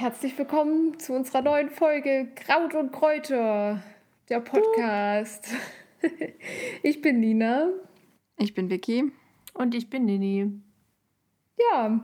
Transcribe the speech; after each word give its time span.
herzlich 0.00 0.38
willkommen 0.38 0.98
zu 0.98 1.12
unserer 1.12 1.42
neuen 1.42 1.70
Folge 1.70 2.28
Kraut 2.34 2.74
und 2.74 2.90
Kräuter, 2.90 3.82
der 4.28 4.40
Podcast. 4.40 5.48
Ich 6.82 7.02
bin 7.02 7.20
Nina. 7.20 7.68
Ich 8.38 8.54
bin 8.54 8.70
Vicky. 8.70 9.12
Und 9.52 9.74
ich 9.74 9.90
bin 9.90 10.06
Nini. 10.06 10.50
Ja, 11.60 12.00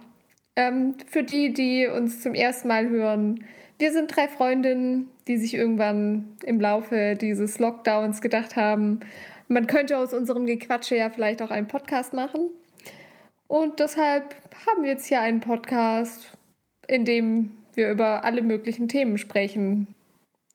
ähm, 0.56 0.94
für 1.06 1.22
die, 1.22 1.52
die 1.52 1.86
uns 1.86 2.22
zum 2.22 2.34
ersten 2.34 2.68
Mal 2.68 2.88
hören, 2.88 3.44
wir 3.78 3.92
sind 3.92 4.14
drei 4.14 4.28
Freundinnen, 4.28 5.10
die 5.28 5.36
sich 5.36 5.54
irgendwann 5.54 6.36
im 6.44 6.60
Laufe 6.60 7.14
dieses 7.14 7.58
Lockdowns 7.58 8.20
gedacht 8.20 8.56
haben, 8.56 9.00
man 9.48 9.66
könnte 9.66 9.98
aus 9.98 10.12
unserem 10.12 10.46
Gequatsche 10.46 10.96
ja 10.96 11.10
vielleicht 11.10 11.42
auch 11.42 11.50
einen 11.50 11.68
Podcast 11.68 12.12
machen. 12.12 12.50
Und 13.46 13.78
deshalb 13.78 14.34
haben 14.66 14.82
wir 14.82 14.90
jetzt 14.90 15.06
hier 15.06 15.20
einen 15.20 15.40
Podcast, 15.40 16.36
in 16.88 17.04
dem 17.04 17.52
wir 17.74 17.90
über 17.90 18.24
alle 18.24 18.42
möglichen 18.42 18.88
Themen 18.88 19.18
sprechen. 19.18 19.88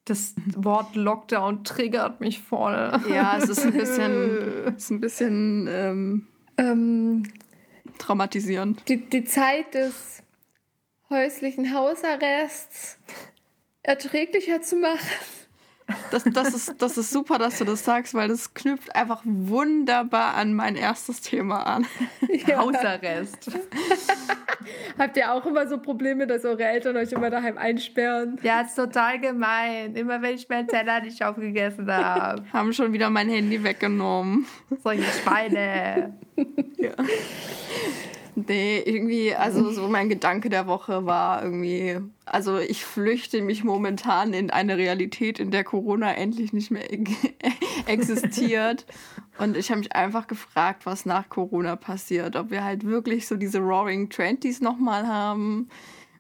Das 0.05 0.35
Wort 0.55 0.95
Lockdown 0.95 1.63
triggert 1.63 2.20
mich 2.20 2.41
voll. 2.41 2.91
Ja, 3.09 3.37
es 3.37 3.47
ist 3.47 3.65
ein 3.65 3.73
bisschen, 3.73 4.75
ist 4.75 4.89
ein 4.89 4.99
bisschen 4.99 5.70
ähm, 5.71 6.27
ähm, 6.57 7.23
traumatisierend. 8.01 8.87
Die, 8.87 8.97
die 8.97 9.23
Zeit 9.23 9.73
des 9.73 10.23
häuslichen 11.09 11.73
Hausarrests 11.73 12.98
erträglicher 13.84 14.62
zu 14.62 14.77
machen. 14.77 15.07
Das, 16.11 16.23
das, 16.23 16.53
ist, 16.53 16.81
das 16.81 16.97
ist 16.97 17.11
super, 17.11 17.37
dass 17.37 17.57
du 17.57 17.65
das 17.65 17.84
sagst, 17.84 18.13
weil 18.13 18.27
das 18.27 18.53
knüpft 18.53 18.95
einfach 18.95 19.21
wunderbar 19.25 20.35
an 20.35 20.53
mein 20.53 20.75
erstes 20.75 21.21
Thema 21.21 21.63
an. 21.63 21.85
Ja. 22.48 22.59
Hausarrest. 22.59 23.51
Habt 24.98 25.17
ihr 25.17 25.31
auch 25.31 25.45
immer 25.45 25.67
so 25.67 25.77
Probleme, 25.77 26.27
dass 26.27 26.45
eure 26.45 26.63
Eltern 26.63 26.98
euch 26.98 27.11
immer 27.11 27.29
daheim 27.29 27.57
einsperren? 27.57 28.39
Ja, 28.41 28.61
ist 28.61 28.75
total 28.75 29.20
gemein. 29.20 29.95
Immer 29.95 30.21
wenn 30.21 30.35
ich 30.35 30.48
meinen 30.49 30.67
Teller 30.67 31.01
nicht 31.01 31.23
aufgegessen 31.23 31.91
habe. 31.91 32.43
Haben 32.53 32.73
schon 32.73 32.93
wieder 32.93 33.09
mein 33.09 33.29
Handy 33.29 33.63
weggenommen. 33.63 34.45
Solche 34.83 35.03
Schweine. 35.03 36.17
ja. 36.77 36.91
Nee, 38.47 38.79
irgendwie, 38.79 39.35
also 39.35 39.70
so 39.71 39.87
mein 39.87 40.09
Gedanke 40.09 40.49
der 40.49 40.67
Woche 40.67 41.05
war 41.05 41.43
irgendwie, 41.43 41.99
also 42.25 42.57
ich 42.57 42.85
flüchte 42.85 43.41
mich 43.41 43.63
momentan 43.63 44.33
in 44.33 44.49
eine 44.49 44.77
Realität, 44.77 45.39
in 45.39 45.51
der 45.51 45.63
Corona 45.63 46.13
endlich 46.13 46.53
nicht 46.53 46.71
mehr 46.71 46.87
existiert. 47.85 48.85
Und 49.37 49.57
ich 49.57 49.70
habe 49.70 49.79
mich 49.79 49.95
einfach 49.95 50.27
gefragt, 50.27 50.85
was 50.85 51.05
nach 51.05 51.29
Corona 51.29 51.75
passiert. 51.75 52.35
Ob 52.35 52.51
wir 52.51 52.63
halt 52.63 52.85
wirklich 52.85 53.27
so 53.27 53.35
diese 53.35 53.59
Roaring 53.59 54.09
Twenties 54.09 54.61
nochmal 54.61 55.07
haben 55.07 55.70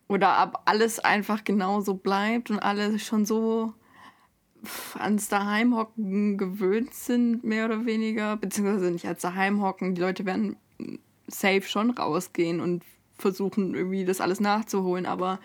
oder 0.07 0.43
ob 0.43 0.61
alles 0.65 0.99
einfach 0.99 1.43
genauso 1.43 1.93
bleibt 1.93 2.49
und 2.49 2.59
alle 2.59 2.99
schon 2.99 3.25
so 3.25 3.73
ans 4.97 5.27
Daheimhocken 5.27 6.37
gewöhnt 6.37 6.93
sind, 6.93 7.43
mehr 7.43 7.65
oder 7.65 7.85
weniger. 7.85 8.37
Beziehungsweise 8.37 8.91
nicht 8.91 9.07
als 9.07 9.21
Daheimhocken. 9.21 9.95
Die 9.95 10.01
Leute 10.01 10.25
werden 10.25 10.57
safe 11.33 11.63
schon 11.63 11.91
rausgehen 11.91 12.59
und 12.59 12.83
versuchen, 13.17 13.75
irgendwie 13.75 14.05
das 14.05 14.21
alles 14.21 14.39
nachzuholen. 14.39 15.05
Aber 15.05 15.39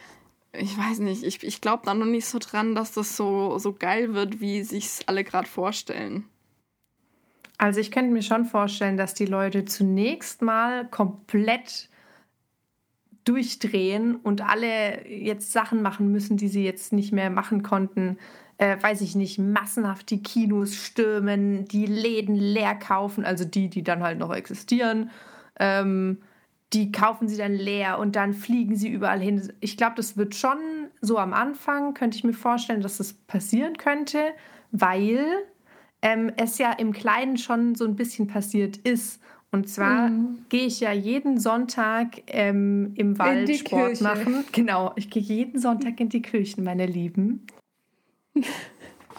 ich 0.52 0.76
weiß 0.76 1.00
nicht, 1.00 1.22
ich, 1.22 1.44
ich 1.44 1.60
glaube 1.60 1.82
da 1.84 1.94
noch 1.94 2.06
nicht 2.06 2.26
so 2.26 2.38
dran, 2.38 2.74
dass 2.74 2.92
das 2.92 3.16
so, 3.16 3.58
so 3.58 3.72
geil 3.72 4.14
wird, 4.14 4.40
wie 4.40 4.62
sich 4.62 5.00
alle 5.06 5.22
gerade 5.22 5.48
vorstellen. 5.48 6.24
Also 7.58 7.80
ich 7.80 7.90
könnte 7.90 8.12
mir 8.12 8.22
schon 8.22 8.44
vorstellen, 8.44 8.96
dass 8.96 9.14
die 9.14 9.26
Leute 9.26 9.64
zunächst 9.64 10.42
mal 10.42 10.86
komplett 10.88 11.88
durchdrehen 13.24 14.16
und 14.16 14.40
alle 14.42 15.08
jetzt 15.08 15.52
Sachen 15.52 15.82
machen 15.82 16.12
müssen, 16.12 16.36
die 16.36 16.48
sie 16.48 16.64
jetzt 16.64 16.92
nicht 16.92 17.12
mehr 17.12 17.30
machen 17.30 17.62
konnten. 17.62 18.18
Äh, 18.58 18.76
weiß 18.80 19.00
ich 19.00 19.14
nicht, 19.14 19.38
massenhaft 19.38 20.10
die 20.10 20.22
Kinos 20.22 20.76
stürmen, 20.76 21.66
die 21.66 21.86
Läden 21.86 22.34
leer 22.34 22.74
kaufen, 22.74 23.24
also 23.24 23.44
die, 23.44 23.68
die 23.68 23.82
dann 23.82 24.02
halt 24.02 24.18
noch 24.18 24.34
existieren 24.34 25.10
ähm, 25.58 26.18
die 26.72 26.90
kaufen 26.90 27.28
sie 27.28 27.36
dann 27.36 27.54
leer 27.54 27.98
und 27.98 28.16
dann 28.16 28.34
fliegen 28.34 28.76
sie 28.76 28.88
überall 28.88 29.20
hin. 29.20 29.52
Ich 29.60 29.76
glaube, 29.76 29.94
das 29.96 30.16
wird 30.16 30.34
schon 30.34 30.58
so 31.00 31.18
am 31.18 31.32
Anfang, 31.32 31.94
könnte 31.94 32.16
ich 32.16 32.24
mir 32.24 32.32
vorstellen, 32.32 32.80
dass 32.80 32.98
das 32.98 33.12
passieren 33.12 33.76
könnte, 33.76 34.18
weil 34.72 35.26
ähm, 36.02 36.32
es 36.36 36.58
ja 36.58 36.72
im 36.72 36.92
Kleinen 36.92 37.36
schon 37.36 37.74
so 37.76 37.84
ein 37.84 37.96
bisschen 37.96 38.26
passiert 38.26 38.76
ist. 38.78 39.22
Und 39.52 39.68
zwar 39.68 40.08
mhm. 40.08 40.44
gehe 40.48 40.66
ich 40.66 40.80
ja 40.80 40.92
jeden 40.92 41.38
Sonntag 41.38 42.22
ähm, 42.26 42.92
im 42.96 43.18
Wald 43.18 43.54
Sport 43.56 43.86
Kirche. 43.86 44.04
machen. 44.04 44.44
Genau, 44.52 44.92
ich 44.96 45.08
gehe 45.08 45.22
jeden 45.22 45.60
Sonntag 45.60 45.98
in 46.00 46.08
die 46.08 46.20
Kirchen, 46.20 46.64
meine 46.64 46.86
Lieben. 46.86 47.46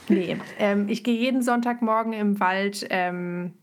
nee, 0.09 0.37
ähm, 0.59 0.89
ich 0.89 1.03
gehe 1.03 1.17
jeden 1.17 1.41
Sonntagmorgen 1.41 2.13
im 2.13 2.39
Wald 2.39 2.85
ähm, 2.89 3.53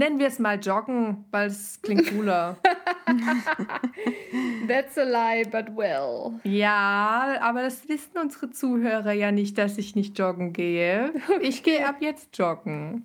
Nennen 0.00 0.18
wir 0.18 0.28
es 0.28 0.38
mal 0.38 0.58
Joggen, 0.58 1.26
weil 1.30 1.48
es 1.48 1.82
klingt 1.82 2.08
cooler. 2.08 2.56
That's 4.66 4.96
a 4.96 5.02
lie, 5.02 5.44
but 5.44 5.76
well. 5.76 6.40
Ja, 6.42 7.36
aber 7.42 7.60
das 7.60 7.86
wissen 7.86 8.16
unsere 8.16 8.50
Zuhörer 8.50 9.12
ja 9.12 9.30
nicht, 9.30 9.58
dass 9.58 9.76
ich 9.76 9.96
nicht 9.96 10.18
joggen 10.18 10.54
gehe. 10.54 11.12
Ich 11.42 11.62
gehe 11.62 11.86
ab 11.86 11.96
jetzt 12.00 12.38
joggen. 12.38 13.04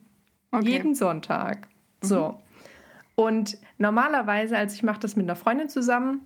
Okay. 0.52 0.70
Jeden 0.70 0.96
Sonntag. 0.96 1.68
So. 2.00 2.30
Mhm. 2.30 2.36
Und 3.16 3.58
normalerweise, 3.78 4.58
also 4.58 4.74
ich 4.74 4.84
mache 4.84 5.02
das 5.02 5.18
mit 5.18 5.26
einer 5.26 5.36
Freundin 5.36 5.68
zusammen, 5.68 6.22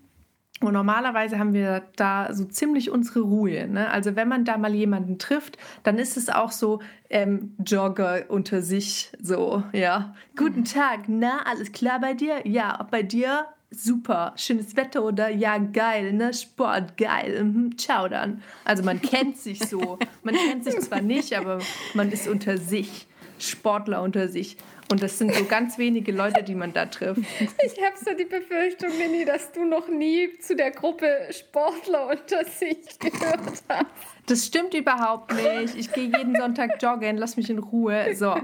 und 0.61 0.73
normalerweise 0.73 1.39
haben 1.39 1.53
wir 1.53 1.83
da 1.95 2.33
so 2.33 2.43
ziemlich 2.43 2.91
unsere 2.91 3.21
Ruhe. 3.21 3.67
Ne? 3.67 3.89
Also 3.89 4.15
wenn 4.15 4.27
man 4.27 4.43
da 4.43 4.57
mal 4.57 4.73
jemanden 4.73 5.17
trifft, 5.17 5.57
dann 5.83 5.97
ist 5.97 6.17
es 6.17 6.29
auch 6.29 6.51
so 6.51 6.81
ähm, 7.09 7.55
Jogger 7.65 8.25
unter 8.27 8.61
sich. 8.61 9.11
So, 9.21 9.63
ja. 9.71 10.15
Guten 10.35 10.65
Tag, 10.65 11.01
na, 11.07 11.43
alles 11.45 11.71
klar 11.71 11.99
bei 11.99 12.13
dir? 12.13 12.45
Ja, 12.45 12.87
bei 12.91 13.03
dir? 13.03 13.45
Super, 13.71 14.33
schönes 14.35 14.75
Wetter 14.75 15.03
oder? 15.03 15.29
Ja, 15.29 15.59
geil, 15.59 16.11
ne? 16.13 16.33
Sport, 16.33 16.97
geil. 16.97 17.43
Mhm. 17.43 17.77
Ciao 17.77 18.07
dann. 18.07 18.41
Also 18.65 18.83
man 18.83 18.99
kennt 18.99 19.37
sich 19.37 19.59
so. 19.59 19.99
Man 20.23 20.35
kennt 20.35 20.65
sich 20.65 20.79
zwar 20.79 21.01
nicht, 21.01 21.37
aber 21.37 21.59
man 21.93 22.11
ist 22.11 22.27
unter 22.27 22.57
sich. 22.57 23.07
Sportler 23.37 24.01
unter 24.01 24.27
sich. 24.27 24.57
Und 24.91 25.03
das 25.03 25.19
sind 25.19 25.33
so 25.35 25.45
ganz 25.45 25.77
wenige 25.77 26.11
Leute, 26.11 26.41
die 26.41 26.55
man 26.55 26.73
da 26.73 26.87
trifft. 26.87 27.21
Ich 27.63 27.83
habe 27.83 27.95
so 28.03 28.11
die 28.17 28.25
Befürchtung, 28.25 28.89
Nini, 28.97 29.23
dass 29.23 29.51
du 29.51 29.63
noch 29.63 29.87
nie 29.87 30.37
zu 30.39 30.55
der 30.55 30.71
Gruppe 30.71 31.07
Sportler 31.29 32.07
unter 32.07 32.43
sich 32.45 32.97
gehört 32.97 33.39
hast. 33.45 33.65
Das 34.25 34.45
stimmt 34.45 34.73
überhaupt 34.73 35.33
nicht. 35.33 35.75
Ich 35.75 35.91
gehe 35.91 36.05
jeden 36.05 36.35
Sonntag 36.35 36.81
joggen, 36.81 37.17
lass 37.17 37.37
mich 37.37 37.49
in 37.49 37.59
Ruhe. 37.59 38.15
So. 38.15 38.35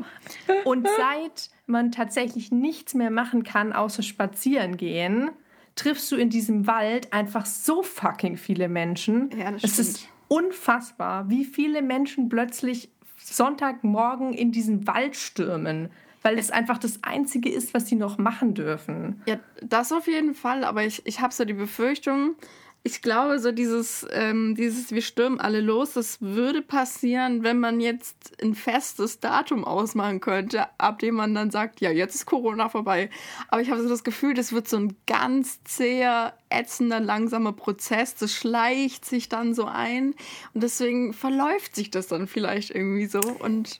Und 0.65 0.87
seit 0.87 1.49
man 1.65 1.91
tatsächlich 1.91 2.51
nichts 2.51 2.93
mehr 2.93 3.11
machen 3.11 3.43
kann, 3.43 3.73
außer 3.73 4.03
spazieren 4.03 4.77
gehen, 4.77 5.31
triffst 5.75 6.11
du 6.11 6.15
in 6.15 6.29
diesem 6.29 6.67
Wald 6.67 7.11
einfach 7.11 7.45
so 7.45 7.81
fucking 7.81 8.37
viele 8.37 8.69
Menschen. 8.69 9.31
Ja, 9.37 9.51
das 9.51 9.63
es 9.63 9.73
stimmt. 9.73 9.87
ist 9.87 10.07
unfassbar, 10.27 11.29
wie 11.29 11.45
viele 11.45 11.81
Menschen 11.81 12.29
plötzlich 12.29 12.89
Sonntagmorgen 13.17 14.33
in 14.33 14.51
diesen 14.51 14.85
Wald 14.87 15.15
stürmen 15.15 15.89
weil 16.25 16.39
es 16.39 16.49
einfach 16.49 16.79
das 16.79 17.03
Einzige 17.03 17.51
ist, 17.51 17.75
was 17.75 17.87
sie 17.87 17.95
noch 17.95 18.17
machen 18.17 18.55
dürfen. 18.55 19.21
Ja, 19.27 19.39
das 19.61 19.91
auf 19.91 20.07
jeden 20.07 20.33
Fall, 20.33 20.63
aber 20.63 20.83
ich, 20.83 21.05
ich 21.05 21.21
habe 21.21 21.31
so 21.31 21.45
die 21.45 21.53
Befürchtung, 21.53 22.35
ich 22.81 23.03
glaube, 23.03 23.37
so 23.37 23.51
dieses, 23.51 24.07
ähm, 24.11 24.55
dieses, 24.55 24.91
wir 24.91 25.03
stürmen 25.03 25.39
alle 25.39 25.61
los, 25.61 25.93
das 25.93 26.21
würde 26.21 26.63
passieren, 26.63 27.43
wenn 27.43 27.59
man 27.59 27.79
jetzt 27.79 28.41
ein 28.41 28.55
festes 28.55 29.19
Datum 29.19 29.65
ausmachen 29.65 30.19
könnte, 30.19 30.65
ab 30.79 30.97
dem 30.97 31.13
man 31.13 31.35
dann 31.35 31.51
sagt, 31.51 31.79
ja, 31.79 31.91
jetzt 31.91 32.15
ist 32.15 32.25
Corona 32.25 32.69
vorbei. 32.69 33.11
Aber 33.49 33.61
ich 33.61 33.69
habe 33.69 33.83
so 33.83 33.89
das 33.89 34.03
Gefühl, 34.03 34.33
das 34.33 34.51
wird 34.51 34.67
so 34.67 34.77
ein 34.77 34.95
ganz 35.05 35.63
zäher, 35.63 36.33
ätzender, 36.49 36.99
langsamer 36.99 37.53
Prozess. 37.53 38.15
Das 38.15 38.33
schleicht 38.33 39.05
sich 39.05 39.29
dann 39.29 39.53
so 39.53 39.65
ein 39.65 40.15
und 40.55 40.63
deswegen 40.63 41.13
verläuft 41.13 41.75
sich 41.75 41.91
das 41.91 42.07
dann 42.07 42.27
vielleicht 42.27 42.71
irgendwie 42.71 43.05
so 43.05 43.19
und 43.19 43.79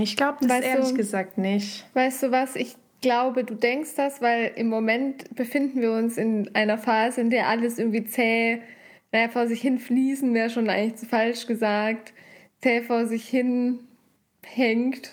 ich 0.00 0.16
glaube 0.16 0.38
das 0.40 0.50
weißt 0.50 0.66
ehrlich 0.66 0.88
du, 0.88 0.94
gesagt 0.94 1.38
nicht. 1.38 1.86
Weißt 1.94 2.22
du 2.22 2.30
was? 2.30 2.56
Ich 2.56 2.76
glaube, 3.00 3.44
du 3.44 3.54
denkst 3.54 3.94
das, 3.96 4.20
weil 4.20 4.52
im 4.56 4.68
Moment 4.68 5.34
befinden 5.36 5.80
wir 5.80 5.92
uns 5.92 6.16
in 6.16 6.54
einer 6.54 6.78
Phase, 6.78 7.20
in 7.20 7.30
der 7.30 7.48
alles 7.48 7.78
irgendwie 7.78 8.04
zäh, 8.04 8.60
naja, 9.12 9.28
vor 9.28 9.46
sich 9.46 9.60
hin 9.60 9.78
fließen, 9.78 10.34
wäre 10.34 10.50
schon 10.50 10.68
eigentlich 10.68 10.96
zu 10.96 11.06
falsch 11.06 11.46
gesagt, 11.46 12.12
zäh 12.60 12.82
vor 12.82 13.06
sich 13.06 13.28
hin 13.28 13.80
hängt. 14.42 15.10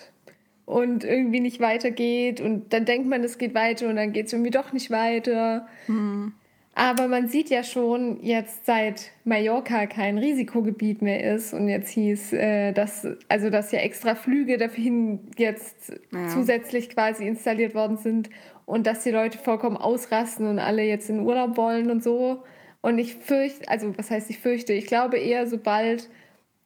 und 0.66 1.04
irgendwie 1.04 1.40
nicht 1.40 1.60
weitergeht 1.60 2.40
und 2.40 2.72
dann 2.72 2.84
denkt 2.84 3.08
man, 3.08 3.22
es 3.22 3.38
geht 3.38 3.54
weiter 3.54 3.88
und 3.88 3.96
dann 3.96 4.12
geht 4.12 4.26
es 4.26 4.32
irgendwie 4.32 4.50
doch 4.50 4.72
nicht 4.72 4.90
weiter. 4.90 5.68
Mhm. 5.86 6.34
Aber 6.78 7.08
man 7.08 7.28
sieht 7.28 7.48
ja 7.48 7.64
schon 7.64 8.22
jetzt 8.22 8.66
seit 8.66 9.10
Mallorca 9.24 9.86
kein 9.86 10.18
Risikogebiet 10.18 11.00
mehr 11.00 11.34
ist 11.34 11.54
und 11.54 11.70
jetzt 11.70 11.88
hieß, 11.88 12.34
äh, 12.34 12.72
dass 12.72 13.08
also 13.28 13.48
dass 13.48 13.72
ja 13.72 13.78
extra 13.78 14.14
Flüge 14.14 14.58
dahin 14.58 15.20
jetzt 15.38 15.98
ja. 16.12 16.28
zusätzlich 16.28 16.90
quasi 16.90 17.26
installiert 17.26 17.74
worden 17.74 17.96
sind 17.96 18.28
und 18.66 18.86
dass 18.86 19.02
die 19.04 19.10
Leute 19.10 19.38
vollkommen 19.38 19.78
ausrasten 19.78 20.46
und 20.46 20.58
alle 20.58 20.82
jetzt 20.82 21.08
in 21.08 21.20
Urlaub 21.20 21.56
wollen 21.56 21.90
und 21.90 22.04
so. 22.04 22.42
Und 22.82 22.98
ich 22.98 23.14
fürchte, 23.14 23.66
also 23.70 23.96
was 23.96 24.10
heißt 24.10 24.28
ich 24.28 24.38
fürchte, 24.38 24.74
ich 24.74 24.86
glaube 24.86 25.16
eher, 25.16 25.46
sobald 25.46 26.10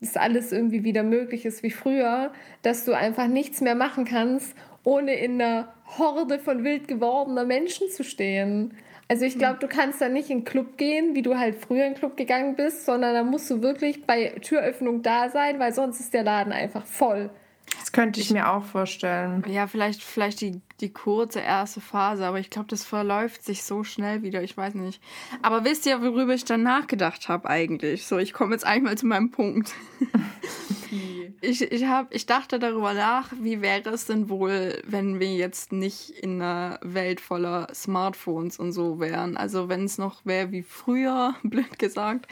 das 0.00 0.16
alles 0.16 0.50
irgendwie 0.50 0.82
wieder 0.82 1.04
möglich 1.04 1.46
ist 1.46 1.62
wie 1.62 1.70
früher, 1.70 2.32
dass 2.62 2.84
du 2.84 2.94
einfach 2.94 3.28
nichts 3.28 3.60
mehr 3.60 3.76
machen 3.76 4.06
kannst, 4.06 4.56
ohne 4.82 5.14
in 5.14 5.40
einer 5.40 5.72
Horde 5.98 6.40
von 6.40 6.64
wild 6.64 6.88
gewordener 6.88 7.44
Menschen 7.44 7.88
zu 7.90 8.02
stehen. 8.02 8.72
Also 9.10 9.24
ich 9.24 9.38
glaube, 9.38 9.58
du 9.58 9.66
kannst 9.66 10.00
da 10.00 10.08
nicht 10.08 10.30
in 10.30 10.38
den 10.38 10.44
Club 10.44 10.76
gehen, 10.76 11.16
wie 11.16 11.22
du 11.22 11.36
halt 11.36 11.56
früher 11.56 11.84
in 11.84 11.94
den 11.94 11.98
Club 11.98 12.16
gegangen 12.16 12.54
bist, 12.54 12.86
sondern 12.86 13.12
da 13.12 13.24
musst 13.24 13.50
du 13.50 13.60
wirklich 13.60 14.06
bei 14.06 14.28
Türöffnung 14.40 15.02
da 15.02 15.28
sein, 15.30 15.58
weil 15.58 15.74
sonst 15.74 15.98
ist 15.98 16.14
der 16.14 16.22
Laden 16.22 16.52
einfach 16.52 16.86
voll. 16.86 17.30
Das 17.78 17.92
könnte 17.92 18.20
ich, 18.20 18.26
ich 18.26 18.32
mir 18.32 18.50
auch 18.50 18.64
vorstellen. 18.64 19.44
Ja, 19.48 19.66
vielleicht, 19.66 20.02
vielleicht 20.02 20.40
die, 20.40 20.60
die 20.80 20.92
kurze 20.92 21.40
erste 21.40 21.80
Phase, 21.80 22.26
aber 22.26 22.38
ich 22.38 22.50
glaube, 22.50 22.68
das 22.68 22.84
verläuft 22.84 23.44
sich 23.44 23.62
so 23.62 23.84
schnell 23.84 24.22
wieder, 24.22 24.42
ich 24.42 24.56
weiß 24.56 24.74
nicht. 24.74 25.02
Aber 25.42 25.64
wisst 25.64 25.86
ihr, 25.86 26.00
worüber 26.02 26.34
ich 26.34 26.44
dann 26.44 26.62
nachgedacht 26.62 27.28
habe 27.28 27.48
eigentlich? 27.48 28.06
So, 28.06 28.18
ich 28.18 28.32
komme 28.32 28.52
jetzt 28.52 28.66
eigentlich 28.66 28.84
mal 28.84 28.98
zu 28.98 29.06
meinem 29.06 29.30
Punkt. 29.30 29.72
ich, 31.40 31.62
ich, 31.62 31.84
hab, 31.86 32.12
ich 32.14 32.26
dachte 32.26 32.58
darüber 32.58 32.94
nach, 32.94 33.32
wie 33.40 33.60
wäre 33.60 33.90
es 33.90 34.06
denn 34.06 34.28
wohl, 34.28 34.82
wenn 34.86 35.20
wir 35.20 35.34
jetzt 35.34 35.72
nicht 35.72 36.10
in 36.10 36.40
einer 36.40 36.78
Welt 36.82 37.20
voller 37.20 37.68
Smartphones 37.74 38.58
und 38.58 38.72
so 38.72 39.00
wären. 39.00 39.36
Also 39.36 39.68
wenn 39.68 39.84
es 39.84 39.98
noch 39.98 40.24
wäre 40.26 40.52
wie 40.52 40.62
früher, 40.62 41.34
blöd 41.42 41.78
gesagt, 41.78 42.26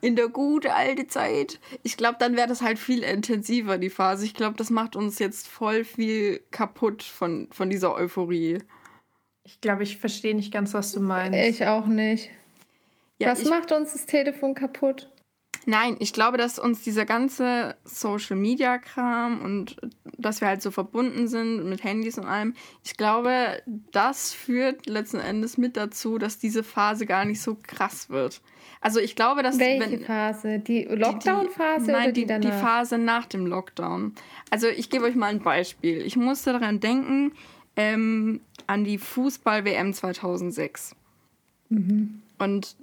in 0.00 0.16
der 0.16 0.28
gute 0.28 0.74
alte 0.74 1.06
Zeit. 1.06 1.60
Ich 1.82 1.96
glaube, 1.96 2.16
dann 2.18 2.36
wäre 2.36 2.48
das 2.48 2.62
halt 2.62 2.78
viel 2.78 3.02
intensiver, 3.02 3.78
die 3.78 3.90
Phase. 3.90 4.24
Ich 4.24 4.34
glaube, 4.34 4.56
das 4.56 4.70
macht 4.70 4.96
uns 4.96 5.18
jetzt 5.18 5.48
voll 5.48 5.84
viel 5.84 6.40
kaputt 6.50 7.02
von, 7.02 7.48
von 7.50 7.70
dieser 7.70 7.94
Euphorie. 7.94 8.58
Ich 9.44 9.60
glaube, 9.60 9.82
ich 9.82 9.98
verstehe 9.98 10.34
nicht 10.34 10.52
ganz, 10.52 10.74
was 10.74 10.92
du 10.92 11.00
meinst. 11.00 11.38
Ich 11.38 11.66
auch 11.66 11.86
nicht. 11.86 12.30
Ja, 13.18 13.32
was 13.32 13.44
macht 13.44 13.72
uns 13.72 13.92
das 13.92 14.06
Telefon 14.06 14.54
kaputt? 14.54 15.10
Nein, 15.66 15.96
ich 15.98 16.12
glaube, 16.12 16.38
dass 16.38 16.58
uns 16.58 16.82
dieser 16.82 17.04
ganze 17.04 17.76
Social 17.84 18.36
Media 18.36 18.78
Kram 18.78 19.42
und 19.42 19.76
dass 20.16 20.40
wir 20.40 20.48
halt 20.48 20.62
so 20.62 20.70
verbunden 20.70 21.28
sind 21.28 21.68
mit 21.68 21.84
Handys 21.84 22.18
und 22.18 22.24
allem, 22.24 22.54
ich 22.84 22.96
glaube, 22.96 23.62
das 23.92 24.32
führt 24.32 24.86
letzten 24.86 25.18
Endes 25.18 25.58
mit 25.58 25.76
dazu, 25.76 26.18
dass 26.18 26.38
diese 26.38 26.62
Phase 26.62 27.06
gar 27.06 27.24
nicht 27.24 27.40
so 27.40 27.56
krass 27.60 28.08
wird. 28.10 28.40
Also 28.80 29.00
ich 29.00 29.16
glaube, 29.16 29.42
dass 29.42 29.58
welche 29.58 29.90
wenn, 29.90 30.00
Phase? 30.00 30.58
Die 30.60 30.84
Lockdown-Phase 30.84 31.90
oder 31.90 32.12
die, 32.12 32.26
die, 32.26 32.40
die 32.40 32.52
Phase 32.52 32.98
nach 32.98 33.26
dem 33.26 33.46
Lockdown. 33.46 34.14
Also 34.50 34.68
ich 34.68 34.88
gebe 34.90 35.04
euch 35.04 35.16
mal 35.16 35.26
ein 35.26 35.42
Beispiel. 35.42 36.02
Ich 36.02 36.16
musste 36.16 36.52
daran 36.52 36.80
denken 36.80 37.32
ähm, 37.76 38.40
an 38.66 38.84
die 38.84 38.98
Fußball-WM 38.98 39.92
2006. 39.92 40.94
Mhm. 41.70 42.22
Und 42.38 42.76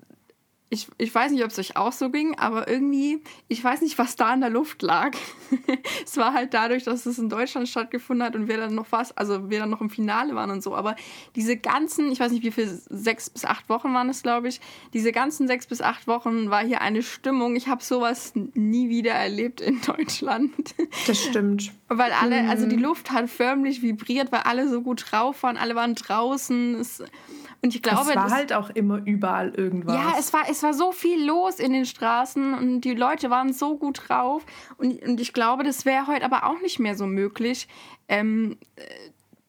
ich, 0.69 0.87
ich 0.97 1.13
weiß 1.13 1.31
nicht, 1.31 1.43
ob 1.43 1.51
es 1.51 1.59
euch 1.59 1.77
auch 1.77 1.91
so 1.91 2.09
ging, 2.09 2.37
aber 2.39 2.67
irgendwie, 2.67 3.21
ich 3.47 3.63
weiß 3.63 3.81
nicht, 3.81 3.99
was 3.99 4.15
da 4.15 4.33
in 4.33 4.41
der 4.41 4.49
Luft 4.49 4.81
lag. 4.81 5.15
es 6.03 6.17
war 6.17 6.33
halt 6.33 6.55
dadurch, 6.55 6.83
dass 6.83 7.05
es 7.05 7.19
in 7.19 7.29
Deutschland 7.29 7.69
stattgefunden 7.69 8.25
hat 8.25 8.35
und 8.35 8.47
wir 8.47 8.57
dann 8.57 8.73
noch 8.73 8.87
fast, 8.87 9.15
also 9.17 9.49
wir 9.49 9.59
dann 9.59 9.69
noch 9.69 9.81
im 9.81 9.91
Finale 9.91 10.33
waren 10.33 10.49
und 10.49 10.63
so. 10.63 10.75
Aber 10.75 10.95
diese 11.35 11.55
ganzen, 11.55 12.11
ich 12.11 12.19
weiß 12.19 12.31
nicht, 12.31 12.43
wie 12.43 12.51
viele, 12.51 12.67
sechs 12.89 13.29
bis 13.29 13.45
acht 13.45 13.69
Wochen 13.69 13.93
waren 13.93 14.09
es, 14.09 14.23
glaube 14.23 14.47
ich. 14.47 14.59
Diese 14.93 15.11
ganzen 15.11 15.47
sechs 15.47 15.67
bis 15.67 15.81
acht 15.81 16.07
Wochen 16.07 16.49
war 16.49 16.65
hier 16.65 16.81
eine 16.81 17.03
Stimmung. 17.03 17.55
Ich 17.55 17.67
habe 17.67 17.83
sowas 17.83 18.33
nie 18.35 18.89
wieder 18.89 19.13
erlebt 19.13 19.61
in 19.61 19.81
Deutschland. 19.81 20.51
Das 21.07 21.19
stimmt. 21.19 21.71
weil 21.87 22.11
alle, 22.11 22.49
also 22.49 22.65
die 22.67 22.77
mhm. 22.77 22.83
Luft 22.83 23.11
hat 23.11 23.29
förmlich 23.29 23.81
vibriert, 23.81 24.31
weil 24.31 24.41
alle 24.41 24.69
so 24.69 24.81
gut 24.81 25.11
drauf 25.11 25.43
waren, 25.43 25.57
alle 25.57 25.75
waren 25.75 25.93
draußen. 25.93 26.75
Es, 26.75 27.03
und 27.65 27.73
ich 27.73 27.81
glaube, 27.81 28.11
es 28.11 28.15
war 28.15 28.29
halt 28.29 28.53
auch 28.53 28.69
immer 28.69 29.01
überall 29.05 29.49
irgendwas. 29.55 29.95
Ja, 29.95 30.13
es 30.19 30.31
war, 30.33 30.43
es 30.47 30.61
war 30.61 30.75
so 30.75 30.91
viel 30.91 31.25
los 31.25 31.59
in 31.59 31.73
den 31.73 31.87
Straßen 31.87 32.53
und 32.53 32.81
die 32.81 32.93
Leute 32.93 33.31
waren 33.31 33.53
so 33.53 33.75
gut 33.75 34.03
drauf. 34.07 34.45
Und, 34.77 35.01
und 35.01 35.19
ich 35.19 35.33
glaube, 35.33 35.63
das 35.63 35.83
wäre 35.83 36.05
heute 36.05 36.25
aber 36.25 36.45
auch 36.45 36.61
nicht 36.61 36.77
mehr 36.77 36.93
so 36.93 37.07
möglich. 37.07 37.67
Ähm, 38.07 38.57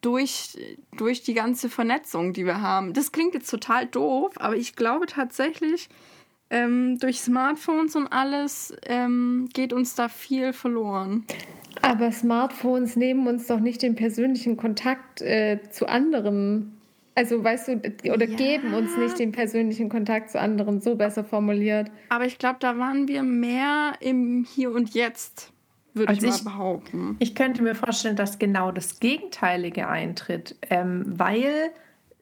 durch, 0.01 0.57
durch 0.97 1.25
die 1.25 1.35
ganze 1.35 1.69
Vernetzung, 1.69 2.33
die 2.33 2.47
wir 2.47 2.63
haben. 2.63 2.95
Das 2.95 3.13
klingt 3.13 3.35
jetzt 3.35 3.51
total 3.51 3.85
doof, 3.85 4.33
aber 4.37 4.57
ich 4.57 4.77
glaube 4.77 5.05
tatsächlich, 5.05 5.91
ähm, 6.49 6.97
durch 6.99 7.21
Smartphones 7.21 7.97
und 7.97 8.07
alles 8.07 8.75
ähm, 8.87 9.47
geht 9.53 9.75
uns 9.75 9.95
da 9.95 10.09
viel 10.09 10.55
verloren. 10.55 11.27
Aber 11.83 12.11
Smartphones 12.13 12.97
nehmen 12.97 13.27
uns 13.27 13.47
doch 13.47 13.61
nicht 13.61 13.83
den 13.83 13.95
persönlichen 13.95 14.57
Kontakt 14.57 15.21
äh, 15.21 15.61
zu 15.71 15.87
anderen 15.87 16.76
also 17.17 17.43
weißt 17.43 17.69
du, 17.69 18.13
oder 18.13 18.29
ja. 18.29 18.37
geben 18.37 18.75
uns 18.75 18.97
nicht 18.99 19.19
den 19.19 19.33
persönlichen 19.33 19.89
Kontakt 19.89 20.31
zu 20.31 20.39
anderen, 20.39 20.83
so 20.83 20.97
besser 20.97 21.25
formuliert. 21.25 21.91
Aber 22.11 22.27
ich 22.27 22.39
glaube, 22.39 22.59
da 22.61 22.79
waren 22.79 23.09
wir 23.09 23.23
mehr 23.23 23.95
im 24.01 24.47
Hier 24.55 24.71
und 24.71 24.95
Jetzt, 24.95 25.51
würde 25.95 26.11
also 26.11 26.27
ich 26.27 26.45
mal 26.45 26.53
behaupten. 26.53 27.17
Ich 27.19 27.35
könnte 27.35 27.63
mir 27.63 27.75
vorstellen, 27.75 28.17
dass 28.17 28.39
genau 28.39 28.71
das 28.71 29.01
Gegenteilige 29.01 29.89
eintritt, 29.89 30.57
ähm, 30.69 31.05
weil 31.07 31.71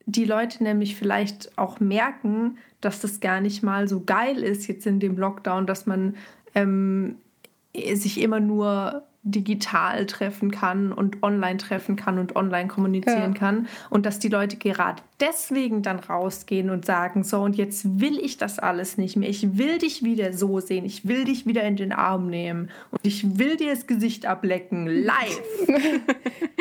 die 0.06 0.24
Leute 0.24 0.62
nämlich 0.62 0.94
vielleicht 0.94 1.58
auch 1.58 1.80
merken, 1.80 2.58
dass 2.80 3.00
das 3.00 3.18
gar 3.18 3.40
nicht 3.40 3.64
mal 3.64 3.88
so 3.88 4.00
geil 4.04 4.44
ist 4.44 4.68
jetzt 4.68 4.86
in 4.86 5.00
dem 5.00 5.18
Lockdown, 5.18 5.66
dass 5.66 5.86
man 5.86 6.14
ähm, 6.54 7.16
sich 7.74 8.20
immer 8.20 8.38
nur 8.38 9.02
digital 9.24 10.04
treffen 10.04 10.50
kann 10.50 10.92
und 10.92 11.22
online 11.22 11.56
treffen 11.56 11.96
kann 11.96 12.18
und 12.18 12.36
online 12.36 12.68
kommunizieren 12.68 13.32
ja. 13.32 13.38
kann. 13.38 13.68
Und 13.88 14.04
dass 14.04 14.18
die 14.18 14.28
Leute 14.28 14.56
gerade 14.56 15.02
deswegen 15.18 15.82
dann 15.82 15.98
rausgehen 15.98 16.68
und 16.68 16.84
sagen, 16.84 17.24
so, 17.24 17.40
und 17.40 17.56
jetzt 17.56 18.00
will 18.00 18.18
ich 18.18 18.36
das 18.36 18.58
alles 18.58 18.98
nicht 18.98 19.16
mehr. 19.16 19.28
Ich 19.28 19.56
will 19.56 19.78
dich 19.78 20.04
wieder 20.04 20.34
so 20.34 20.60
sehen. 20.60 20.84
Ich 20.84 21.08
will 21.08 21.24
dich 21.24 21.46
wieder 21.46 21.62
in 21.62 21.76
den 21.76 21.92
Arm 21.92 22.28
nehmen. 22.28 22.70
Und 22.90 23.00
ich 23.02 23.38
will 23.38 23.56
dir 23.56 23.70
das 23.70 23.86
Gesicht 23.86 24.26
ablecken. 24.26 24.86
Live. 24.86 25.42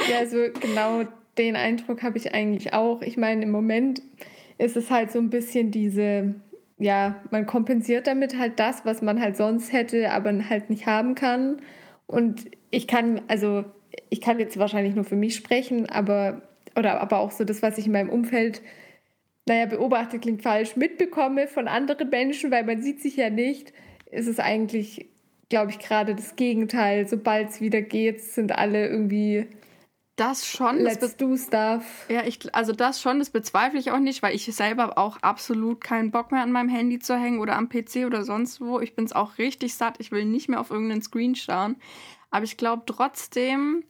ja, 0.09 0.19
also 0.19 0.37
genau 0.61 1.03
den 1.37 1.57
Eindruck 1.57 2.01
habe 2.01 2.17
ich 2.17 2.33
eigentlich 2.33 2.73
auch. 2.73 3.01
Ich 3.01 3.17
meine, 3.17 3.43
im 3.43 3.51
Moment 3.51 4.01
ist 4.57 4.77
es 4.77 4.89
halt 4.89 5.11
so 5.11 5.19
ein 5.19 5.29
bisschen 5.29 5.71
diese 5.71 6.35
ja, 6.79 7.15
man 7.31 7.45
kompensiert 7.45 8.07
damit 8.07 8.37
halt 8.37 8.59
das, 8.59 8.83
was 8.83 9.01
man 9.01 9.21
halt 9.21 9.37
sonst 9.37 9.71
hätte, 9.71 10.11
aber 10.11 10.33
halt 10.49 10.69
nicht 10.69 10.85
haben 10.85 11.15
kann. 11.15 11.61
Und 12.07 12.45
ich 12.69 12.87
kann, 12.87 13.21
also 13.27 13.63
ich 14.09 14.21
kann 14.21 14.39
jetzt 14.39 14.57
wahrscheinlich 14.57 14.95
nur 14.95 15.05
für 15.05 15.15
mich 15.15 15.35
sprechen, 15.35 15.89
aber 15.89 16.41
oder 16.75 17.01
aber 17.01 17.19
auch 17.19 17.31
so 17.31 17.43
das, 17.43 17.61
was 17.61 17.77
ich 17.77 17.85
in 17.85 17.91
meinem 17.91 18.09
Umfeld, 18.09 18.61
naja, 19.45 19.65
beobachte 19.65 20.19
klingt 20.19 20.41
falsch, 20.41 20.75
mitbekomme 20.75 21.47
von 21.47 21.67
anderen 21.67 22.09
Menschen, 22.09 22.51
weil 22.51 22.63
man 22.63 22.81
sieht 22.81 23.01
sich 23.01 23.17
ja 23.17 23.29
nicht, 23.29 23.73
ist 24.09 24.27
es 24.27 24.39
eigentlich, 24.39 25.07
glaube 25.49 25.71
ich, 25.71 25.79
gerade 25.79 26.15
das 26.15 26.35
Gegenteil. 26.35 27.07
Sobald 27.07 27.49
es 27.49 27.61
wieder 27.61 27.81
geht, 27.81 28.21
sind 28.21 28.53
alle 28.53 28.87
irgendwie 28.87 29.47
das 30.15 30.47
schon. 30.47 30.79
Let's 30.79 30.99
das 30.99 31.17
do 31.17 31.35
stuff. 31.37 32.05
Ja, 32.09 32.23
ich, 32.23 32.53
also 32.53 32.71
das 32.71 33.01
schon, 33.01 33.19
das 33.19 33.29
bezweifle 33.29 33.79
ich 33.79 33.91
auch 33.91 33.99
nicht, 33.99 34.21
weil 34.21 34.35
ich 34.35 34.45
selber 34.45 34.97
auch 34.97 35.17
absolut 35.17 35.81
keinen 35.81 36.11
Bock 36.11 36.31
mehr 36.31 36.41
an 36.41 36.51
meinem 36.51 36.69
Handy 36.69 36.99
zu 36.99 37.15
hängen 37.15 37.39
oder 37.39 37.55
am 37.55 37.69
PC 37.69 38.05
oder 38.05 38.23
sonst 38.23 38.61
wo. 38.61 38.79
Ich 38.79 38.95
bin 38.95 39.05
es 39.05 39.13
auch 39.13 39.37
richtig 39.37 39.75
satt. 39.75 39.95
Ich 39.99 40.11
will 40.11 40.25
nicht 40.25 40.49
mehr 40.49 40.59
auf 40.59 40.69
irgendeinen 40.69 41.01
Screen 41.01 41.35
schauen. 41.35 41.77
Aber 42.29 42.45
ich 42.45 42.57
glaube 42.57 42.83
trotzdem, 42.85 43.83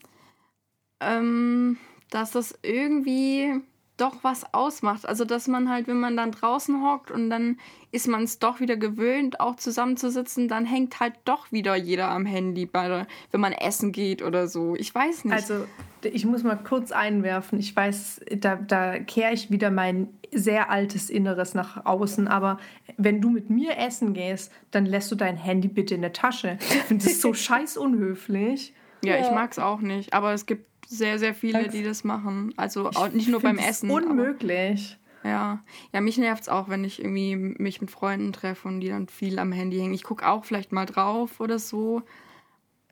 ähm, 0.99 1.77
dass 2.09 2.31
das 2.31 2.57
irgendwie 2.61 3.61
doch 4.03 4.23
was 4.23 4.53
ausmacht. 4.53 5.07
Also, 5.07 5.23
dass 5.23 5.47
man 5.47 5.69
halt, 5.69 5.87
wenn 5.87 5.99
man 5.99 6.17
dann 6.17 6.31
draußen 6.31 6.83
hockt 6.83 7.09
und 7.09 7.29
dann 7.29 7.57
ist 7.91 8.07
man 8.07 8.23
es 8.23 8.37
doch 8.37 8.59
wieder 8.59 8.75
gewöhnt, 8.75 9.39
auch 9.39 9.55
zusammenzusitzen, 9.55 10.47
dann 10.47 10.65
hängt 10.65 10.99
halt 10.99 11.13
doch 11.23 11.51
wieder 11.51 11.75
jeder 11.75 12.09
am 12.09 12.25
Handy, 12.25 12.65
bei, 12.65 13.07
wenn 13.31 13.41
man 13.41 13.53
essen 13.53 13.91
geht 13.91 14.21
oder 14.21 14.47
so. 14.47 14.75
Ich 14.75 14.93
weiß 14.93 15.25
nicht. 15.25 15.33
Also, 15.33 15.65
ich 16.03 16.25
muss 16.25 16.43
mal 16.43 16.57
kurz 16.57 16.91
einwerfen. 16.91 17.59
Ich 17.59 17.73
weiß, 17.73 18.21
da, 18.37 18.55
da 18.55 18.99
kehre 18.99 19.31
ich 19.31 19.51
wieder 19.51 19.71
mein 19.71 20.09
sehr 20.31 20.69
altes 20.69 21.09
Inneres 21.09 21.53
nach 21.53 21.85
außen. 21.85 22.27
Aber 22.27 22.57
wenn 22.97 23.21
du 23.21 23.29
mit 23.29 23.49
mir 23.49 23.77
essen 23.77 24.13
gehst, 24.13 24.51
dann 24.71 24.85
lässt 24.85 25.11
du 25.11 25.15
dein 25.15 25.37
Handy 25.37 25.69
bitte 25.69 25.95
in 25.95 26.01
der 26.01 26.13
Tasche. 26.13 26.57
Ich 26.59 26.81
finde 26.83 27.05
das 27.05 27.21
so 27.21 27.33
scheiß 27.33 27.77
unhöflich. 27.77 28.73
Ja, 29.03 29.15
ja, 29.15 29.21
ich 29.21 29.31
mag 29.31 29.51
es 29.51 29.59
auch 29.59 29.79
nicht. 29.79 30.13
Aber 30.13 30.33
es 30.33 30.45
gibt 30.45 30.65
sehr, 30.97 31.19
sehr 31.19 31.33
viele, 31.33 31.67
die 31.67 31.83
das 31.83 32.03
machen. 32.03 32.53
Also 32.57 32.89
auch 32.89 33.09
nicht 33.11 33.27
nur 33.27 33.41
beim 33.41 33.57
Essen. 33.57 33.89
Unmöglich. 33.89 34.97
Ja. 35.23 35.63
Ja, 35.93 36.01
mich 36.01 36.17
nervt 36.17 36.43
es 36.43 36.49
auch, 36.49 36.69
wenn 36.69 36.83
ich 36.83 36.99
irgendwie 36.99 37.35
mich 37.35 37.79
mit 37.81 37.91
Freunden 37.91 38.33
treffe 38.33 38.67
und 38.67 38.81
die 38.81 38.89
dann 38.89 39.07
viel 39.07 39.39
am 39.39 39.51
Handy 39.51 39.77
hängen. 39.77 39.93
Ich 39.93 40.03
gucke 40.03 40.27
auch 40.27 40.43
vielleicht 40.45 40.71
mal 40.71 40.85
drauf 40.85 41.39
oder 41.39 41.59
so. 41.59 42.03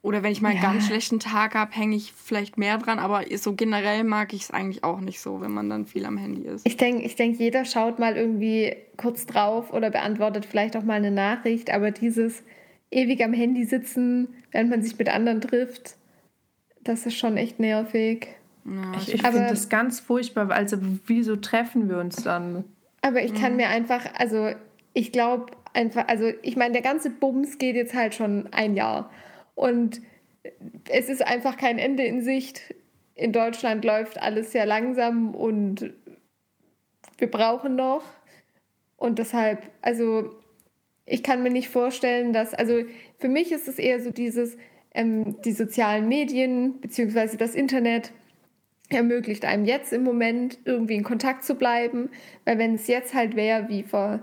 oder 0.02 0.24
wenn 0.24 0.32
ich 0.32 0.42
mal 0.42 0.50
einen 0.50 0.62
ja. 0.62 0.72
ganz 0.72 0.88
schlechten 0.88 1.20
Tag 1.20 1.54
habe, 1.56 1.72
hänge 1.74 1.96
ich 1.96 2.14
vielleicht 2.14 2.58
mehr 2.58 2.78
dran, 2.78 3.00
aber 3.00 3.24
so 3.38 3.54
generell 3.54 4.04
mag 4.04 4.34
ich 4.34 4.44
es 4.44 4.52
eigentlich 4.52 4.84
auch 4.84 5.00
nicht 5.00 5.20
so, 5.20 5.42
wenn 5.42 5.52
man 5.52 5.70
dann 5.70 5.86
viel 5.86 6.06
am 6.06 6.18
Handy 6.18 6.42
ist. 6.42 6.66
Ich 6.66 6.78
denke, 6.78 7.04
ich 7.04 7.16
denk, 7.16 7.38
jeder 7.40 7.66
schaut 7.66 8.00
mal 8.00 8.18
irgendwie 8.18 8.76
kurz 8.98 9.26
drauf 9.26 9.72
oder 9.72 9.92
beantwortet 9.92 10.46
vielleicht 10.46 10.76
auch 10.76 10.84
mal 10.84 10.96
eine 10.96 11.12
Nachricht, 11.12 11.72
aber 11.72 11.92
dieses 11.92 12.44
ewig 12.90 13.24
am 13.24 13.34
Handy 13.34 13.64
sitzen, 13.66 14.30
während 14.52 14.70
man 14.70 14.82
sich 14.82 14.98
mit 14.98 15.08
anderen 15.08 15.42
trifft, 15.42 15.96
das 16.84 17.06
ist 17.06 17.18
schon 17.18 17.38
echt 17.38 17.60
nervig. 17.60 18.28
Ja, 18.66 18.94
ich, 18.98 19.14
ich 19.14 19.22
finde 19.22 19.48
das 19.48 19.70
ganz 19.70 20.00
furchtbar. 20.00 20.52
Also, 20.52 20.78
wieso 21.08 21.36
treffen 21.36 21.90
wir 21.90 21.98
uns 21.98 22.18
dann? 22.18 22.64
Aber 23.02 23.24
ich 23.24 23.34
kann 23.34 23.52
mhm. 23.52 23.58
mir 23.58 23.70
einfach, 23.70 24.06
also 24.16 24.52
ich 24.94 25.12
glaube 25.12 25.48
einfach, 25.74 26.08
also 26.08 26.32
ich 26.42 26.56
meine, 26.56 26.74
der 26.74 26.82
ganze 26.82 27.10
Bums 27.10 27.58
geht 27.58 27.76
jetzt 27.76 27.96
halt 27.96 28.14
schon 28.14 28.48
ein 28.52 28.76
Jahr. 28.76 29.10
Und 29.56 30.02
es 30.90 31.10
ist 31.10 31.26
einfach 31.26 31.58
kein 31.58 31.80
Ende 31.80 32.04
in 32.04 32.22
Sicht. 32.22 32.76
In 33.16 33.32
Deutschland 33.32 33.86
läuft 33.86 34.22
alles 34.22 34.52
sehr 34.52 34.66
langsam 34.66 35.36
und 35.36 35.94
wir 37.18 37.30
brauchen 37.30 37.76
noch. 37.76 38.04
Und 38.98 39.20
deshalb, 39.20 39.70
also 39.82 40.32
ich 41.06 41.24
kann 41.24 41.44
mir 41.44 41.52
nicht 41.52 41.70
vorstellen, 41.70 42.34
dass, 42.34 42.54
also 42.54 42.84
für 43.20 43.30
mich 43.30 43.52
ist 43.52 43.68
es 43.68 43.80
eher 43.80 44.02
so 44.02 44.12
dieses, 44.12 44.58
ähm, 44.94 45.42
die 45.44 45.54
sozialen 45.54 46.08
Medien 46.08 46.80
bzw. 46.82 47.38
das 47.38 47.56
Internet 47.56 48.12
ermöglicht 48.90 49.46
einem 49.46 49.66
jetzt 49.66 49.94
im 49.94 50.04
Moment 50.04 50.60
irgendwie 50.66 50.96
in 50.96 51.04
Kontakt 51.04 51.44
zu 51.44 51.56
bleiben, 51.56 52.10
weil 52.46 52.58
wenn 52.58 52.76
es 52.76 52.88
jetzt 52.88 53.14
halt 53.14 53.36
wäre 53.36 53.70
wie 53.70 53.84
vor 53.84 54.22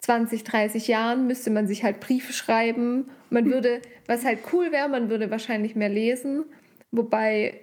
20, 0.00 0.44
30 0.44 0.88
Jahren, 0.88 1.26
müsste 1.26 1.50
man 1.50 1.66
sich 1.66 1.84
halt 1.84 2.00
Briefe 2.00 2.32
schreiben. 2.32 3.10
Man 3.30 3.46
würde, 3.46 3.82
was 4.06 4.24
halt 4.24 4.38
cool 4.52 4.72
wäre, 4.72 4.88
man 4.88 5.10
würde 5.10 5.30
wahrscheinlich 5.30 5.74
mehr 5.74 5.88
lesen, 5.88 6.44
wobei 6.90 7.60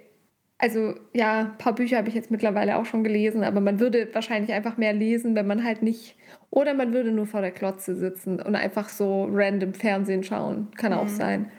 also 0.58 0.94
ja, 1.12 1.40
ein 1.40 1.58
paar 1.58 1.74
Bücher 1.74 1.98
habe 1.98 2.08
ich 2.08 2.14
jetzt 2.14 2.30
mittlerweile 2.30 2.78
auch 2.78 2.86
schon 2.86 3.04
gelesen, 3.04 3.42
aber 3.44 3.60
man 3.60 3.80
würde 3.80 4.08
wahrscheinlich 4.12 4.52
einfach 4.52 4.76
mehr 4.76 4.92
lesen, 4.92 5.34
wenn 5.34 5.46
man 5.46 5.64
halt 5.64 5.82
nicht, 5.82 6.16
oder 6.50 6.74
man 6.74 6.92
würde 6.92 7.10
nur 7.10 7.26
vor 7.26 7.40
der 7.40 7.50
Klotze 7.50 7.94
sitzen 7.94 8.40
und 8.40 8.54
einfach 8.54 8.88
so 8.88 9.28
random 9.30 9.74
Fernsehen 9.74 10.22
schauen, 10.22 10.68
kann 10.76 10.92
mhm. 10.92 10.98
auch 10.98 11.08
sein. 11.08 11.50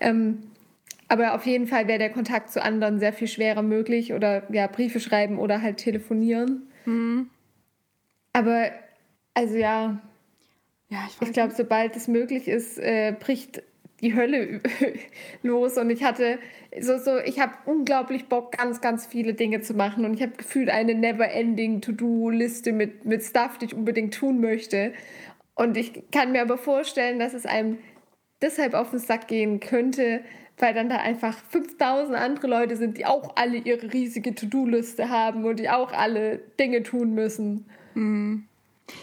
Ähm, 0.00 0.42
aber 1.08 1.34
auf 1.34 1.46
jeden 1.46 1.66
Fall 1.66 1.86
wäre 1.86 1.98
der 1.98 2.10
Kontakt 2.10 2.50
zu 2.50 2.62
anderen 2.62 2.98
sehr 2.98 3.12
viel 3.12 3.28
schwerer 3.28 3.62
möglich 3.62 4.12
oder 4.12 4.42
ja, 4.52 4.66
Briefe 4.66 5.00
schreiben 5.00 5.38
oder 5.38 5.62
halt 5.62 5.76
telefonieren. 5.76 6.62
Mhm. 6.84 7.30
Aber 8.32 8.70
also 9.34 9.56
ja, 9.56 10.00
ja 10.88 10.98
ich, 11.08 11.28
ich 11.28 11.32
glaube, 11.32 11.54
sobald 11.54 11.96
es 11.96 12.08
möglich 12.08 12.48
ist, 12.48 12.78
äh, 12.78 13.14
bricht 13.18 13.62
die 14.00 14.14
Hölle 14.14 14.60
los 15.42 15.78
und 15.78 15.90
ich 15.90 16.04
hatte 16.04 16.38
so 16.78 16.98
so 16.98 17.18
ich 17.18 17.40
habe 17.40 17.54
unglaublich 17.64 18.26
Bock 18.26 18.52
ganz 18.52 18.82
ganz 18.82 19.06
viele 19.06 19.32
Dinge 19.32 19.62
zu 19.62 19.72
machen 19.72 20.04
und 20.04 20.14
ich 20.14 20.22
habe 20.22 20.32
gefühlt 20.32 20.68
eine 20.68 20.94
never 20.94 21.30
ending 21.30 21.80
To 21.80 21.92
Do 21.92 22.28
Liste 22.28 22.72
mit 22.72 23.06
mit 23.06 23.22
Stuff, 23.22 23.56
die 23.58 23.66
ich 23.66 23.74
unbedingt 23.74 24.12
tun 24.12 24.40
möchte 24.40 24.92
und 25.54 25.78
ich 25.78 26.10
kann 26.10 26.32
mir 26.32 26.42
aber 26.42 26.58
vorstellen, 26.58 27.18
dass 27.18 27.32
es 27.32 27.46
einem 27.46 27.78
deshalb 28.42 28.74
auf 28.74 28.90
den 28.90 28.98
Sack 28.98 29.28
gehen 29.28 29.60
könnte, 29.60 30.22
weil 30.58 30.74
dann 30.74 30.88
da 30.88 30.96
einfach 30.96 31.36
5000 31.50 32.16
andere 32.16 32.46
Leute 32.46 32.76
sind, 32.76 32.98
die 32.98 33.06
auch 33.06 33.36
alle 33.36 33.58
ihre 33.58 33.92
riesige 33.92 34.34
To-Do-Liste 34.34 35.08
haben 35.10 35.44
und 35.44 35.58
die 35.58 35.68
auch 35.68 35.92
alle 35.92 36.38
Dinge 36.58 36.82
tun 36.82 37.14
müssen. 37.14 37.66
Mhm. 37.94 38.46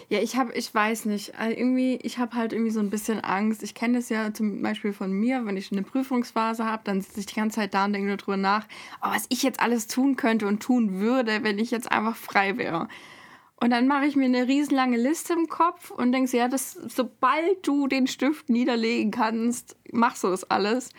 Ja, 0.07 0.19
ich 0.19 0.37
habe, 0.37 0.53
ich 0.53 0.73
weiß 0.73 1.05
nicht, 1.05 1.37
also 1.37 1.57
irgendwie, 1.57 1.99
ich 2.03 2.17
habe 2.17 2.35
halt 2.35 2.53
irgendwie 2.53 2.71
so 2.71 2.79
ein 2.79 2.89
bisschen 2.89 3.19
Angst. 3.19 3.63
Ich 3.63 3.75
kenne 3.75 3.97
das 3.97 4.09
ja 4.09 4.33
zum 4.33 4.61
Beispiel 4.61 4.93
von 4.93 5.11
mir, 5.11 5.45
wenn 5.45 5.57
ich 5.57 5.71
eine 5.71 5.83
Prüfungsphase 5.83 6.65
habe, 6.65 6.83
dann 6.85 7.01
sitze 7.01 7.19
ich 7.19 7.25
die 7.25 7.35
ganze 7.35 7.57
Zeit 7.57 7.73
da 7.73 7.85
und 7.85 7.93
denke 7.93 8.07
nur 8.07 8.17
drüber 8.17 8.37
nach, 8.37 8.65
oh, 9.01 9.09
was 9.09 9.25
ich 9.29 9.43
jetzt 9.43 9.59
alles 9.59 9.87
tun 9.87 10.15
könnte 10.15 10.47
und 10.47 10.61
tun 10.61 10.99
würde, 10.99 11.43
wenn 11.43 11.59
ich 11.59 11.71
jetzt 11.71 11.91
einfach 11.91 12.15
frei 12.15 12.57
wäre. 12.57 12.87
Und 13.63 13.69
dann 13.69 13.87
mache 13.87 14.07
ich 14.07 14.17
mir 14.17 14.25
eine 14.25 14.45
riesenlange 14.45 14.97
Liste 14.97 15.31
im 15.31 15.47
Kopf 15.47 15.89
und 15.89 16.11
denke 16.11 16.27
so, 16.27 16.35
ja, 16.35 16.49
das, 16.49 16.73
sobald 16.73 17.65
du 17.65 17.87
den 17.87 18.07
Stift 18.07 18.49
niederlegen 18.49 19.09
kannst, 19.09 19.77
machst 19.89 20.25
du 20.25 20.27
das 20.27 20.43
alles. 20.51 20.89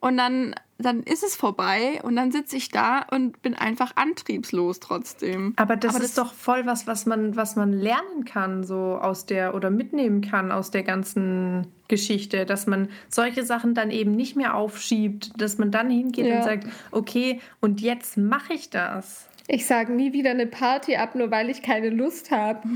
Und 0.00 0.18
dann, 0.18 0.54
dann 0.76 1.02
ist 1.02 1.24
es 1.24 1.34
vorbei 1.34 2.00
und 2.02 2.14
dann 2.16 2.30
sitze 2.30 2.58
ich 2.58 2.68
da 2.68 3.06
und 3.10 3.40
bin 3.40 3.54
einfach 3.54 3.92
antriebslos 3.96 4.80
trotzdem. 4.80 5.54
Aber 5.56 5.76
das 5.76 5.94
Aber 5.94 6.04
ist 6.04 6.18
das 6.18 6.26
doch 6.26 6.34
voll 6.34 6.66
was, 6.66 6.86
was 6.86 7.06
man, 7.06 7.36
was 7.36 7.56
man 7.56 7.72
lernen 7.72 8.26
kann, 8.26 8.64
so 8.64 8.98
aus 9.00 9.24
der 9.24 9.54
oder 9.54 9.70
mitnehmen 9.70 10.20
kann 10.20 10.52
aus 10.52 10.70
der 10.70 10.82
ganzen 10.82 11.68
Geschichte, 11.88 12.44
dass 12.44 12.66
man 12.66 12.90
solche 13.08 13.44
Sachen 13.44 13.72
dann 13.72 13.90
eben 13.90 14.14
nicht 14.14 14.36
mehr 14.36 14.56
aufschiebt, 14.56 15.40
dass 15.40 15.56
man 15.56 15.70
dann 15.70 15.88
hingeht 15.88 16.26
ja. 16.26 16.36
und 16.36 16.44
sagt, 16.44 16.66
okay, 16.90 17.40
und 17.62 17.80
jetzt 17.80 18.18
mache 18.18 18.52
ich 18.52 18.68
das. 18.68 19.26
Ich 19.46 19.66
sage 19.66 19.92
nie 19.92 20.14
wieder 20.14 20.30
eine 20.30 20.46
Party 20.46 20.96
ab, 20.96 21.14
nur 21.14 21.30
weil 21.30 21.50
ich 21.50 21.62
keine 21.62 21.90
Lust 21.90 22.30
habe. 22.30 22.66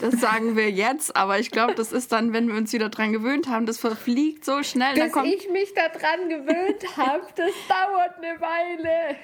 Das 0.00 0.20
sagen 0.20 0.56
wir 0.56 0.70
jetzt, 0.70 1.16
aber 1.16 1.38
ich 1.38 1.50
glaube, 1.50 1.74
das 1.74 1.90
ist 1.90 2.12
dann, 2.12 2.34
wenn 2.34 2.48
wir 2.48 2.54
uns 2.54 2.72
wieder 2.72 2.90
dran 2.90 3.12
gewöhnt 3.12 3.48
haben, 3.48 3.64
das 3.64 3.78
verfliegt 3.78 4.44
so 4.44 4.62
schnell. 4.62 4.94
Bis 4.94 5.12
ich 5.24 5.50
mich 5.50 5.72
daran 5.74 6.28
gewöhnt 6.28 6.96
habe, 6.96 7.26
das 7.34 7.50
dauert 7.66 8.18
eine 8.18 8.40
Weile. 8.40 9.16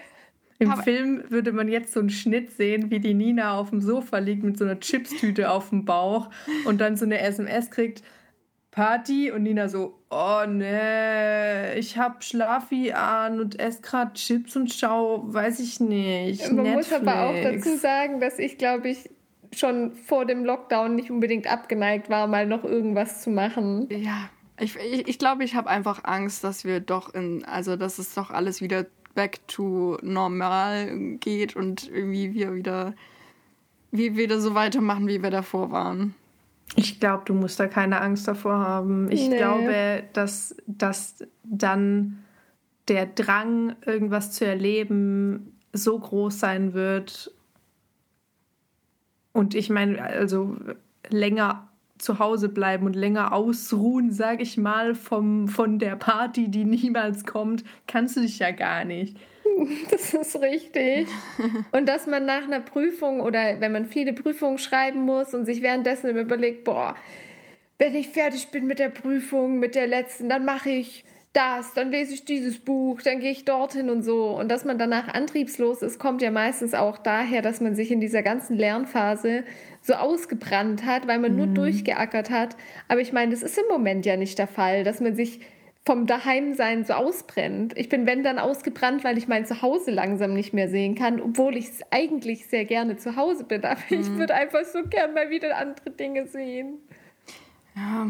Im 0.59 0.71
aber 0.71 0.83
Film 0.83 1.25
würde 1.29 1.53
man 1.53 1.69
jetzt 1.69 1.93
so 1.93 2.01
einen 2.01 2.11
Schnitt 2.11 2.53
sehen, 2.53 2.91
wie 2.91 3.01
die 3.01 3.13
Nina 3.13 3.59
auf 3.59 3.71
dem 3.71 3.81
Sofa 3.81 4.19
liegt 4.19 4.43
mit 4.43 4.57
so 4.57 4.65
einer 4.65 4.81
Chipstüte 4.81 5.51
auf 5.51 5.71
dem 5.71 5.85
Bauch 5.85 6.31
und 6.65 6.81
dann 6.81 6.97
so 6.97 7.05
eine 7.05 7.21
SMS 7.21 7.71
kriegt. 7.71 8.03
Party 8.71 9.31
und 9.31 9.43
Nina 9.43 9.69
so, 9.69 10.04
oh 10.15 10.47
ne, 10.47 11.75
ich 11.77 11.99
hab 11.99 12.23
Schlafi 12.23 12.93
an 12.93 13.41
und 13.41 13.59
esse 13.59 13.83
gerade 13.83 14.13
Chips 14.15 14.55
und 14.57 14.73
schau, 14.73 15.25
weiß 15.27 15.59
ich 15.61 15.81
nicht. 15.81 16.51
Man 16.53 16.65
Netflix. 16.65 16.91
muss 16.91 17.01
aber 17.01 17.27
auch 17.27 17.35
dazu 17.43 17.77
sagen, 17.77 18.21
dass 18.21 18.39
ich 18.39 18.57
glaube 18.57 18.91
ich 18.91 19.11
schon 19.53 19.95
vor 19.95 20.25
dem 20.25 20.45
Lockdown 20.45 20.95
nicht 20.95 21.11
unbedingt 21.11 21.51
abgeneigt 21.51 22.11
war, 22.11 22.27
mal 22.27 22.47
noch 22.47 22.65
irgendwas 22.65 23.23
zu 23.23 23.31
machen. 23.31 23.89
Ja, 23.91 24.31
ich 24.59 24.75
glaube, 24.75 24.89
ich, 24.89 25.09
ich, 25.09 25.19
glaub, 25.19 25.41
ich 25.41 25.55
habe 25.55 25.69
einfach 25.69 26.05
Angst, 26.05 26.45
dass 26.45 26.65
wir 26.65 26.81
doch 26.81 27.13
in, 27.15 27.45
also 27.45 27.77
dass 27.77 27.99
es 27.99 28.15
doch 28.15 28.31
alles 28.31 28.61
wieder 28.61 28.87
back 29.15 29.47
to 29.49 29.99
normal 30.03 31.17
geht 31.21 31.57
und 31.57 31.89
irgendwie 31.89 32.35
wir 32.35 32.55
wieder, 32.55 32.95
wie 33.91 34.17
wieder 34.17 34.41
so 34.41 34.55
weitermachen, 34.55 35.07
wie 35.07 35.23
wir 35.23 35.31
davor 35.31 35.71
waren. 35.71 36.15
Ich 36.77 36.99
glaube, 37.01 37.23
du 37.27 37.35
musst 37.35 37.61
da 37.61 37.69
keine 37.69 38.01
Angst 38.01 38.27
davor 38.27 38.59
haben. 38.59 39.11
Ich 39.11 39.29
nee. 39.29 39.37
glaube, 39.37 40.05
dass, 40.13 40.57
dass 40.67 41.25
dann 41.45 42.25
der 42.89 43.07
Drang, 43.07 43.77
irgendwas 43.87 44.33
zu 44.33 44.45
erleben, 44.45 45.57
so 45.73 45.99
groß 45.99 46.39
sein 46.39 46.75
wird. 46.75 47.33
Und 49.33 49.55
ich 49.55 49.71
meine, 49.71 50.03
also 50.03 50.57
länger 51.09 51.69
zu 51.99 52.19
Hause 52.19 52.49
bleiben 52.49 52.87
und 52.87 52.95
länger 52.95 53.33
ausruhen, 53.33 54.13
sage 54.13 54.43
ich 54.43 54.57
mal, 54.57 54.95
vom, 54.95 55.49
von 55.49 55.79
der 55.79 55.97
Party, 55.97 56.49
die 56.51 56.65
niemals 56.65 57.25
kommt, 57.25 57.65
kannst 57.87 58.17
du 58.17 58.21
dich 58.21 58.39
ja 58.39 58.51
gar 58.51 58.85
nicht. 58.85 59.17
Das 59.91 60.15
ist 60.15 60.41
richtig. 60.41 61.09
Und 61.73 61.89
dass 61.89 62.07
man 62.07 62.25
nach 62.25 62.45
einer 62.45 62.61
Prüfung 62.61 63.21
oder 63.21 63.61
wenn 63.61 63.73
man 63.73 63.87
viele 63.87 64.13
Prüfungen 64.13 64.59
schreiben 64.59 65.03
muss 65.03 65.35
und 65.35 65.45
sich 65.45 65.63
währenddessen 65.63 66.17
überlegt, 66.17 66.65
boah, 66.65 66.95
wenn 67.79 67.95
ich 67.95 68.09
fertig 68.09 68.49
bin 68.49 68.67
mit 68.67 68.79
der 68.79 68.89
Prüfung, 68.89 69.59
mit 69.59 69.75
der 69.75 69.87
letzten, 69.87 70.29
dann 70.29 70.45
mache 70.45 70.71
ich 70.71 71.05
das, 71.33 71.75
dann 71.75 71.91
lese 71.91 72.15
ich 72.15 72.25
dieses 72.25 72.61
Buch, 72.61 73.03
dann 73.03 73.19
gehe 73.19 73.33
ich 73.33 73.45
dorthin 73.45 73.91
und 73.91 74.03
so. 74.03 74.29
Und 74.39 74.49
dass 74.49 74.65
man 74.65 74.79
danach 74.79 75.09
antriebslos 75.09 75.83
ist, 75.83 75.99
kommt 75.99 76.23
ja 76.23 76.31
meistens 76.31 76.75
auch 76.75 76.97
daher, 76.97 77.43
dass 77.43 77.61
man 77.61 77.75
sich 77.75 77.91
in 77.91 78.01
dieser 78.01 78.23
ganzen 78.23 78.57
Lernphase 78.57 79.43
so 79.83 79.95
ausgebrannt 79.95 80.87
hat, 80.87 81.09
weil 81.09 81.19
man 81.19 81.33
mhm. 81.33 81.39
nur 81.39 81.47
durchgeackert 81.49 82.31
hat. 82.31 82.57
Aber 82.87 83.01
ich 83.01 83.13
meine, 83.13 83.33
das 83.33 83.43
ist 83.43 83.59
im 83.59 83.67
Moment 83.69 84.07
ja 84.07 84.17
nicht 84.17 84.39
der 84.39 84.47
Fall, 84.47 84.85
dass 84.85 85.01
man 85.01 85.17
sich 85.17 85.41
vom 85.87 86.07
Daheimsein 86.07 86.85
so 86.85 86.95
ausbrennt. 86.95 87.77
Ich 87.77 87.91
bin, 87.91 88.07
wenn 88.07 88.23
dann, 88.23 88.39
ausgebrannt, 88.39 89.05
weil 89.05 89.19
ich 89.19 89.29
mein 89.29 89.45
Zuhause 89.45 89.91
langsam 89.91 90.33
nicht 90.33 90.55
mehr 90.55 90.69
sehen 90.69 90.95
kann, 90.95 91.21
obwohl 91.21 91.57
ich 91.57 91.69
eigentlich 91.91 92.47
sehr 92.47 92.65
gerne 92.65 92.97
zu 92.97 93.17
Hause 93.17 93.45
bin. 93.45 93.65
Aber 93.65 93.81
mhm. 93.91 94.01
ich 94.01 94.11
würde 94.13 94.35
einfach 94.35 94.65
so 94.65 94.83
gern 94.85 95.13
mal 95.13 95.29
wieder 95.29 95.57
andere 95.59 95.91
Dinge 95.91 96.27
sehen. 96.27 96.79
Ja, 97.77 98.09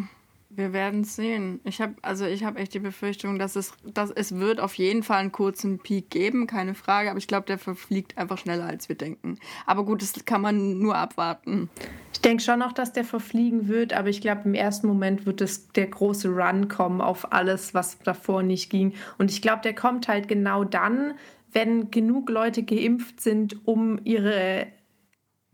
wir 0.57 0.73
werden 0.73 1.03
es 1.03 1.17
sehen. 1.17 1.61
Ich 1.65 1.81
habe 1.81 1.95
also 2.03 2.25
ich 2.27 2.45
habe 2.45 2.59
echt 2.59 2.75
die 2.75 2.79
Befürchtung, 2.79 3.39
dass 3.39 3.57
es, 3.57 3.73
dass 3.85 4.11
es 4.11 4.39
wird 4.39 4.61
auf 4.61 4.75
jeden 4.75 5.03
Fall 5.03 5.19
einen 5.19 5.33
kurzen 5.33 5.79
Peak 5.79 6.11
geben, 6.11 6.47
keine 6.47 6.75
Frage. 6.75 7.11
Aber 7.11 7.19
ich 7.19 7.27
glaube, 7.27 7.47
der 7.47 7.59
verfliegt 7.59 8.17
einfach 8.19 8.39
schneller, 8.39 8.67
als 8.67 8.89
wir 8.89 8.97
denken. 8.97 9.39
Aber 9.67 9.85
gut, 9.85 10.03
das 10.03 10.25
kann 10.25 10.41
man 10.41 10.79
nur 10.79 10.97
abwarten. 10.97 11.71
Ich 12.13 12.21
denke 12.21 12.43
schon 12.43 12.59
noch, 12.59 12.73
dass 12.73 12.93
der 12.93 13.05
verfliegen 13.05 13.69
wird, 13.69 13.93
aber 13.93 14.09
ich 14.09 14.21
glaube, 14.21 14.43
im 14.45 14.55
ersten 14.55 14.87
Moment 14.87 15.27
wird 15.27 15.41
es 15.41 15.69
der 15.69 15.87
große 15.87 16.29
Run 16.29 16.69
kommen 16.69 17.01
auf 17.01 17.33
alles, 17.33 17.75
was 17.75 17.99
davor 18.01 18.43
nicht 18.43 18.71
ging. 18.71 18.95
Und 19.19 19.31
ich 19.31 19.43
glaube, 19.43 19.63
der 19.63 19.75
kommt 19.75 20.09
halt 20.09 20.29
genau 20.29 20.65
dann, 20.65 21.15
wenn 21.53 21.91
genug 21.91 22.31
Leute 22.31 22.63
geimpft 22.63 23.21
sind, 23.21 23.67
um 23.67 24.01
ihre 24.05 24.67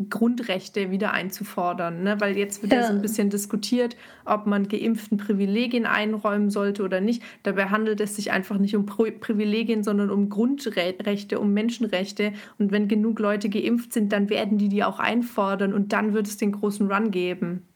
Grundrechte 0.09 0.91
wieder 0.91 1.13
einzufordern, 1.13 2.03
ne? 2.03 2.21
weil 2.21 2.37
jetzt 2.37 2.63
wird 2.63 2.73
ja. 2.73 2.81
ja 2.81 2.87
so 2.87 2.93
ein 2.95 3.03
bisschen 3.03 3.29
diskutiert, 3.29 3.97
ob 4.25 4.47
man 4.47 4.69
Geimpften 4.69 5.19
Privilegien 5.19 5.85
einräumen 5.85 6.51
sollte 6.51 6.83
oder 6.83 7.01
nicht. 7.01 7.23
Dabei 7.43 7.67
handelt 7.67 8.01
es 8.01 8.17
sich 8.17 8.31
einfach 8.31 8.59
nicht 8.59 8.77
um 8.77 8.87
Privilegien, 8.87 9.85
sondern 9.85 10.11
um 10.11 10.31
Grundrechte, 10.31 11.39
um 11.39 11.53
Menschenrechte. 11.53 12.33
Und 12.59 12.73
wenn 12.73 12.89
genug 12.89 13.19
Leute 13.19 13.49
geimpft 13.49 13.93
sind, 13.93 14.13
dann 14.13 14.31
werden 14.31 14.57
die 14.57 14.69
die 14.69 14.85
auch 14.85 14.99
einfordern 14.99 15.75
und 15.75 15.93
dann 15.93 16.15
wird 16.15 16.27
es 16.27 16.37
den 16.37 16.53
großen 16.53 16.91
Run 16.91 17.11
geben. 17.11 17.67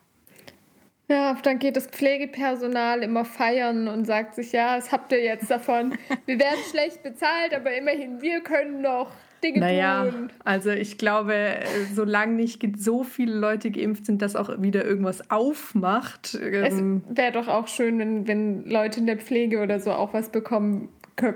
Ja, 1.09 1.37
dann 1.43 1.59
geht 1.59 1.77
das 1.77 1.87
Pflegepersonal 1.87 3.03
immer 3.03 3.27
feiern 3.27 3.89
und 3.89 4.07
sagt 4.07 4.37
sich, 4.37 4.53
ja, 4.53 4.79
was 4.79 4.91
habt 4.91 5.13
ihr 5.13 5.23
jetzt 5.23 5.51
davon? 5.51 5.99
Wir 6.25 6.39
werden 6.39 6.61
schlecht 6.71 7.03
bezahlt, 7.03 7.53
aber 7.55 7.77
immerhin, 7.77 8.23
wir 8.23 8.41
können 8.41 8.81
noch 8.81 9.11
Dinge 9.45 9.61
naja, 9.61 10.07
tun. 10.07 10.31
Also 10.43 10.71
ich 10.71 10.99
glaube, 10.99 11.61
solange 11.93 12.33
nicht 12.35 12.63
so 12.79 13.05
viele 13.05 13.35
Leute 13.35 13.71
geimpft 13.71 14.07
sind, 14.07 14.23
dass 14.23 14.35
auch 14.35 14.51
wieder 14.61 14.85
irgendwas 14.85 15.31
aufmacht. 15.31 16.35
Es 16.35 16.79
ähm, 16.79 17.05
wäre 17.09 17.33
doch 17.33 17.49
auch 17.49 17.69
schön, 17.69 17.99
wenn, 17.99 18.27
wenn 18.27 18.65
Leute 18.65 19.01
in 19.01 19.07
der 19.07 19.19
Pflege 19.19 19.63
oder 19.63 19.79
so 19.79 19.93
auch 19.93 20.15
was 20.15 20.31
bekommen 20.31 20.89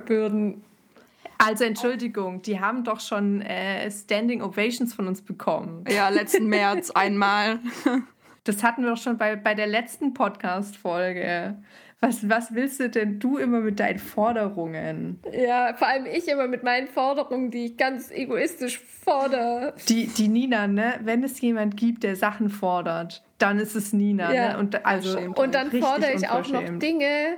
würden. 0.06 0.62
Also 1.36 1.64
Entschuldigung, 1.64 2.42
die 2.42 2.58
haben 2.58 2.82
doch 2.82 3.00
schon 3.00 3.42
äh, 3.42 3.88
Standing 3.90 4.42
Ovations 4.42 4.92
von 4.92 5.06
uns 5.06 5.22
bekommen. 5.22 5.84
Ja, 5.88 6.08
letzten 6.08 6.48
März 6.48 6.90
einmal. 6.90 7.60
Das 8.44 8.62
hatten 8.62 8.82
wir 8.82 8.92
doch 8.92 9.02
schon 9.02 9.18
bei, 9.18 9.36
bei 9.36 9.52
der 9.52 9.66
letzten 9.66 10.14
Podcast-Folge. 10.14 11.56
Was, 12.00 12.28
was 12.28 12.54
willst 12.54 12.78
du 12.78 12.88
denn 12.88 13.18
du 13.18 13.38
immer 13.38 13.58
mit 13.58 13.80
deinen 13.80 13.98
Forderungen? 13.98 15.20
Ja, 15.32 15.74
vor 15.74 15.88
allem 15.88 16.06
ich 16.06 16.28
immer 16.28 16.46
mit 16.46 16.62
meinen 16.62 16.86
Forderungen, 16.86 17.50
die 17.50 17.66
ich 17.66 17.76
ganz 17.76 18.12
egoistisch 18.12 18.78
fordere. 18.78 19.74
Die, 19.88 20.06
die 20.06 20.28
Nina, 20.28 20.68
ne? 20.68 21.00
Wenn 21.02 21.24
es 21.24 21.40
jemand 21.40 21.76
gibt, 21.76 22.04
der 22.04 22.14
Sachen 22.14 22.50
fordert, 22.50 23.24
dann 23.38 23.58
ist 23.58 23.74
es 23.74 23.92
Nina. 23.92 24.32
Ja. 24.32 24.52
Ne? 24.52 24.58
Und, 24.58 24.86
also, 24.86 25.18
und 25.18 25.54
dann 25.54 25.72
fordere 25.72 26.12
ich 26.12 26.28
auch 26.28 26.46
noch 26.48 26.78
Dinge, 26.78 27.36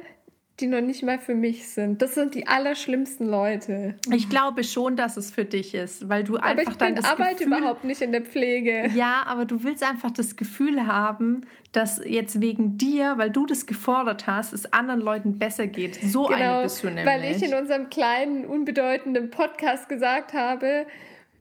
die 0.60 0.66
noch 0.66 0.80
nicht 0.80 1.02
mal 1.02 1.18
für 1.18 1.34
mich 1.34 1.68
sind. 1.68 2.02
Das 2.02 2.14
sind 2.14 2.34
die 2.34 2.46
allerschlimmsten 2.46 3.26
Leute. 3.26 3.94
Ich 4.12 4.28
glaube 4.28 4.64
schon, 4.64 4.96
dass 4.96 5.16
es 5.16 5.30
für 5.30 5.44
dich 5.44 5.74
ist, 5.74 6.08
weil 6.08 6.24
du 6.24 6.36
aber 6.36 6.46
einfach 6.46 6.76
dann 6.76 6.94
das 6.94 7.04
arbeite 7.04 7.44
Gefühl, 7.44 7.58
überhaupt 7.58 7.84
nicht 7.84 8.02
in 8.02 8.12
der 8.12 8.22
Pflege. 8.22 8.90
Ja, 8.94 9.22
aber 9.26 9.44
du 9.44 9.64
willst 9.64 9.82
einfach 9.82 10.10
das 10.10 10.36
Gefühl 10.36 10.86
haben, 10.86 11.42
dass 11.72 12.00
jetzt 12.04 12.40
wegen 12.40 12.78
dir, 12.78 13.14
weil 13.16 13.30
du 13.30 13.46
das 13.46 13.66
gefordert 13.66 14.26
hast, 14.26 14.52
es 14.52 14.72
anderen 14.72 15.00
Leuten 15.00 15.38
besser 15.38 15.66
geht. 15.66 15.96
So 15.96 16.24
genau, 16.24 16.36
eine 16.36 16.62
bist 16.64 16.82
du 16.82 16.88
nämlich. 16.88 17.06
Weil 17.06 17.24
ich 17.24 17.42
in 17.42 17.54
unserem 17.54 17.88
kleinen, 17.90 18.44
unbedeutenden 18.44 19.30
Podcast 19.30 19.88
gesagt 19.88 20.34
habe, 20.34 20.86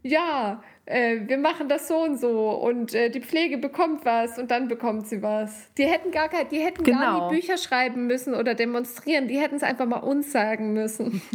ja, 0.03 0.63
äh, 0.89 1.27
wir 1.27 1.37
machen 1.37 1.69
das 1.69 1.87
so 1.87 1.97
und 1.97 2.19
so 2.19 2.49
und 2.49 2.95
äh, 2.95 3.11
die 3.11 3.21
Pflege 3.21 3.59
bekommt 3.59 4.05
was 4.05 4.39
und 4.39 4.49
dann 4.49 4.67
bekommt 4.67 5.07
sie 5.07 5.21
was. 5.21 5.71
Die 5.77 5.85
hätten 5.85 6.09
gar 6.09 6.29
kein, 6.29 6.49
die 6.49 6.59
hätten 6.59 6.83
genau. 6.83 6.99
gar 6.99 7.31
nie 7.31 7.35
Bücher 7.35 7.57
schreiben 7.57 8.07
müssen 8.07 8.33
oder 8.33 8.55
demonstrieren, 8.55 9.27
die 9.27 9.39
hätten 9.39 9.55
es 9.55 9.63
einfach 9.63 9.85
mal 9.85 9.99
uns 9.99 10.31
sagen 10.31 10.73
müssen. 10.73 11.21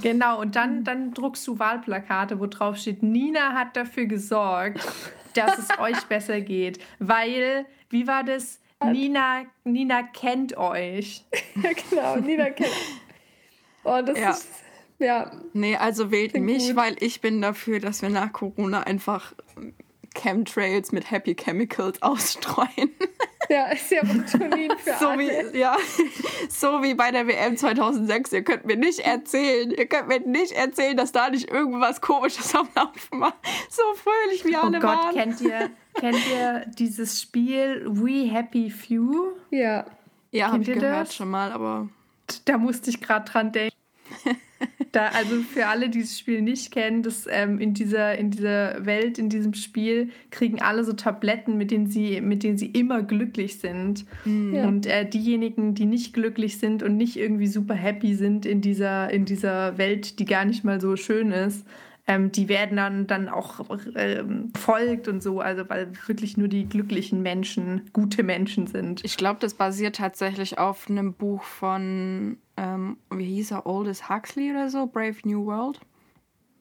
Genau, 0.00 0.40
und 0.40 0.56
dann, 0.56 0.84
dann 0.84 1.12
druckst 1.12 1.46
du 1.46 1.58
Wahlplakate, 1.58 2.40
wo 2.40 2.46
drauf 2.46 2.78
steht, 2.78 3.02
Nina 3.02 3.52
hat 3.52 3.76
dafür 3.76 4.06
gesorgt, 4.06 4.80
dass 5.34 5.58
es 5.58 5.68
euch 5.78 6.02
besser 6.04 6.40
geht. 6.40 6.82
Weil, 6.98 7.66
wie 7.90 8.06
war 8.06 8.24
das? 8.24 8.58
Nina, 8.82 9.42
Nina 9.64 10.02
kennt 10.02 10.56
euch. 10.56 11.26
genau, 11.90 12.16
Nina 12.16 12.48
kennt. 12.48 12.72
Oh, 13.84 14.00
das 14.02 14.18
ja. 14.18 14.30
ist 14.30 14.48
ja. 15.00 15.30
Nee, 15.52 15.76
also 15.76 16.10
wählt 16.10 16.34
mich, 16.34 16.68
gut. 16.68 16.76
weil 16.76 16.96
ich 17.00 17.20
bin 17.20 17.42
dafür, 17.42 17.80
dass 17.80 18.02
wir 18.02 18.10
nach 18.10 18.32
Corona 18.32 18.82
einfach 18.82 19.34
Chemtrails 20.14 20.92
mit 20.92 21.10
Happy 21.10 21.34
Chemicals 21.34 22.00
ausstreuen. 22.02 22.90
Ja, 23.48 23.66
ist 23.66 23.90
ja 23.90 24.04
Serotonin 24.04 24.70
für 24.78 24.94
so 25.00 25.08
alle. 25.08 25.52
Wie, 25.52 25.58
ja, 25.58 25.76
so 26.48 26.82
wie 26.82 26.94
bei 26.94 27.10
der 27.10 27.26
WM 27.26 27.56
2006. 27.56 28.32
Ihr 28.32 28.44
könnt 28.44 28.64
mir 28.64 28.76
nicht 28.76 29.00
erzählen, 29.00 29.72
ihr 29.72 29.86
könnt 29.86 30.06
mir 30.08 30.20
nicht 30.20 30.52
erzählen, 30.52 30.96
dass 30.96 31.10
da 31.10 31.30
nicht 31.30 31.50
irgendwas 31.50 32.00
Komisches 32.00 32.54
am 32.54 32.68
Laufen 32.76 33.20
war. 33.20 33.34
So 33.68 33.82
fröhlich 33.94 34.44
wie 34.44 34.54
oh 34.56 34.60
alle 34.60 34.78
oh 34.78 34.80
Gott, 34.80 34.96
waren. 34.98 35.14
Kennt 35.14 35.40
ihr, 35.40 35.70
kennt 35.98 36.28
ihr 36.30 36.66
dieses 36.78 37.20
Spiel 37.20 37.84
We 37.88 38.30
Happy 38.30 38.70
Few? 38.70 39.32
Ja. 39.50 39.84
Ja, 40.30 40.52
habe 40.52 40.62
ich 40.62 40.68
gehört 40.68 41.08
das? 41.08 41.16
schon 41.16 41.30
mal, 41.30 41.50
aber... 41.50 41.88
Da 42.44 42.56
musste 42.56 42.90
ich 42.90 43.00
gerade 43.00 43.28
dran 43.28 43.50
denken. 43.50 43.74
Da, 44.92 45.06
also 45.08 45.36
für 45.42 45.66
alle, 45.66 45.88
die 45.88 46.00
das 46.00 46.18
Spiel 46.18 46.42
nicht 46.42 46.72
kennen, 46.72 47.02
das, 47.02 47.26
ähm, 47.30 47.60
in, 47.60 47.74
dieser, 47.74 48.18
in 48.18 48.30
dieser 48.30 48.84
Welt, 48.84 49.18
in 49.18 49.28
diesem 49.28 49.54
Spiel, 49.54 50.10
kriegen 50.30 50.60
alle 50.60 50.82
so 50.82 50.92
Tabletten, 50.92 51.56
mit 51.56 51.70
denen 51.70 51.86
sie, 51.86 52.20
mit 52.20 52.42
denen 52.42 52.58
sie 52.58 52.66
immer 52.66 53.02
glücklich 53.02 53.60
sind. 53.60 54.04
Mhm. 54.24 54.54
Und 54.54 54.86
äh, 54.86 55.08
diejenigen, 55.08 55.74
die 55.74 55.86
nicht 55.86 56.12
glücklich 56.12 56.58
sind 56.58 56.82
und 56.82 56.96
nicht 56.96 57.16
irgendwie 57.16 57.46
super 57.46 57.74
happy 57.74 58.14
sind 58.14 58.46
in 58.46 58.60
dieser, 58.60 59.10
in 59.10 59.26
dieser 59.26 59.78
Welt, 59.78 60.18
die 60.18 60.24
gar 60.24 60.44
nicht 60.44 60.64
mal 60.64 60.80
so 60.80 60.96
schön 60.96 61.30
ist, 61.30 61.64
ähm, 62.10 62.32
die 62.32 62.48
werden 62.48 62.76
dann, 62.76 63.06
dann 63.06 63.28
auch 63.28 63.60
ähm, 63.94 64.52
folgt 64.58 65.06
und 65.06 65.22
so, 65.22 65.38
also 65.38 65.68
weil 65.68 65.92
wirklich 66.08 66.36
nur 66.36 66.48
die 66.48 66.68
glücklichen 66.68 67.22
Menschen 67.22 67.88
gute 67.92 68.24
Menschen 68.24 68.66
sind. 68.66 69.04
Ich 69.04 69.16
glaube, 69.16 69.38
das 69.40 69.54
basiert 69.54 69.96
tatsächlich 69.96 70.58
auf 70.58 70.90
einem 70.90 71.14
Buch 71.14 71.44
von, 71.44 72.38
ähm, 72.60 72.98
wie 73.10 73.24
hieß 73.24 73.52
er, 73.52 73.66
Aldous 73.66 74.10
Huxley 74.10 74.50
oder 74.50 74.68
so, 74.68 74.86
Brave 74.86 75.16
New 75.24 75.46
World. 75.46 75.80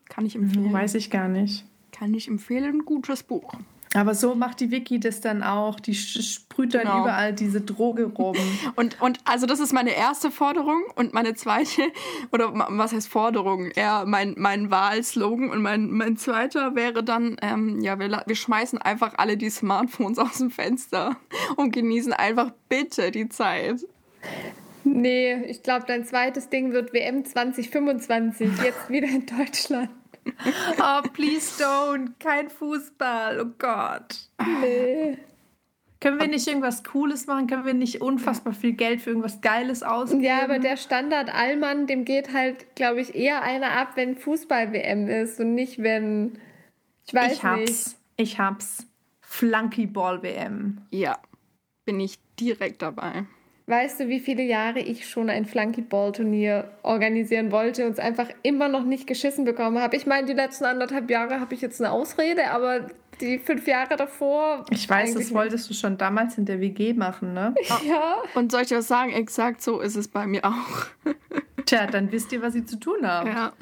Kann 0.07 0.25
ich 0.25 0.35
empfehlen. 0.35 0.71
Weiß 0.71 0.95
ich 0.95 1.11
gar 1.11 1.27
nicht. 1.27 1.65
Kann 1.91 2.13
ich 2.13 2.29
empfehlen, 2.29 2.85
gutes 2.85 3.21
Buch. 3.23 3.53
Aber 3.95 4.13
so 4.13 4.35
macht 4.35 4.59
die 4.59 4.71
Vicky 4.71 4.99
das 4.99 5.19
dann 5.19 5.41
auch. 5.43 5.79
Die 5.79 5.95
sprüht 5.95 6.75
dann 6.75 6.83
genau. 6.83 7.01
überall 7.01 7.33
diese 7.33 7.59
Droge 7.59 8.05
rum. 8.05 8.37
Und, 8.75 9.01
und 9.01 9.19
also 9.25 9.45
das 9.45 9.59
ist 9.59 9.73
meine 9.73 9.95
erste 9.95 10.31
Forderung 10.31 10.83
und 10.95 11.13
meine 11.13 11.33
zweite, 11.33 11.81
oder 12.31 12.53
was 12.53 12.93
heißt 12.93 13.09
Forderung? 13.09 13.71
Eher 13.71 14.05
mein, 14.05 14.35
mein 14.37 14.71
Wahlslogan 14.71 15.49
und 15.49 15.61
mein, 15.61 15.89
mein 15.89 16.15
zweiter 16.17 16.75
wäre 16.75 17.03
dann, 17.03 17.35
ähm, 17.41 17.81
ja, 17.81 17.99
wir, 17.99 18.23
wir 18.25 18.35
schmeißen 18.35 18.79
einfach 18.79 19.15
alle 19.17 19.35
die 19.37 19.49
Smartphones 19.49 20.17
aus 20.19 20.37
dem 20.37 20.51
Fenster 20.51 21.17
und 21.57 21.73
genießen 21.73 22.13
einfach 22.13 22.51
bitte 22.69 23.11
die 23.11 23.27
Zeit. 23.27 23.85
Nee, 24.83 25.35
ich 25.45 25.63
glaube, 25.63 25.85
dein 25.87 26.05
zweites 26.05 26.49
Ding 26.49 26.71
wird 26.71 26.93
WM 26.93 27.25
2025, 27.25 28.49
jetzt 28.63 28.89
wieder 28.89 29.07
in 29.07 29.25
Deutschland. 29.25 29.89
oh, 30.79 31.01
please 31.13 31.63
don't. 31.63 32.11
Kein 32.19 32.49
Fußball. 32.49 33.39
Oh 33.41 33.51
Gott. 33.57 34.29
Nee. 34.61 35.17
Können 36.01 36.19
wir 36.19 36.27
nicht 36.27 36.47
irgendwas 36.47 36.83
Cooles 36.83 37.27
machen? 37.27 37.47
Können 37.47 37.65
wir 37.65 37.73
nicht 37.73 38.01
unfassbar 38.01 38.53
viel 38.53 38.71
Geld 38.73 39.01
für 39.01 39.09
irgendwas 39.09 39.41
Geiles 39.41 39.83
ausgeben? 39.83 40.23
Ja, 40.23 40.43
aber 40.43 40.59
der 40.59 40.77
Standard 40.77 41.33
Allmann, 41.33 41.87
dem 41.87 42.05
geht 42.05 42.33
halt, 42.33 42.75
glaube 42.75 43.01
ich, 43.01 43.15
eher 43.15 43.41
einer 43.41 43.71
ab, 43.71 43.91
wenn 43.95 44.15
Fußball-WM 44.15 45.07
ist 45.09 45.39
und 45.41 45.55
nicht, 45.55 45.83
wenn. 45.83 46.39
Ich 47.05 47.13
weiß 47.13 47.33
ich 47.33 47.43
hab's. 47.43 47.59
nicht. 47.59 47.95
Ich 48.15 48.39
hab's. 48.39 48.87
Flunkyball-WM. 49.21 50.81
Ja, 50.91 51.19
bin 51.85 51.99
ich 51.99 52.17
direkt 52.39 52.81
dabei. 52.81 53.25
Weißt 53.69 53.99
du, 53.99 54.07
wie 54.07 54.19
viele 54.19 54.41
Jahre 54.41 54.79
ich 54.79 55.07
schon 55.07 55.29
ein 55.29 55.45
Flunkyball-Turnier 55.45 56.71
organisieren 56.81 57.51
wollte 57.51 57.85
und 57.85 57.91
es 57.91 57.99
einfach 57.99 58.27
immer 58.41 58.67
noch 58.67 58.83
nicht 58.83 59.05
geschissen 59.05 59.45
bekommen 59.45 59.77
habe? 59.77 59.95
Ich 59.95 60.07
meine, 60.07 60.25
die 60.25 60.33
letzten 60.33 60.65
anderthalb 60.65 61.07
Jahre 61.11 61.39
habe 61.39 61.53
ich 61.53 61.61
jetzt 61.61 61.79
eine 61.79 61.91
Ausrede, 61.91 62.49
aber 62.49 62.87
die 63.21 63.37
fünf 63.37 63.67
Jahre 63.67 63.95
davor. 63.95 64.65
Ich 64.71 64.89
weiß, 64.89 65.13
das 65.13 65.31
wolltest 65.35 65.69
du 65.69 65.75
schon 65.75 65.99
damals 65.99 66.39
in 66.39 66.45
der 66.45 66.59
WG 66.59 66.93
machen, 66.93 67.33
ne? 67.33 67.53
Ja. 67.87 68.23
Und 68.33 68.51
soll 68.51 68.63
ich 68.63 68.71
was 68.71 68.87
sagen? 68.87 69.11
Exakt 69.11 69.61
so 69.61 69.81
ist 69.81 69.95
es 69.95 70.07
bei 70.07 70.25
mir 70.25 70.43
auch. 70.45 70.87
Tja, 71.67 71.85
dann 71.85 72.11
wisst 72.11 72.31
ihr, 72.31 72.41
was 72.41 72.55
ihr 72.55 72.65
zu 72.65 72.79
tun 72.79 72.97
habt. 73.03 73.27
Ja. 73.27 73.53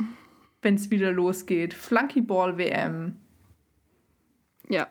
Wenn 0.62 0.76
es 0.76 0.90
wieder 0.90 1.12
losgeht. 1.12 1.74
Flunkyball-WM. 1.74 3.18
Ja. 4.70 4.88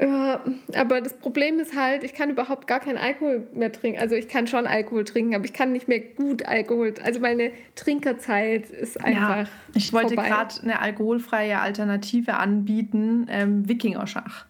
Ja, 0.00 0.44
aber 0.74 1.00
das 1.00 1.14
Problem 1.14 1.58
ist 1.58 1.74
halt, 1.74 2.04
ich 2.04 2.14
kann 2.14 2.30
überhaupt 2.30 2.68
gar 2.68 2.78
keinen 2.78 2.98
Alkohol 2.98 3.48
mehr 3.52 3.72
trinken. 3.72 3.98
Also 4.00 4.14
ich 4.14 4.28
kann 4.28 4.46
schon 4.46 4.66
Alkohol 4.68 5.04
trinken, 5.04 5.34
aber 5.34 5.44
ich 5.44 5.52
kann 5.52 5.72
nicht 5.72 5.88
mehr 5.88 5.98
gut 5.98 6.46
Alkohol. 6.46 6.94
Also 7.02 7.18
meine 7.18 7.50
Trinkerzeit 7.74 8.70
ist 8.70 9.02
einfach. 9.02 9.36
Ja, 9.38 9.46
ich 9.74 9.92
wollte 9.92 10.14
gerade 10.14 10.54
eine 10.62 10.80
alkoholfreie 10.80 11.58
Alternative 11.58 12.34
anbieten: 12.34 13.26
ähm, 13.28 13.68
Wikingerschach. 13.68 14.46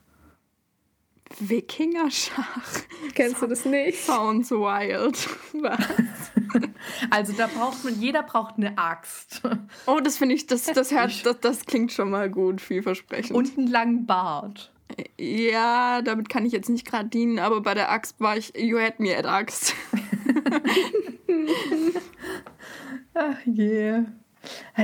Wikingerschach? 1.39 2.83
Kennst 3.15 3.41
so, 3.41 3.47
du 3.47 3.51
das 3.51 3.65
nicht? 3.65 4.05
Sounds 4.05 4.51
wild. 4.51 5.29
Was? 5.63 5.79
Also 7.11 7.35
da 7.35 7.49
braucht 7.49 7.85
man, 7.85 8.01
jeder 8.01 8.23
braucht 8.23 8.57
eine 8.57 8.79
Axt. 8.79 9.43
Oh, 9.87 10.01
das 10.01 10.17
finde 10.17 10.35
ich, 10.35 10.47
das, 10.47 10.65
das, 10.65 10.91
hört, 10.91 11.27
das, 11.27 11.41
das 11.41 11.67
klingt 11.67 11.93
schon 11.93 12.09
mal 12.09 12.31
gut, 12.31 12.61
vielversprechend. 12.63 13.37
Und 13.37 13.59
einen 13.59 13.67
langen 13.67 14.07
Bart. 14.07 14.73
Ja, 15.19 16.03
damit 16.03 16.29
kann 16.29 16.47
ich 16.47 16.53
jetzt 16.53 16.69
nicht 16.69 16.87
gerade 16.87 17.09
dienen, 17.09 17.39
aber 17.39 17.61
bei 17.61 17.75
der 17.75 17.91
Axt 17.91 18.21
war 18.21 18.37
ich, 18.37 18.53
you 18.57 18.79
had 18.79 19.01
me 19.01 19.17
at 19.17 19.27
Axt. 19.27 19.75
Ach 23.15 23.37
je. 23.45 23.91
Yeah. 23.91 24.05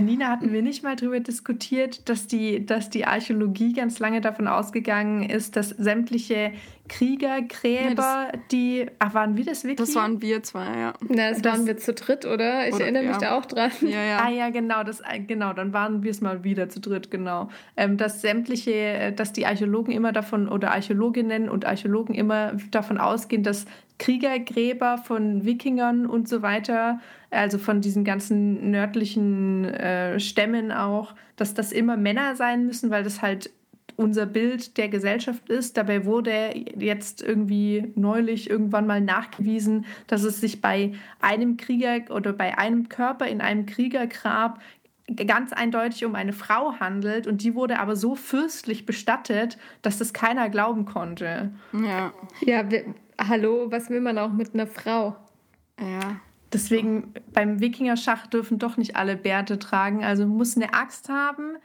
Nina, 0.01 0.29
hatten 0.29 0.53
wir 0.53 0.63
nicht 0.63 0.83
mal 0.83 0.97
darüber 0.97 1.21
diskutiert, 1.21 2.09
dass 2.09 2.27
die, 2.27 2.67
dass 2.67 2.91
die 2.91 3.07
Archäologie 3.07 3.73
ganz 3.73 3.99
lange 3.99 4.21
davon 4.21 4.49
ausgegangen 4.49 5.23
ist, 5.23 5.57
dass 5.57 5.71
sämtliche 5.71 6.53
Kriegergräber, 6.87 8.29
nee, 8.33 8.41
die. 8.53 8.87
Ach, 8.99 9.15
waren 9.15 9.39
wir 9.39 9.45
das 9.47 9.65
wirklich? 9.65 9.89
Das 9.89 9.95
waren 9.95 10.21
wir 10.21 10.43
zwei, 10.43 10.67
ja. 10.67 10.93
Na, 11.09 11.31
das, 11.31 11.41
das 11.41 11.53
waren 11.53 11.67
wir 11.67 11.79
zu 11.79 11.95
dritt, 11.95 12.27
oder? 12.27 12.69
Ich 12.69 12.75
oder, 12.75 12.85
erinnere 12.85 13.05
ja. 13.05 13.09
mich 13.11 13.19
da 13.19 13.39
auch 13.39 13.47
dran. 13.47 13.71
Ja, 13.81 14.03
ja. 14.03 14.19
Ah 14.19 14.29
ja, 14.29 14.51
genau, 14.51 14.83
das, 14.83 15.03
genau, 15.27 15.53
dann 15.53 15.73
waren 15.73 16.03
wir 16.03 16.11
es 16.11 16.21
mal 16.21 16.45
wieder 16.45 16.69
zu 16.69 16.81
dritt, 16.81 17.11
genau. 17.11 17.49
Ähm, 17.77 17.97
dass 17.97 18.21
sämtliche, 18.21 19.13
dass 19.17 19.33
die 19.33 19.47
Archäologen 19.47 19.95
immer 19.95 20.13
davon 20.13 20.49
oder 20.49 20.73
Archäologinnen 20.73 21.49
und 21.49 21.65
Archäologen 21.65 22.15
immer 22.15 22.53
davon 22.71 22.99
ausgehen, 22.99 23.43
dass 23.43 23.65
Kriegergräber 23.99 24.99
von 24.99 25.45
Wikingern 25.45 26.07
und 26.07 26.29
so 26.29 26.43
weiter, 26.43 27.01
also 27.31 27.59
von 27.59 27.81
diesen 27.81 28.05
ganzen 28.05 28.71
nördlichen 28.71 29.65
äh, 29.65 30.21
Stämmen 30.21 30.73
auch, 30.73 31.15
dass 31.37 31.55
das 31.55 31.73
immer 31.73 31.97
Männer 31.97 32.37
sein 32.37 32.67
müssen, 32.67 32.91
weil 32.91 33.05
das 33.05 33.23
halt 33.23 33.51
unser 33.97 34.27
Bild 34.27 34.77
der 34.77 34.89
Gesellschaft 34.89 35.49
ist. 35.49 35.77
Dabei 35.77 36.05
wurde 36.05 36.55
jetzt 36.77 37.23
irgendwie 37.23 37.93
neulich 37.95 38.51
irgendwann 38.51 38.87
mal 38.87 39.01
nachgewiesen, 39.01 39.87
dass 40.07 40.23
es 40.23 40.41
sich 40.41 40.61
bei 40.61 40.93
einem 41.21 41.57
Krieger 41.57 42.15
oder 42.15 42.33
bei 42.33 42.59
einem 42.59 42.89
Körper 42.89 43.27
in 43.27 43.41
einem 43.41 43.67
Kriegergrab 43.67 44.61
ganz 45.27 45.53
eindeutig 45.53 46.05
um 46.05 46.15
eine 46.15 46.33
Frau 46.33 46.81
handelt 46.81 47.27
und 47.27 47.43
die 47.43 47.55
wurde 47.55 47.79
aber 47.79 47.95
so 47.95 48.15
fürstlich 48.15 48.87
bestattet, 48.87 49.59
dass 49.83 49.99
das 49.99 50.13
keiner 50.13 50.49
glauben 50.49 50.87
konnte. 50.87 51.53
Ja. 51.73 52.13
Ja, 52.41 52.71
wir, 52.71 52.95
hallo, 53.19 53.71
was 53.71 53.91
will 53.91 54.01
man 54.01 54.17
auch 54.19 54.33
mit 54.33 54.55
einer 54.55 54.67
Frau? 54.67 55.17
Ja. 55.79 56.21
Deswegen 56.53 57.13
beim 57.33 57.61
Wikingerschach 57.61 58.29
dürfen 58.29 58.59
doch 58.59 58.77
nicht 58.77 58.97
alle 58.97 59.17
Bärte 59.17 59.59
tragen. 59.59 60.05
Also 60.05 60.27
muss 60.27 60.57
eine 60.57 60.73
Axt 60.73 61.09
haben 61.09 61.57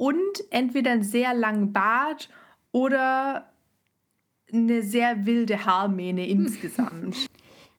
und 0.00 0.44
entweder 0.48 0.92
einen 0.92 1.02
sehr 1.02 1.34
langen 1.34 1.74
Bart 1.74 2.30
oder 2.72 3.52
eine 4.50 4.80
sehr 4.80 5.26
wilde 5.26 5.66
Haarmähne 5.66 6.26
insgesamt. 6.28 7.26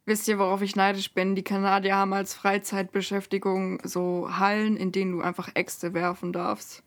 Wisst 0.05 0.27
ihr, 0.27 0.37
worauf 0.37 0.61
ich 0.61 0.75
neidisch 0.75 1.15
bin? 1.15 1.35
Die 1.35 1.43
Kanadier 1.43 1.95
haben 1.95 2.13
als 2.13 2.35
Freizeitbeschäftigung 2.35 3.79
so 3.83 4.37
Hallen, 4.37 4.77
in 4.77 4.91
denen 4.91 5.13
du 5.13 5.21
einfach 5.21 5.49
Äxte 5.55 5.95
werfen 5.95 6.31
darfst. 6.31 6.83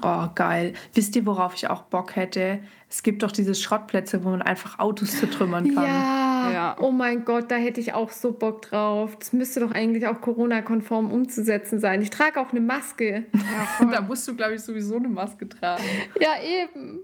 Oh, 0.00 0.28
geil. 0.34 0.72
Wisst 0.94 1.14
ihr, 1.16 1.26
worauf 1.26 1.54
ich 1.54 1.68
auch 1.68 1.82
Bock 1.82 2.16
hätte? 2.16 2.60
Es 2.88 3.02
gibt 3.02 3.22
doch 3.22 3.32
diese 3.32 3.54
Schrottplätze, 3.54 4.24
wo 4.24 4.30
man 4.30 4.40
einfach 4.40 4.78
Autos 4.78 5.18
zertrümmern 5.18 5.74
kann. 5.74 5.84
Ja. 5.84 6.27
Ja. 6.52 6.76
Oh 6.80 6.90
mein 6.90 7.24
Gott, 7.24 7.50
da 7.50 7.56
hätte 7.56 7.80
ich 7.80 7.92
auch 7.92 8.10
so 8.10 8.32
Bock 8.32 8.62
drauf. 8.62 9.16
Das 9.18 9.32
müsste 9.32 9.60
doch 9.60 9.72
eigentlich 9.72 10.06
auch 10.06 10.20
Corona-konform 10.20 11.12
umzusetzen 11.12 11.80
sein. 11.80 12.02
Ich 12.02 12.10
trage 12.10 12.40
auch 12.40 12.50
eine 12.50 12.60
Maske. 12.60 13.26
Ja, 13.32 13.86
da 13.92 14.00
musst 14.00 14.26
du, 14.28 14.34
glaube 14.34 14.54
ich, 14.54 14.62
sowieso 14.62 14.96
eine 14.96 15.08
Maske 15.08 15.48
tragen. 15.48 15.82
Ja, 16.20 16.30
eben. 16.42 17.00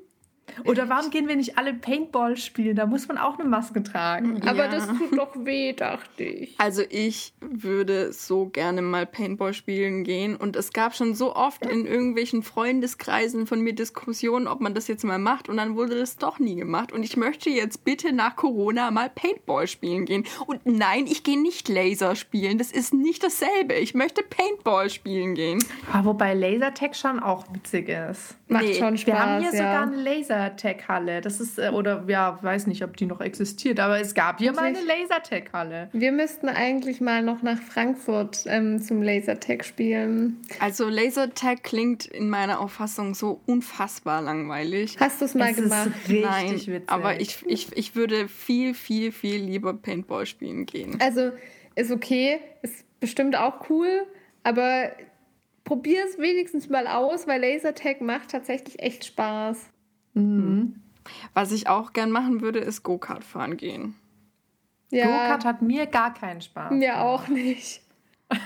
Oder 0.64 0.88
warum 0.88 1.10
gehen 1.10 1.28
wir 1.28 1.36
nicht 1.36 1.58
alle 1.58 1.74
Paintball 1.74 2.36
spielen? 2.36 2.76
Da 2.76 2.86
muss 2.86 3.08
man 3.08 3.18
auch 3.18 3.38
eine 3.38 3.48
Maske 3.48 3.82
tragen. 3.82 4.42
Aber 4.42 4.64
ja. 4.64 4.68
das 4.68 4.86
tut 4.86 5.18
doch 5.18 5.34
weh, 5.44 5.72
dachte 5.72 6.22
ich. 6.22 6.54
Also 6.58 6.82
ich 6.88 7.34
würde 7.40 8.12
so 8.12 8.46
gerne 8.46 8.82
mal 8.82 9.06
Paintball 9.06 9.54
spielen 9.54 10.04
gehen. 10.04 10.36
Und 10.36 10.56
es 10.56 10.72
gab 10.72 10.94
schon 10.94 11.14
so 11.14 11.34
oft 11.34 11.66
in 11.66 11.86
irgendwelchen 11.86 12.42
Freundeskreisen 12.42 13.46
von 13.46 13.60
mir 13.60 13.74
Diskussionen, 13.74 14.46
ob 14.46 14.60
man 14.60 14.74
das 14.74 14.88
jetzt 14.88 15.04
mal 15.04 15.18
macht. 15.18 15.48
Und 15.48 15.56
dann 15.56 15.76
wurde 15.76 15.98
das 15.98 16.16
doch 16.16 16.38
nie 16.38 16.56
gemacht. 16.56 16.92
Und 16.92 17.02
ich 17.02 17.16
möchte 17.16 17.50
jetzt 17.50 17.84
bitte 17.84 18.12
nach 18.12 18.36
Corona 18.36 18.90
mal 18.90 19.10
Paintball 19.10 19.66
spielen 19.66 20.04
gehen. 20.04 20.24
Und 20.46 20.64
nein, 20.64 21.06
ich 21.06 21.24
gehe 21.24 21.40
nicht 21.40 21.68
Laser 21.68 22.16
spielen. 22.16 22.58
Das 22.58 22.70
ist 22.70 22.94
nicht 22.94 23.22
dasselbe. 23.22 23.74
Ich 23.74 23.94
möchte 23.94 24.22
Paintball 24.22 24.90
spielen 24.90 25.34
gehen. 25.34 25.64
Ja, 25.92 26.04
wobei 26.04 26.34
Lasertag 26.34 26.96
schon 26.96 27.20
auch 27.20 27.44
witzig 27.52 27.88
ist. 27.88 28.36
Macht 28.48 28.64
nee, 28.64 28.74
schon 28.74 28.96
Spaß. 28.96 29.06
Wir 29.06 29.18
haben 29.18 29.42
hier 29.42 29.52
ja. 29.52 29.56
sogar 29.56 29.82
eine 29.82 30.02
Lasertag-Halle. 30.44 31.20
Das 31.20 31.40
ist, 31.40 31.58
äh, 31.58 31.70
oder 31.70 32.04
ja, 32.08 32.38
weiß 32.42 32.66
nicht, 32.66 32.82
ob 32.82 32.96
die 32.96 33.06
noch 33.06 33.20
existiert, 33.20 33.80
aber 33.80 34.00
es 34.00 34.14
gab 34.14 34.38
hier 34.38 34.52
mal 34.52 34.64
eine 34.64 34.80
Lasertag-Halle. 34.80 35.88
Wir 35.92 36.12
müssten 36.12 36.48
eigentlich 36.48 37.00
mal 37.00 37.22
noch 37.22 37.42
nach 37.42 37.60
Frankfurt 37.60 38.44
ähm, 38.46 38.80
zum 38.82 39.02
Lasertag 39.02 39.64
spielen. 39.64 40.40
Also 40.60 40.88
Lasertag 40.88 41.62
klingt 41.62 42.06
in 42.06 42.28
meiner 42.28 42.60
Auffassung 42.60 43.14
so 43.14 43.40
unfassbar 43.46 44.22
langweilig. 44.22 44.96
Hast 45.00 45.20
du 45.20 45.24
es 45.24 45.34
mal 45.34 45.54
gemacht? 45.54 45.90
Nein, 46.08 46.52
witzig. 46.52 46.82
aber 46.86 47.20
ich, 47.20 47.44
ich, 47.46 47.76
ich 47.76 47.96
würde 47.96 48.28
viel, 48.28 48.74
viel, 48.74 49.12
viel 49.12 49.42
lieber 49.42 49.74
Paintball 49.74 50.26
spielen 50.26 50.66
gehen. 50.66 50.98
Also 51.00 51.32
ist 51.74 51.90
okay, 51.90 52.38
ist 52.62 52.84
bestimmt 53.00 53.36
auch 53.36 53.68
cool, 53.68 54.06
aber 54.42 54.92
probier 55.64 56.04
es 56.06 56.18
wenigstens 56.18 56.68
mal 56.68 56.86
aus, 56.86 57.26
weil 57.26 57.40
Lasertag 57.40 58.00
macht 58.00 58.30
tatsächlich 58.30 58.80
echt 58.80 59.04
Spaß. 59.06 59.70
Mhm. 60.14 60.80
Was 61.34 61.52
ich 61.52 61.68
auch 61.68 61.92
gern 61.92 62.10
machen 62.10 62.40
würde, 62.40 62.60
ist 62.60 62.82
Go-Kart 62.82 63.24
fahren 63.24 63.56
gehen. 63.56 63.94
Ja. 64.90 65.06
Go-Kart 65.06 65.44
hat 65.44 65.62
mir 65.62 65.86
gar 65.86 66.14
keinen 66.14 66.40
Spaß. 66.40 66.72
Mir 66.72 67.00
auch 67.00 67.28
nicht. 67.28 67.82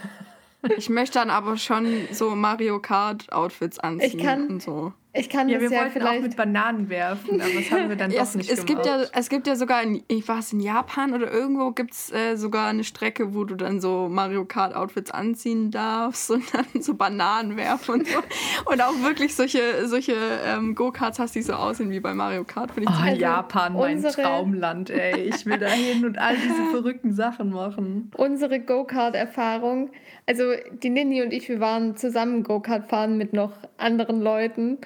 Ich 0.77 0.89
möchte 0.89 1.21
dann 1.21 1.31
aber 1.31 1.57
schon 1.57 2.09
so 2.11 2.35
Mario 2.35 2.81
Kart 2.81 3.33
Outfits 3.33 3.79
anziehen 3.79 4.19
ich 4.19 4.25
kann, 4.25 4.49
und 4.49 4.61
so. 4.63 4.93
Ich 5.19 5.29
kann 5.29 5.49
ja, 5.49 5.59
das 5.59 5.71
wir 5.71 5.77
ja 5.77 5.83
wollten 5.83 5.93
vielleicht... 5.93 6.19
auch 6.19 6.23
mit 6.23 6.37
Bananen 6.37 6.89
werfen, 6.89 7.41
aber 7.41 7.51
das 7.51 7.71
haben 7.71 7.89
wir 7.89 7.97
dann 7.97 8.11
doch 8.13 8.21
es, 8.21 8.35
nicht 8.37 8.51
es 8.51 8.65
gemacht. 8.65 8.85
Gibt 8.85 8.87
ja, 8.87 9.05
es 9.13 9.29
gibt 9.29 9.47
ja 9.47 9.57
sogar, 9.57 9.83
in, 9.83 10.03
ich 10.07 10.29
war 10.29 10.39
es 10.39 10.53
in 10.53 10.61
Japan 10.61 11.13
oder 11.13 11.31
irgendwo 11.31 11.73
gibt 11.73 11.93
es 11.93 12.13
äh, 12.13 12.37
sogar 12.37 12.69
eine 12.69 12.85
Strecke, 12.85 13.35
wo 13.35 13.45
du 13.45 13.57
dann 13.57 13.81
so 13.81 14.09
Mario 14.09 14.45
Kart 14.45 14.75
Outfits 14.75 15.11
anziehen 15.11 15.71
darfst 15.71 16.31
und 16.31 16.45
dann 16.55 16.67
so 16.81 16.95
Bananen 16.95 17.57
werfen 17.57 18.01
und 18.01 18.07
so. 18.07 18.19
und 18.67 18.81
auch 18.81 18.95
wirklich 19.03 19.35
solche, 19.35 19.87
solche 19.87 20.15
ähm, 20.47 20.75
Go-Karts 20.75 21.19
hast, 21.19 21.35
die 21.35 21.43
so 21.43 21.55
aussehen 21.55 21.91
wie 21.91 22.01
bei 22.01 22.15
Mario 22.15 22.45
Kart. 22.45 22.71
Oh, 22.77 22.83
also 22.87 23.21
Japan, 23.21 23.75
mein 23.75 24.03
Traumland, 24.03 24.91
ey. 24.91 25.31
Ich 25.35 25.47
will 25.47 25.59
da 25.59 25.69
hin 25.69 26.05
und 26.05 26.19
all 26.19 26.37
diese 26.37 26.65
verrückten 26.71 27.13
Sachen 27.13 27.51
machen. 27.51 28.11
Unsere 28.17 28.61
Go-Kart-Erfahrung, 28.61 29.91
also 30.27 30.45
die 30.83 30.91
Nini 30.91 31.23
und 31.23 31.33
ich, 31.33 31.49
wir 31.49 31.59
waren 31.59 31.97
zusammen 31.97 32.45
Go-Kart 32.45 32.89
fahren 32.89 33.17
mit 33.17 33.33
noch 33.33 33.53
anderen 33.79 34.21
Leuten. 34.21 34.79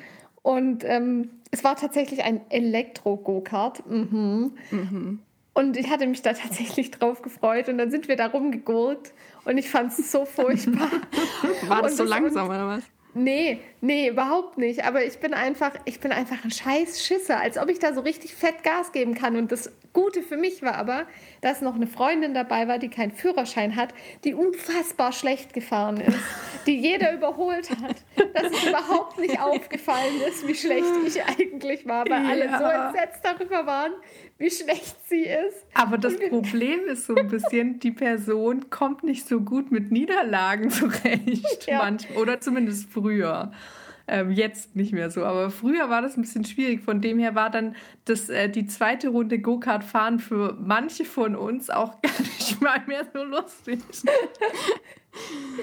Und 0.43 0.85
ähm, 0.85 1.31
es 1.51 1.65
war 1.65 1.77
tatsächlich 1.77 2.25
ein 2.25 2.41
Elektro-Go-Kart. 2.51 3.89
Mhm. 3.89 4.53
Mhm. 4.71 5.21
Und 5.55 5.77
ich 5.77 5.91
hatte 5.91 6.07
mich 6.07 6.23
da 6.23 6.33
tatsächlich 6.33 6.91
drauf 6.91 7.23
gefreut. 7.23 7.69
Und 7.69 7.79
dann 7.79 7.91
sind 7.91 8.09
wir 8.09 8.17
da 8.17 8.27
rumgegurkt. 8.27 9.13
Und 9.45 9.59
ich 9.59 9.71
fand 9.71 9.93
es 9.93 10.11
so 10.11 10.25
furchtbar. 10.25 10.89
War 11.67 11.83
das 11.83 11.93
und 11.93 11.99
so 11.99 12.05
langsam 12.05 12.49
oder 12.49 12.67
was? 12.67 12.85
Nee, 13.15 13.61
nee, 13.83 14.09
überhaupt 14.09 14.57
nicht. 14.57 14.85
Aber 14.85 15.05
ich 15.05 15.19
bin 15.19 15.35
einfach, 15.35 15.73
ich 15.85 16.01
bin 16.01 16.13
einfach 16.13 16.45
ein 16.45 16.51
scheiß 16.51 17.05
Schisser, 17.05 17.41
als 17.41 17.59
ob 17.59 17.69
ich 17.69 17.79
da 17.79 17.93
so 17.93 18.01
richtig 18.01 18.35
fett 18.35 18.63
Gas 18.63 18.93
geben 18.93 19.15
kann. 19.15 19.37
Und 19.37 19.53
das 19.53 19.71
Gute 19.93 20.23
für 20.23 20.39
mich 20.39 20.63
war 20.63 20.77
aber, 20.77 21.07
dass 21.43 21.61
noch 21.61 21.75
eine 21.75 21.87
Freundin 21.87 22.33
dabei 22.33 22.69
war, 22.69 22.79
die 22.79 22.89
keinen 22.89 23.13
Führerschein 23.13 23.77
hat, 23.77 23.93
die 24.25 24.33
unfassbar 24.33 25.13
schlecht 25.13 25.53
gefahren 25.53 26.01
ist, 26.01 26.19
die 26.67 26.79
jeder 26.79 27.13
überholt 27.15 27.69
hat, 27.71 27.97
dass 28.35 28.51
es 28.51 28.65
überhaupt 28.67 29.19
nicht 29.19 29.39
aufgefallen 29.39 30.23
ist, 30.27 30.49
wie 30.49 30.55
schlecht 30.55 30.89
ich 31.07 31.23
eigentlich 31.23 31.87
war, 31.87 32.09
weil 32.09 32.25
alle 32.25 32.49
so 32.59 32.65
entsetzt 32.65 33.21
darüber 33.23 33.67
waren, 33.67 33.93
wie 34.39 34.51
schlecht 34.51 34.97
sie 35.09 35.23
ist. 35.23 35.67
Aber 35.75 35.99
das 35.99 36.17
Problem 36.17 36.81
ist 36.87 37.07
so 37.07 37.15
ein 37.15 37.29
bisschen, 37.29 37.79
die 37.79 37.93
Person 37.93 38.71
kommt 38.71 39.05
nicht 39.05 39.27
so 39.29 39.41
gut 39.41 39.71
mit 39.71 39.93
Niederlagen 39.93 40.71
zurecht, 40.71 41.67
ja. 41.69 41.79
manchmal, 41.79 42.19
oder 42.19 42.41
zumindest 42.41 42.91
früher. 42.91 43.53
Ähm, 44.09 44.33
jetzt 44.33 44.75
nicht 44.75 44.93
mehr 44.93 45.11
so, 45.11 45.25
aber 45.25 45.51
früher 45.51 45.89
war 45.89 46.03
das 46.03 46.17
ein 46.17 46.23
bisschen 46.23 46.45
schwierig. 46.45 46.83
Von 46.83 47.01
dem 47.01 47.19
her 47.19 47.35
war 47.35 47.51
dann 47.51 47.77
das, 48.05 48.29
äh, 48.29 48.49
die 48.49 48.67
zweite 48.67 49.09
Runde 49.09 49.39
Go-Kart 49.39 49.85
fahren 49.85 50.19
für 50.19 50.59
manche 50.61 51.05
von 51.05 51.37
uns 51.37 51.71
auch 51.71 52.03
gar 52.03 52.21
nicht 52.21 52.61
mal 52.61 52.83
mehr 52.87 53.07
so 53.13 53.23
lustig. 53.23 53.81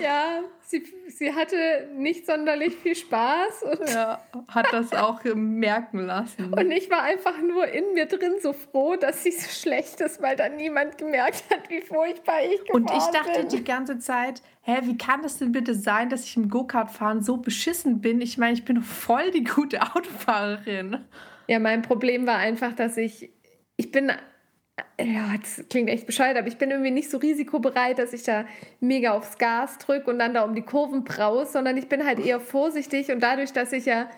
ja, 0.01 0.43
sie, 0.61 0.83
sie 1.07 1.33
hatte 1.33 1.89
nicht 1.95 2.25
sonderlich 2.25 2.75
viel 2.75 2.95
Spaß. 2.95 3.63
Und 3.63 3.89
ja, 3.89 4.23
hat 4.47 4.67
das 4.71 4.93
auch 4.93 5.23
merken 5.23 5.99
lassen. 5.99 6.53
Und 6.53 6.71
ich 6.71 6.89
war 6.89 7.03
einfach 7.03 7.41
nur 7.41 7.67
in 7.67 7.93
mir 7.93 8.05
drin 8.05 8.33
so 8.41 8.53
froh, 8.53 8.95
dass 8.95 9.23
sie 9.23 9.31
so 9.31 9.49
schlecht 9.49 10.01
ist, 10.01 10.21
weil 10.21 10.35
dann 10.35 10.55
niemand 10.57 10.97
gemerkt 10.97 11.43
hat, 11.49 11.69
wie 11.69 11.81
furchtbar 11.81 12.43
ich 12.43 12.63
geworden. 12.65 12.83
Und 12.83 12.91
ich 12.91 13.03
dachte 13.05 13.39
bin. 13.39 13.49
die 13.49 13.63
ganze 13.63 13.99
Zeit, 13.99 14.41
hä, 14.61 14.79
wie 14.83 14.97
kann 14.97 15.21
das 15.23 15.37
denn 15.37 15.51
bitte 15.51 15.73
sein, 15.73 16.09
dass 16.09 16.25
ich 16.25 16.37
im 16.37 16.49
Go-Kart-Fahren 16.49 17.23
so 17.23 17.37
beschissen 17.37 18.01
bin? 18.01 18.21
Ich 18.21 18.37
meine, 18.37 18.53
ich 18.53 18.65
bin 18.65 18.81
voll 18.81 19.31
die 19.31 19.43
gute 19.43 19.81
Autofahrerin. 19.81 21.05
Ja, 21.47 21.59
mein 21.59 21.81
Problem 21.81 22.27
war 22.27 22.37
einfach, 22.37 22.73
dass 22.73 22.97
ich, 22.97 23.31
ich 23.75 23.91
bin 23.91 24.11
ja, 25.01 25.35
das 25.37 25.63
klingt 25.69 25.89
echt 25.89 26.05
bescheuert, 26.05 26.37
aber 26.37 26.47
ich 26.47 26.57
bin 26.57 26.71
irgendwie 26.71 26.91
nicht 26.91 27.09
so 27.09 27.17
risikobereit, 27.17 27.99
dass 27.99 28.13
ich 28.13 28.23
da 28.23 28.45
mega 28.79 29.13
aufs 29.13 29.37
Gas 29.37 29.77
drücke 29.77 30.09
und 30.09 30.19
dann 30.19 30.33
da 30.33 30.43
um 30.43 30.55
die 30.55 30.61
Kurven 30.61 31.03
braus, 31.03 31.53
sondern 31.53 31.77
ich 31.77 31.87
bin 31.87 32.05
halt 32.05 32.19
eher 32.19 32.39
vorsichtig 32.39 33.11
und 33.11 33.21
dadurch, 33.21 33.53
dass 33.53 33.71
ich 33.71 33.85
ja 33.85 34.09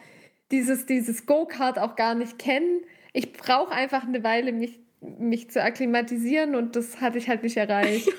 dieses, 0.52 0.86
dieses 0.86 1.26
Go-Kart 1.26 1.80
auch 1.80 1.96
gar 1.96 2.16
nicht 2.16 2.40
kenne, 2.40 2.82
ich 3.14 3.34
brauche 3.34 3.72
einfach 3.72 4.04
eine 4.04 4.24
Weile, 4.24 4.52
mich, 4.52 4.80
mich 5.02 5.50
zu 5.50 5.62
akklimatisieren 5.62 6.56
und 6.56 6.76
das 6.76 7.02
hatte 7.02 7.18
ich 7.18 7.28
halt 7.28 7.44
nicht 7.44 7.58
erreicht. 7.58 8.08
ich 8.08 8.14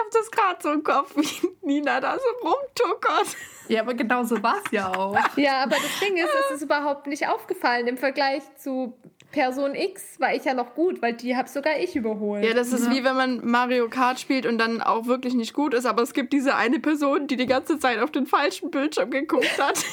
habe 0.00 0.10
das 0.12 0.30
gerade 0.30 0.58
so 0.62 0.72
im 0.72 0.82
Kopf, 0.82 1.16
wie, 1.16 1.48
Nina 1.66 2.00
da 2.00 2.16
so 2.16 2.48
rumtuckert. 2.48 3.36
Ja, 3.68 3.80
aber 3.80 3.94
genau 3.94 4.24
so 4.24 4.42
war 4.42 4.56
es 4.64 4.70
ja 4.72 4.94
auch. 4.94 5.16
Ja, 5.36 5.62
aber 5.62 5.76
das 5.76 6.00
Ding 6.00 6.16
ist, 6.16 6.28
es 6.46 6.56
ist 6.56 6.62
überhaupt 6.62 7.06
nicht 7.06 7.26
aufgefallen. 7.28 7.86
Im 7.86 7.96
Vergleich 7.96 8.42
zu 8.56 8.96
Person 9.34 9.74
X 9.74 10.20
war 10.20 10.32
ich 10.32 10.44
ja 10.44 10.54
noch 10.54 10.76
gut, 10.76 11.02
weil 11.02 11.12
die 11.12 11.34
habe 11.34 11.48
sogar 11.48 11.80
ich 11.80 11.96
überholt. 11.96 12.44
Ja, 12.44 12.54
das 12.54 12.72
ist 12.72 12.86
ja. 12.86 12.92
wie 12.92 13.02
wenn 13.02 13.16
man 13.16 13.44
Mario 13.44 13.88
Kart 13.88 14.20
spielt 14.20 14.46
und 14.46 14.58
dann 14.58 14.80
auch 14.80 15.06
wirklich 15.06 15.34
nicht 15.34 15.54
gut 15.54 15.74
ist, 15.74 15.86
aber 15.86 16.02
es 16.02 16.14
gibt 16.14 16.32
diese 16.32 16.54
eine 16.54 16.78
Person, 16.78 17.26
die 17.26 17.36
die 17.36 17.46
ganze 17.46 17.80
Zeit 17.80 17.98
auf 17.98 18.12
den 18.12 18.26
falschen 18.26 18.70
Bildschirm 18.70 19.10
geguckt 19.10 19.60
hat. 19.60 19.76
so, 19.76 19.84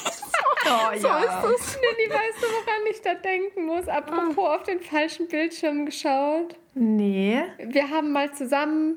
oh, 0.66 0.96
so 0.96 1.08
ja. 1.08 1.18
ist 1.18 1.42
das. 1.42 1.76
Nelly, 1.80 2.10
weißt 2.10 2.40
du, 2.40 2.46
woran 2.46 2.86
ich 2.88 3.02
da 3.02 3.14
denken 3.14 3.66
muss? 3.66 3.88
Apropos 3.88 4.48
auf 4.48 4.62
den 4.62 4.78
falschen 4.78 5.26
Bildschirm 5.26 5.86
geschaut. 5.86 6.54
Nee. 6.74 7.42
Wir 7.58 7.90
haben 7.90 8.12
mal 8.12 8.32
zusammen 8.32 8.96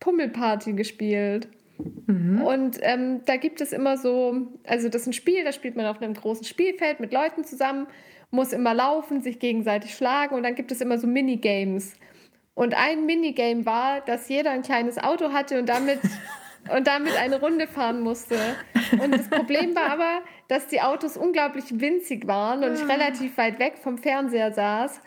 Pummelparty 0.00 0.72
gespielt. 0.72 1.46
Mhm. 1.78 2.42
Und 2.42 2.78
ähm, 2.82 3.20
da 3.24 3.36
gibt 3.36 3.60
es 3.60 3.72
immer 3.72 3.98
so, 3.98 4.48
also 4.66 4.88
das 4.88 5.02
ist 5.02 5.06
ein 5.06 5.12
Spiel, 5.12 5.44
da 5.44 5.52
spielt 5.52 5.76
man 5.76 5.86
auf 5.86 6.02
einem 6.02 6.14
großen 6.14 6.44
Spielfeld 6.44 6.98
mit 6.98 7.12
Leuten 7.12 7.44
zusammen, 7.44 7.86
muss 8.36 8.52
immer 8.52 8.74
laufen, 8.74 9.20
sich 9.20 9.40
gegenseitig 9.40 9.94
schlagen 9.94 10.36
und 10.36 10.44
dann 10.44 10.54
gibt 10.54 10.70
es 10.70 10.80
immer 10.80 10.98
so 10.98 11.08
Minigames. 11.08 11.94
Und 12.54 12.74
ein 12.74 13.04
Minigame 13.04 13.66
war, 13.66 14.00
dass 14.00 14.28
jeder 14.28 14.50
ein 14.50 14.62
kleines 14.62 14.98
Auto 14.98 15.32
hatte 15.32 15.58
und 15.58 15.68
damit, 15.68 16.00
und 16.74 16.86
damit 16.86 17.16
eine 17.16 17.40
Runde 17.40 17.66
fahren 17.66 18.00
musste. 18.00 18.38
Und 19.02 19.12
das 19.12 19.28
Problem 19.28 19.74
war 19.74 19.90
aber, 19.90 20.22
dass 20.48 20.68
die 20.68 20.80
Autos 20.80 21.16
unglaublich 21.16 21.80
winzig 21.80 22.26
waren 22.26 22.62
und 22.62 22.74
ich 22.74 22.82
ah. 22.82 22.92
relativ 22.92 23.36
weit 23.36 23.58
weg 23.58 23.74
vom 23.82 23.98
Fernseher 23.98 24.52
saß. 24.52 25.00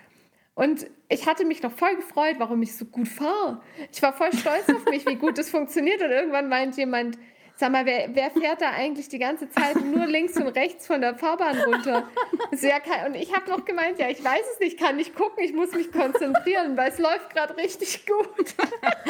Und 0.53 0.87
ich 1.07 1.25
hatte 1.25 1.45
mich 1.45 1.63
noch 1.63 1.71
voll 1.71 1.95
gefreut, 1.95 2.35
warum 2.37 2.61
ich 2.61 2.75
so 2.75 2.85
gut 2.85 3.07
fahre. 3.07 3.61
Ich 3.91 4.01
war 4.01 4.13
voll 4.13 4.33
stolz 4.33 4.69
auf 4.69 4.85
mich, 4.85 5.07
wie 5.07 5.15
gut 5.15 5.37
das 5.37 5.49
funktioniert. 5.49 6.01
Und 6.01 6.11
irgendwann 6.11 6.49
meint 6.49 6.75
jemand, 6.77 7.17
sag 7.59 7.73
mal, 7.73 7.85
wer, 7.85 8.07
wer 8.13 8.31
fährt 8.31 8.61
da 8.61 8.71
eigentlich 8.71 9.09
die 9.09 9.19
ganze 9.19 9.49
Zeit 9.49 9.75
nur 9.83 10.05
links 10.05 10.37
und 10.37 10.47
rechts 10.47 10.87
von 10.87 11.01
der 11.01 11.15
Fahrbahn 11.15 11.59
runter? 11.59 12.07
Sehr 12.51 12.81
und 13.05 13.15
ich 13.15 13.35
habe 13.35 13.49
noch 13.49 13.65
gemeint, 13.65 13.99
ja, 13.99 14.07
ich 14.07 14.23
weiß 14.23 14.45
es 14.53 14.59
nicht, 14.61 14.79
kann 14.79 14.95
nicht 14.95 15.13
gucken, 15.13 15.43
ich 15.43 15.51
muss 15.51 15.73
mich 15.73 15.91
konzentrieren, 15.91 16.77
weil 16.77 16.89
es 16.89 16.99
läuft 16.99 17.29
gerade 17.33 17.57
richtig 17.57 18.05
gut. 18.05 18.55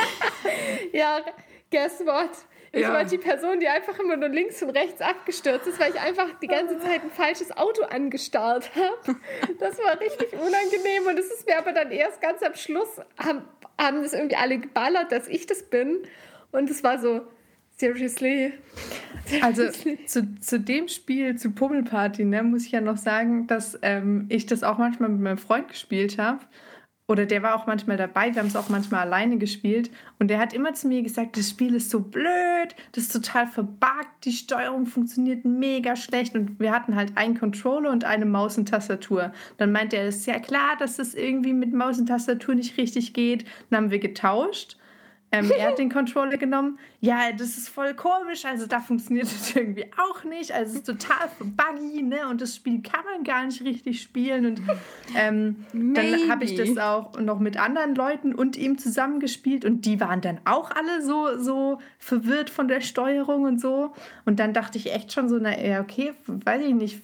ja, 0.94 1.22
guess 1.70 2.04
what? 2.04 2.32
Ich 2.72 2.82
ja. 2.82 2.94
war 2.94 3.04
die 3.04 3.20
Person, 3.20 3.60
die 3.60 3.68
einfach 3.68 4.00
immer 4.00 4.16
nur 4.16 4.30
links 4.30 4.62
und 4.64 4.72
rechts 4.72 5.00
abgestürzt 5.00 5.68
ist, 5.68 5.80
weil 5.80 5.92
ich 5.92 6.00
einfach 6.00 6.28
die 6.40 6.48
ganze 6.48 6.80
Zeit 6.80 7.04
ein 7.04 7.12
falsches 7.12 7.56
Auto 7.56 7.84
angestarrt 7.84 8.72
habe. 8.76 9.20
Das 9.60 9.78
war 9.78 10.00
richtig 10.00 10.34
unangenehm 10.34 11.06
und 11.08 11.20
es 11.20 11.32
ist 11.32 11.46
mir 11.46 11.58
aber 11.60 11.72
dann 11.72 11.92
erst 11.92 12.20
ganz 12.20 12.42
am 12.42 12.56
Schluss, 12.56 13.00
haben, 13.24 13.44
haben 13.80 14.02
das 14.02 14.14
irgendwie 14.14 14.38
alle 14.38 14.58
geballert, 14.58 15.12
dass 15.12 15.28
ich 15.28 15.46
das 15.46 15.64
bin. 15.64 16.00
Und 16.52 16.70
es 16.70 16.84
war 16.84 17.00
so, 17.00 17.22
seriously. 17.80 18.54
Also 19.42 19.70
zu, 20.06 20.40
zu 20.40 20.60
dem 20.60 20.88
Spiel, 20.88 21.38
zu 21.38 21.52
Pummelparty, 21.52 22.26
ne, 22.26 22.44
muss 22.44 22.66
ich 22.66 22.72
ja 22.72 22.82
noch 22.82 22.98
sagen, 22.98 23.48
dass 23.48 23.78
ähm, 23.82 24.26
ich 24.30 24.46
das 24.46 24.64
auch 24.64 24.78
manchmal 24.78 25.10
mit 25.10 25.22
meinem 25.22 25.38
Freund 25.38 25.68
gespielt 25.68 26.18
habe. 26.18 26.40
Oder 27.08 27.26
der 27.26 27.42
war 27.42 27.56
auch 27.56 27.66
manchmal 27.66 27.98
dabei, 27.98 28.36
wir 28.36 28.40
haben 28.40 28.50
es 28.50 28.56
auch 28.56 28.70
manchmal 28.70 29.02
alleine 29.02 29.40
gespielt. 29.40 29.90
Und 30.20 30.30
der 30.30 30.38
hat 30.38 30.54
immer 30.54 30.76
zu 30.76 30.88
mir 30.88 31.02
gesagt, 31.02 31.38
das 31.38 31.50
Spiel 31.50 31.74
ist 31.74 31.90
so 31.90 32.02
blöd, 32.02 32.76
das 32.92 33.06
ist 33.06 33.14
total 33.14 33.48
verbuggt, 33.48 34.26
die 34.26 34.32
Steuerung 34.32 34.86
funktioniert 34.86 35.44
mega 35.44 35.96
schlecht. 35.96 36.36
Und 36.36 36.60
wir 36.60 36.72
hatten 36.72 36.96
halt 36.96 37.18
einen 37.18 37.40
Controller 37.40 37.90
und 37.90 38.04
eine 38.04 38.26
Maus 38.26 38.60
und 38.60 38.70
Tastatur. 38.70 39.32
Dann 39.58 39.72
meinte 39.72 39.98
er, 39.98 40.08
es 40.08 40.18
ist 40.18 40.28
ja 40.28 40.40
klar, 40.40 40.76
dass 40.78 40.98
das 40.98 41.16
irgendwie 41.16 41.54
mit 41.54 41.74
Maus 41.74 41.98
und 41.98 42.06
Tastatur 42.06 42.54
nicht 42.54 42.78
richtig 42.78 43.14
geht. 43.14 43.44
Dann 43.70 43.86
haben 43.86 43.92
wir 43.92 44.00
getauscht. 44.00 44.78
Ähm, 45.32 45.52
er 45.56 45.68
hat 45.68 45.78
den 45.78 45.92
Controller 45.92 46.38
genommen. 46.38 46.80
Ja, 47.02 47.32
das 47.32 47.58
ist 47.58 47.70
voll 47.70 47.94
komisch. 47.94 48.46
Also 48.46 48.66
da 48.66 48.80
funktioniert 48.80 49.26
das 49.26 49.56
irgendwie 49.56 49.86
auch 49.98 50.24
nicht. 50.24 50.52
Also 50.52 50.72
es 50.72 50.76
ist 50.78 50.86
total 50.86 51.30
buggy, 51.40 52.02
ne? 52.02 52.28
Und 52.28 52.42
das 52.42 52.56
Spiel 52.56 52.82
kann 52.82 53.06
man 53.06 53.24
gar 53.24 53.46
nicht 53.46 53.64
richtig 53.64 54.02
spielen. 54.02 54.48
Und 54.48 54.62
ähm, 55.16 55.66
dann 55.72 56.32
habe 56.32 56.46
ich 56.46 56.56
das 56.56 56.78
auch 56.78 57.20
noch 57.20 57.40
mit 57.40 57.58
anderen 57.58 57.94
Leuten 57.94 58.34
und 58.34 58.58
ihm 58.58 58.80
zusammengespielt. 58.80 59.66
Und 59.66 59.86
die 59.86 60.00
waren 60.00 60.22
dann 60.22 60.40
auch 60.46 60.72
alle 60.72 61.04
so, 61.04 61.38
so 61.38 61.80
verwirrt 62.00 62.50
von 62.50 62.68
der 62.68 62.82
Steuerung 62.82 63.44
und 63.44 63.62
so. 63.62 63.94
Und 64.26 64.40
dann 64.40 64.54
dachte 64.54 64.80
ich 64.80 64.92
echt 64.94 65.14
schon 65.14 65.30
so, 65.30 65.38
na 65.38 65.60
ja, 65.60 65.82
okay, 65.82 66.14
weiß 66.26 66.66
ich 66.66 66.74
nicht. 66.74 67.04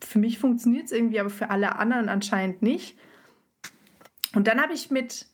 Für 0.00 0.20
mich 0.20 0.38
funktioniert 0.38 0.86
es 0.86 0.92
irgendwie, 0.92 1.18
aber 1.18 1.30
für 1.30 1.50
alle 1.50 1.76
anderen 1.76 2.08
anscheinend 2.08 2.62
nicht. 2.62 2.96
Und 4.34 4.46
dann 4.46 4.62
habe 4.62 4.74
ich 4.74 4.92
mit 4.92 5.26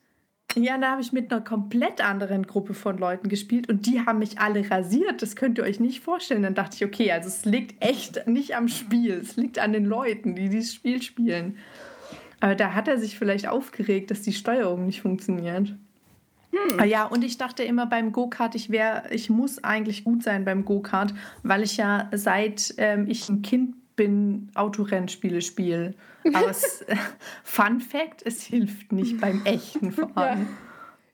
ja, 0.57 0.79
da 0.79 0.93
habe 0.93 1.03
ich 1.03 1.13
mit 1.13 1.33
einer 1.33 1.43
komplett 1.43 2.01
anderen 2.01 2.47
Gruppe 2.47 2.75
von 2.75 2.99
Leuten 2.99 3.29
gespielt 3.29 3.69
und 3.69 3.87
die 3.87 4.01
haben 4.05 4.19
mich 4.19 4.39
alle 4.39 4.71
rasiert. 4.71 5.23
Das 5.23 5.37
könnt 5.37 5.59
ihr 5.59 5.65
euch 5.65 5.81
nicht 5.81 6.01
vorstellen. 6.01 6.43
Dann 6.43 6.55
dachte 6.55 6.77
ich, 6.77 6.85
okay, 6.85 7.11
also 7.13 7.29
es 7.29 7.45
liegt 7.45 7.83
echt 7.85 8.27
nicht 8.27 8.57
am 8.57 8.69
Spiel. 8.69 9.15
Es 9.15 9.37
liegt 9.37 9.59
an 9.59 9.73
den 9.73 9.85
Leuten, 9.85 10.35
die 10.35 10.49
dieses 10.49 10.75
Spiel 10.75 11.03
spielen. 11.03 11.59
Aber 12.41 12.55
da 12.55 12.75
hat 12.75 12.89
er 12.89 12.99
sich 12.99 13.19
vielleicht 13.19 13.49
aufgeregt, 13.49 14.11
dass 14.11 14.23
die 14.23 14.33
Steuerung 14.33 14.87
nicht 14.87 15.03
funktioniert. 15.03 15.75
Hm. 16.51 16.79
Ah 16.79 16.85
ja, 16.85 17.05
und 17.05 17.25
ich 17.25 17.39
dachte 17.39 17.63
immer 17.65 17.87
beim 17.87 18.13
Go-Kart, 18.13 18.55
ich 18.55 18.71
wäre, 18.71 19.05
ich 19.11 19.31
muss 19.31 19.63
eigentlich 19.65 20.05
gut 20.05 20.23
sein 20.23 20.45
beim 20.45 20.65
Go-Kart, 20.65 21.15
weil 21.43 21.63
ich 21.63 21.77
ja 21.77 22.09
seit 22.13 22.75
ähm, 22.79 23.07
ich 23.09 23.29
ein 23.29 23.43
Kind 23.43 23.75
bin, 23.97 24.51
Autorennspiele 24.55 25.41
spiele. 25.41 25.95
Aber 26.33 26.51
es, 26.51 26.85
Fun 27.45 27.81
Fact, 27.81 28.23
es 28.25 28.43
hilft 28.43 28.93
nicht 28.93 29.21
beim 29.21 29.45
echten 29.45 29.93
Fahren. 30.15 30.49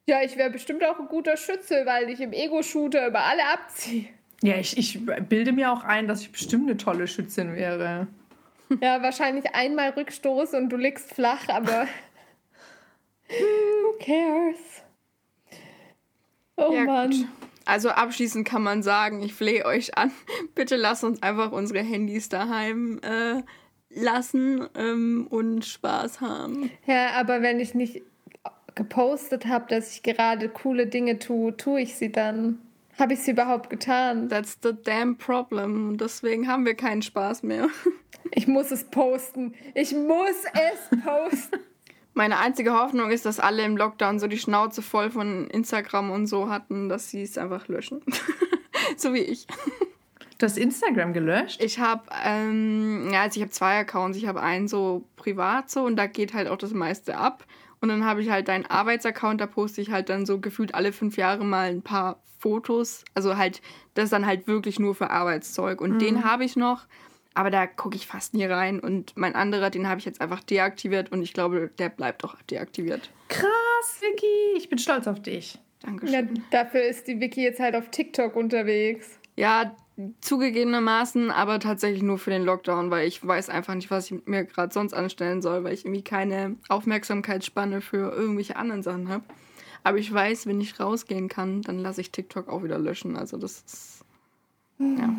Ja, 0.06 0.18
ja 0.18 0.24
ich 0.24 0.36
wäre 0.36 0.50
bestimmt 0.50 0.84
auch 0.84 0.98
ein 0.98 1.08
guter 1.08 1.36
Schütze, 1.36 1.82
weil 1.84 2.08
ich 2.10 2.20
im 2.20 2.32
Ego-Shooter 2.32 3.06
über 3.06 3.20
alle 3.20 3.46
abziehe. 3.52 4.06
Ja, 4.42 4.56
ich, 4.56 4.76
ich 4.78 4.98
bilde 5.28 5.52
mir 5.52 5.70
auch 5.72 5.84
ein, 5.84 6.08
dass 6.08 6.22
ich 6.22 6.32
bestimmt 6.32 6.68
eine 6.68 6.76
tolle 6.78 7.06
Schützin 7.06 7.54
wäre. 7.54 8.06
Ja, 8.80 9.02
wahrscheinlich 9.02 9.54
einmal 9.54 9.90
Rückstoß 9.90 10.54
und 10.54 10.70
du 10.70 10.76
liegst 10.76 11.12
flach, 11.12 11.48
aber 11.48 11.86
who 13.28 13.98
cares? 13.98 14.82
Oh 16.56 16.72
ja, 16.72 16.84
Mann. 16.84 17.10
Gut. 17.10 17.26
Also 17.70 17.90
abschließend 17.90 18.48
kann 18.48 18.64
man 18.64 18.82
sagen, 18.82 19.22
ich 19.22 19.32
flehe 19.32 19.64
euch 19.64 19.96
an, 19.96 20.10
bitte 20.56 20.74
lasst 20.74 21.04
uns 21.04 21.22
einfach 21.22 21.52
unsere 21.52 21.78
Handys 21.78 22.28
daheim 22.28 22.98
äh, 23.04 23.42
lassen 23.90 24.66
ähm, 24.74 25.28
und 25.30 25.64
Spaß 25.64 26.20
haben. 26.20 26.72
Ja, 26.86 27.12
aber 27.12 27.42
wenn 27.42 27.60
ich 27.60 27.76
nicht 27.76 28.02
gepostet 28.74 29.46
habe, 29.46 29.66
dass 29.68 29.94
ich 29.94 30.02
gerade 30.02 30.48
coole 30.48 30.88
Dinge 30.88 31.20
tue, 31.20 31.56
tue 31.56 31.82
ich 31.82 31.94
sie 31.94 32.10
dann. 32.10 32.58
Habe 32.98 33.12
ich 33.12 33.20
sie 33.20 33.30
überhaupt 33.30 33.70
getan? 33.70 34.28
That's 34.28 34.58
the 34.64 34.72
damn 34.84 35.16
problem. 35.16 35.96
Deswegen 35.96 36.48
haben 36.48 36.66
wir 36.66 36.74
keinen 36.74 37.02
Spaß 37.02 37.44
mehr. 37.44 37.68
Ich 38.32 38.46
muss 38.46 38.70
es 38.70 38.84
posten. 38.84 39.54
Ich 39.74 39.92
muss 39.92 40.44
es 40.52 41.00
posten. 41.02 41.58
Meine 42.14 42.38
einzige 42.38 42.72
Hoffnung 42.72 43.10
ist, 43.10 43.24
dass 43.24 43.40
alle 43.40 43.64
im 43.64 43.76
Lockdown 43.76 44.18
so 44.18 44.26
die 44.26 44.38
Schnauze 44.38 44.82
voll 44.82 45.10
von 45.10 45.46
Instagram 45.48 46.10
und 46.10 46.26
so 46.26 46.48
hatten, 46.48 46.88
dass 46.88 47.10
sie 47.10 47.22
es 47.22 47.38
einfach 47.38 47.68
löschen. 47.68 48.02
so 48.96 49.14
wie 49.14 49.20
ich. 49.20 49.46
Du 50.38 50.46
hast 50.46 50.56
Instagram 50.56 51.12
gelöscht? 51.12 51.62
Ich 51.62 51.78
habe, 51.78 52.02
ähm, 52.24 53.10
ja, 53.12 53.22
also 53.22 53.36
ich 53.38 53.42
habe 53.42 53.52
zwei 53.52 53.78
Accounts. 53.78 54.16
Ich 54.16 54.26
habe 54.26 54.40
einen 54.40 54.68
so 54.68 55.04
privat 55.16 55.70
so 55.70 55.84
und 55.84 55.96
da 55.96 56.06
geht 56.06 56.32
halt 56.32 56.48
auch 56.48 56.56
das 56.56 56.72
meiste 56.72 57.16
ab. 57.16 57.44
Und 57.80 57.88
dann 57.88 58.04
habe 58.04 58.22
ich 58.22 58.30
halt 58.30 58.48
einen 58.50 58.66
Arbeitsaccount, 58.66 59.40
da 59.40 59.46
poste 59.46 59.80
ich 59.80 59.90
halt 59.90 60.08
dann 60.08 60.26
so 60.26 60.38
gefühlt 60.38 60.74
alle 60.74 60.92
fünf 60.92 61.16
Jahre 61.16 61.44
mal 61.44 61.68
ein 61.68 61.82
paar 61.82 62.20
Fotos. 62.38 63.04
Also 63.14 63.36
halt, 63.36 63.60
das 63.94 64.10
dann 64.10 64.26
halt 64.26 64.46
wirklich 64.46 64.78
nur 64.78 64.94
für 64.94 65.10
Arbeitszeug. 65.10 65.80
Und 65.80 65.92
mhm. 65.92 65.98
den 65.98 66.24
habe 66.24 66.44
ich 66.44 66.56
noch, 66.56 66.86
aber 67.34 67.50
da 67.50 67.66
gucke 67.66 67.96
ich 67.96 68.06
fast 68.06 68.34
nie 68.34 68.44
rein. 68.44 68.80
Und 68.80 69.16
mein 69.16 69.34
anderer, 69.34 69.70
den 69.70 69.88
habe 69.88 69.98
ich 69.98 70.04
jetzt 70.04 70.20
einfach 70.20 70.42
deaktiviert 70.42 71.12
und 71.12 71.22
ich 71.22 71.32
glaube, 71.32 71.70
der 71.78 71.88
bleibt 71.88 72.24
auch 72.24 72.36
deaktiviert. 72.42 73.10
Krass, 73.28 74.00
Vicky. 74.00 74.56
Ich 74.56 74.68
bin 74.68 74.78
stolz 74.78 75.06
auf 75.06 75.20
dich. 75.20 75.58
Dankeschön. 75.80 76.12
Ja, 76.12 76.42
dafür 76.50 76.82
ist 76.82 77.06
die 77.06 77.20
Vicky 77.20 77.42
jetzt 77.42 77.60
halt 77.60 77.74
auf 77.74 77.90
TikTok 77.90 78.36
unterwegs. 78.36 79.18
Ja, 79.36 79.74
zugegebenermaßen, 80.20 81.30
aber 81.30 81.60
tatsächlich 81.60 82.02
nur 82.02 82.18
für 82.18 82.30
den 82.30 82.44
Lockdown, 82.44 82.90
weil 82.90 83.06
ich 83.06 83.26
weiß 83.26 83.48
einfach 83.48 83.74
nicht, 83.74 83.90
was 83.90 84.10
ich 84.10 84.26
mir 84.26 84.44
gerade 84.44 84.72
sonst 84.72 84.94
anstellen 84.94 85.42
soll, 85.42 85.64
weil 85.64 85.74
ich 85.74 85.84
irgendwie 85.84 86.04
keine 86.04 86.56
Aufmerksamkeitsspanne 86.68 87.80
für 87.80 88.12
irgendwelche 88.12 88.56
anderen 88.56 88.82
Sachen 88.82 89.08
habe. 89.08 89.24
Aber 89.82 89.98
ich 89.98 90.12
weiß, 90.12 90.46
wenn 90.46 90.60
ich 90.60 90.78
rausgehen 90.78 91.28
kann, 91.28 91.62
dann 91.62 91.78
lasse 91.78 92.00
ich 92.00 92.12
TikTok 92.12 92.48
auch 92.48 92.62
wieder 92.62 92.78
löschen. 92.78 93.16
Also 93.16 93.38
das 93.38 93.62
ist 93.66 93.99
ja. 94.80 95.14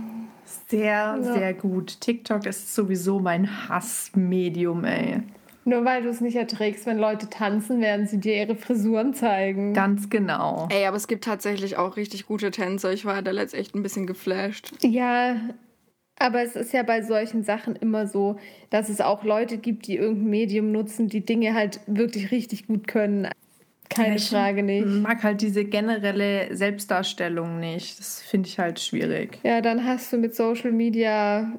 Sehr, 0.67 0.81
ja. 0.81 1.21
sehr 1.21 1.53
gut. 1.53 2.01
TikTok 2.01 2.45
ist 2.45 2.73
sowieso 2.75 3.19
mein 3.19 3.69
Hassmedium, 3.69 4.83
ey. 4.83 5.21
Nur 5.63 5.85
weil 5.85 6.01
du 6.01 6.09
es 6.09 6.21
nicht 6.21 6.35
erträgst, 6.35 6.87
wenn 6.87 6.97
Leute 6.97 7.29
tanzen, 7.29 7.81
werden 7.81 8.07
sie 8.07 8.19
dir 8.19 8.35
ihre 8.35 8.55
Frisuren 8.55 9.13
zeigen. 9.13 9.73
Ganz 9.73 10.09
genau. 10.09 10.67
Ey, 10.71 10.85
aber 10.85 10.97
es 10.97 11.07
gibt 11.07 11.23
tatsächlich 11.23 11.77
auch 11.77 11.97
richtig 11.97 12.25
gute 12.25 12.49
Tänzer. 12.49 12.91
Ich 12.91 13.05
war 13.05 13.21
da 13.21 13.31
letzt 13.31 13.53
echt 13.53 13.75
ein 13.75 13.83
bisschen 13.83 14.07
geflasht. 14.07 14.71
Ja, 14.81 15.35
aber 16.17 16.41
es 16.41 16.55
ist 16.55 16.73
ja 16.73 16.81
bei 16.83 17.03
solchen 17.03 17.43
Sachen 17.43 17.75
immer 17.75 18.07
so, 18.07 18.37
dass 18.71 18.89
es 18.89 19.01
auch 19.01 19.23
Leute 19.23 19.57
gibt, 19.57 19.87
die 19.87 19.97
irgendein 19.97 20.29
Medium 20.29 20.71
nutzen, 20.71 21.09
die 21.09 21.25
Dinge 21.25 21.53
halt 21.53 21.79
wirklich 21.85 22.31
richtig 22.31 22.67
gut 22.67 22.87
können. 22.87 23.27
Keine 23.93 24.15
ich 24.15 24.29
Frage 24.29 24.63
nicht. 24.63 24.85
Ich 24.85 25.01
mag 25.01 25.21
halt 25.23 25.41
diese 25.41 25.65
generelle 25.65 26.55
Selbstdarstellung 26.55 27.59
nicht. 27.59 27.99
Das 27.99 28.21
finde 28.21 28.47
ich 28.47 28.57
halt 28.57 28.79
schwierig. 28.79 29.39
Ja, 29.43 29.61
dann 29.61 29.85
hast 29.85 30.13
du 30.13 30.17
mit 30.17 30.33
Social 30.33 30.71
Media 30.71 31.51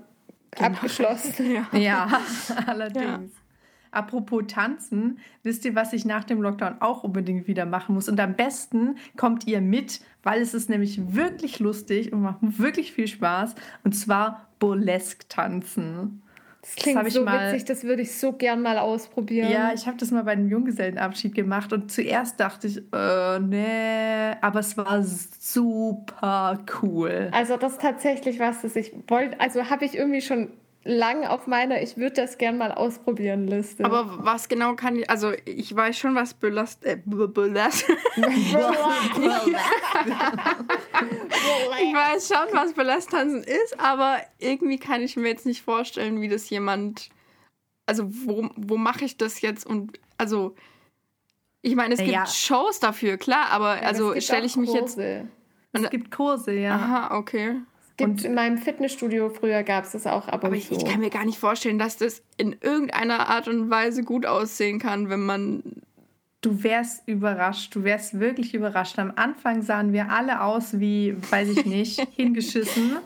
genau. 0.51 0.69
abgeschlossen. 0.69 1.55
ja, 1.73 1.79
ja 1.79 2.21
allerdings. 2.67 3.05
Ja. 3.05 3.21
Apropos 3.91 4.45
Tanzen, 4.49 5.19
wisst 5.43 5.67
ihr, 5.67 5.75
was 5.75 5.93
ich 5.93 6.07
nach 6.07 6.25
dem 6.25 6.41
Lockdown 6.41 6.77
auch 6.81 7.05
unbedingt 7.05 7.47
wieder 7.47 7.67
machen 7.67 7.95
muss? 7.95 8.09
Und 8.09 8.19
am 8.21 8.35
besten 8.35 8.97
kommt 9.19 9.47
ihr 9.47 9.61
mit, 9.61 10.01
weil 10.23 10.41
es 10.41 10.55
ist 10.55 10.71
nämlich 10.71 11.15
wirklich 11.15 11.59
lustig 11.59 12.11
und 12.11 12.23
macht 12.23 12.39
wirklich 12.41 12.93
viel 12.93 13.07
Spaß. 13.07 13.55
Und 13.85 13.93
zwar 13.93 14.49
Burlesque 14.59 15.29
tanzen. 15.29 16.23
Das 16.63 16.77
klingt 16.77 17.05
das 17.05 17.13
so 17.13 17.25
mal, 17.25 17.49
witzig, 17.53 17.65
das 17.65 17.83
würde 17.83 18.03
ich 18.03 18.17
so 18.17 18.33
gern 18.33 18.63
mal 18.63 18.79
ausprobieren. 18.79 19.51
Ja, 19.51 19.73
ich 19.75 19.89
habe 19.89 19.97
das 19.97 20.13
mal 20.13 20.23
bei 20.23 20.33
einem 20.33 20.49
Junggesellenabschied 20.49 21.35
gemacht 21.35 21.73
und 21.73 21.91
zuerst 21.91 22.39
dachte 22.39 22.69
ich, 22.69 22.79
äh, 22.93 23.41
nee, 23.41 24.37
aber 24.41 24.61
es 24.61 24.77
war 24.77 25.03
super 25.03 26.61
cool. 26.81 27.31
Also 27.33 27.57
das 27.57 27.73
ist 27.73 27.81
tatsächlich 27.83 28.39
was, 28.39 28.63
das 28.63 28.77
ich 28.77 28.93
wollte, 29.09 29.41
also 29.41 29.71
habe 29.71 29.85
ich 29.85 29.97
irgendwie 29.97 30.21
schon 30.21 30.51
lang 30.85 31.25
auf 31.25 31.47
meiner 31.47 31.81
Ich 31.83 31.97
würde 31.97 32.17
das 32.17 32.39
gern 32.39 32.59
mal 32.59 32.73
ausprobieren 32.73 33.47
Liste. 33.47 33.85
Aber 33.85 34.25
was 34.25 34.49
genau 34.49 34.75
kann 34.75 34.97
ich, 34.97 35.09
also 35.09 35.33
ich 35.45 35.75
weiß 35.75 35.97
schon, 35.97 36.15
was 36.15 36.35
Belast, 36.35 36.85
äh, 36.85 36.99
Belast. 37.05 37.89
ich 38.19 38.55
weiß 41.95 42.29
schon, 42.29 42.49
was 42.53 42.73
Belastanzen 42.75 43.45
ist, 43.45 43.79
aber 43.79 44.21
irgendwie 44.39 44.79
kann 44.79 45.03
ich 45.03 45.17
mir 45.17 45.29
jetzt 45.29 45.47
nicht 45.47 45.63
vorstellen, 45.63 46.21
wie 46.21 46.29
das 46.29 46.51
jemand, 46.51 47.11
also 47.87 48.05
wo, 48.09 48.49
wo 48.57 48.77
mache 48.77 49.05
ich 49.05 49.17
das 49.17 49.41
jetzt 49.41 49.65
und, 49.67 49.99
also 50.19 50.55
ich 51.65 51.77
meine, 51.77 51.95
es 51.95 52.01
gibt 52.01 52.13
ja. 52.13 52.27
Shows 52.27 52.81
dafür, 52.81 53.17
klar, 53.19 53.51
aber 53.51 53.77
ja, 53.77 53.83
also 53.83 54.21
stelle 54.21 54.47
ich 54.47 54.57
mich 54.57 54.71
Kurse. 54.71 55.03
jetzt... 55.03 55.27
Es 55.75 55.89
gibt 55.91 56.11
Kurse, 56.11 56.53
ja. 56.53 56.75
Aha, 56.75 57.17
okay. 57.17 57.63
Gibt 58.07 58.25
in 58.25 58.35
meinem 58.35 58.59
Fitnessstudio 58.59 59.31
früher 59.31 59.63
gab 59.63 59.85
es 59.85 59.93
das 59.93 60.07
auch 60.07 60.29
ab 60.29 60.43
und 60.43 60.49
aber 60.49 60.57
ich, 60.57 60.71
ich 60.71 60.85
kann 60.85 61.01
mir 61.01 61.11
gar 61.11 61.25
nicht 61.25 61.39
vorstellen, 61.39 61.79
dass 61.79 61.97
das 61.97 62.23
in 62.37 62.57
irgendeiner 62.61 63.29
Art 63.29 63.49
und 63.49 63.71
Weise 63.71 64.03
gut 64.03 64.27
aussehen 64.27 64.79
kann, 64.79 65.09
wenn 65.09 65.21
man 65.21 65.63
Du 66.43 66.65
wärst 66.65 67.07
überrascht, 67.07 67.73
du 67.77 67.85
wärst 67.85 68.19
wirklich 68.19 68.53
überrascht. 68.53 68.99
Am 68.99 69.13
Anfang 69.15 69.63
sahen 69.63 69.93
wir 69.93 70.11
alle 70.11 70.43
aus 70.43 70.81
wie, 70.81 71.15
weiß 71.31 71.51
ich 71.51 71.67
nicht, 71.67 72.01
hingeschissen. 72.17 72.97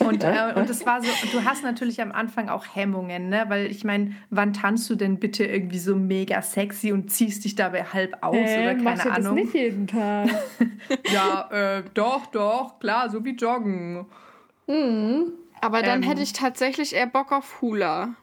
Und, 0.00 0.24
äh, 0.24 0.52
und 0.56 0.68
das 0.68 0.84
war 0.84 1.00
so, 1.00 1.08
du 1.30 1.44
hast 1.44 1.62
natürlich 1.62 2.02
am 2.02 2.10
Anfang 2.10 2.48
auch 2.48 2.64
Hemmungen, 2.74 3.28
ne? 3.28 3.44
Weil 3.46 3.66
ich 3.66 3.84
meine, 3.84 4.16
wann 4.30 4.52
tanzt 4.52 4.90
du 4.90 4.96
denn 4.96 5.20
bitte 5.20 5.44
irgendwie 5.44 5.78
so 5.78 5.94
mega 5.94 6.42
sexy 6.42 6.90
und 6.90 7.12
ziehst 7.12 7.44
dich 7.44 7.54
dabei 7.54 7.84
halb 7.84 8.16
aus 8.22 8.34
äh, 8.34 8.62
oder 8.62 8.74
keine 8.74 9.12
Ahnung? 9.12 9.36
Das 9.36 9.44
nicht 9.44 9.54
jeden 9.54 9.86
Tag. 9.86 10.30
ja, 11.12 11.48
äh, 11.52 11.84
doch, 11.94 12.26
doch, 12.26 12.80
klar, 12.80 13.08
so 13.08 13.24
wie 13.24 13.36
Joggen. 13.36 14.04
Mhm. 14.66 15.32
Aber 15.60 15.82
dann 15.82 16.02
ähm, 16.02 16.08
hätte 16.08 16.22
ich 16.22 16.32
tatsächlich 16.32 16.94
eher 16.94 17.06
Bock 17.06 17.32
auf 17.32 17.60
Hula. 17.60 18.14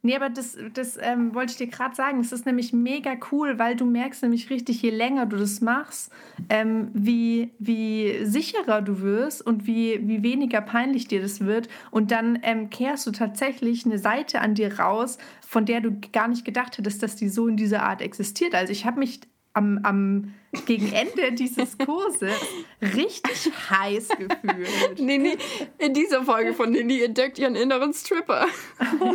Nee, 0.00 0.14
aber 0.14 0.30
das, 0.30 0.56
das 0.74 0.96
ähm, 1.00 1.34
wollte 1.34 1.50
ich 1.50 1.58
dir 1.58 1.66
gerade 1.66 1.94
sagen. 1.94 2.20
Es 2.20 2.30
ist 2.30 2.46
nämlich 2.46 2.72
mega 2.72 3.16
cool, 3.32 3.58
weil 3.58 3.74
du 3.74 3.84
merkst 3.84 4.22
nämlich 4.22 4.48
richtig, 4.48 4.80
je 4.80 4.90
länger 4.90 5.26
du 5.26 5.36
das 5.36 5.60
machst, 5.60 6.12
ähm, 6.48 6.90
wie, 6.94 7.50
wie 7.58 8.24
sicherer 8.24 8.80
du 8.80 9.00
wirst 9.00 9.44
und 9.44 9.66
wie, 9.66 10.00
wie 10.06 10.22
weniger 10.22 10.60
peinlich 10.60 11.08
dir 11.08 11.20
das 11.20 11.40
wird. 11.40 11.68
Und 11.90 12.12
dann 12.12 12.38
ähm, 12.42 12.70
kehrst 12.70 13.08
du 13.08 13.10
tatsächlich 13.10 13.86
eine 13.86 13.98
Seite 13.98 14.40
an 14.40 14.54
dir 14.54 14.78
raus, 14.78 15.18
von 15.40 15.66
der 15.66 15.80
du 15.80 15.98
gar 16.12 16.28
nicht 16.28 16.44
gedacht 16.44 16.78
hättest, 16.78 17.02
dass 17.02 17.16
die 17.16 17.28
so 17.28 17.48
in 17.48 17.56
dieser 17.56 17.82
Art 17.82 18.00
existiert. 18.00 18.54
Also 18.54 18.70
ich 18.70 18.86
habe 18.86 19.00
mich 19.00 19.20
am, 19.52 19.80
am 19.82 20.32
gegen 20.66 20.92
Ende 20.92 21.32
dieses 21.32 21.76
Kurses 21.76 22.40
richtig 22.80 23.50
heiß 23.70 24.08
gefühlt. 24.08 24.98
Nini, 24.98 25.36
in 25.78 25.92
dieser 25.92 26.22
Folge 26.22 26.54
von 26.54 26.70
Nini 26.70 27.02
entdeckt 27.02 27.38
ihren 27.38 27.54
inneren 27.54 27.92
Stripper. 27.92 28.46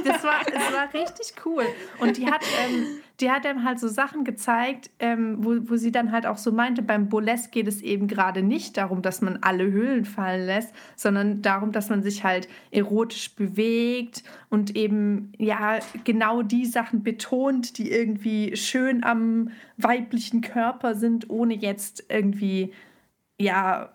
Das 0.03 0.23
war, 0.23 0.41
das 0.45 0.73
war 0.73 0.93
richtig 0.93 1.33
cool. 1.45 1.65
Und 1.99 2.17
die 2.17 2.25
hat, 2.27 2.41
ähm, 2.65 2.85
die 3.19 3.31
hat 3.31 3.45
dann 3.45 3.63
halt 3.63 3.79
so 3.79 3.87
Sachen 3.87 4.23
gezeigt, 4.23 4.89
ähm, 4.99 5.37
wo, 5.39 5.55
wo 5.69 5.75
sie 5.75 5.91
dann 5.91 6.11
halt 6.11 6.25
auch 6.25 6.37
so 6.37 6.51
meinte, 6.51 6.81
beim 6.81 7.09
Burlesque 7.09 7.51
geht 7.51 7.67
es 7.67 7.81
eben 7.81 8.07
gerade 8.07 8.43
nicht 8.43 8.77
darum, 8.77 9.01
dass 9.01 9.21
man 9.21 9.39
alle 9.41 9.71
Höhlen 9.71 10.05
fallen 10.05 10.45
lässt, 10.45 10.73
sondern 10.95 11.41
darum, 11.41 11.71
dass 11.71 11.89
man 11.89 12.03
sich 12.03 12.23
halt 12.23 12.47
erotisch 12.71 13.35
bewegt 13.35 14.23
und 14.49 14.75
eben 14.75 15.31
ja 15.37 15.79
genau 16.03 16.41
die 16.41 16.65
Sachen 16.65 17.03
betont, 17.03 17.77
die 17.77 17.91
irgendwie 17.91 18.55
schön 18.57 19.03
am 19.03 19.51
weiblichen 19.77 20.41
Körper 20.41 20.95
sind 20.95 21.22
ohne 21.29 21.55
jetzt 21.55 22.05
irgendwie, 22.09 22.73
ja, 23.39 23.93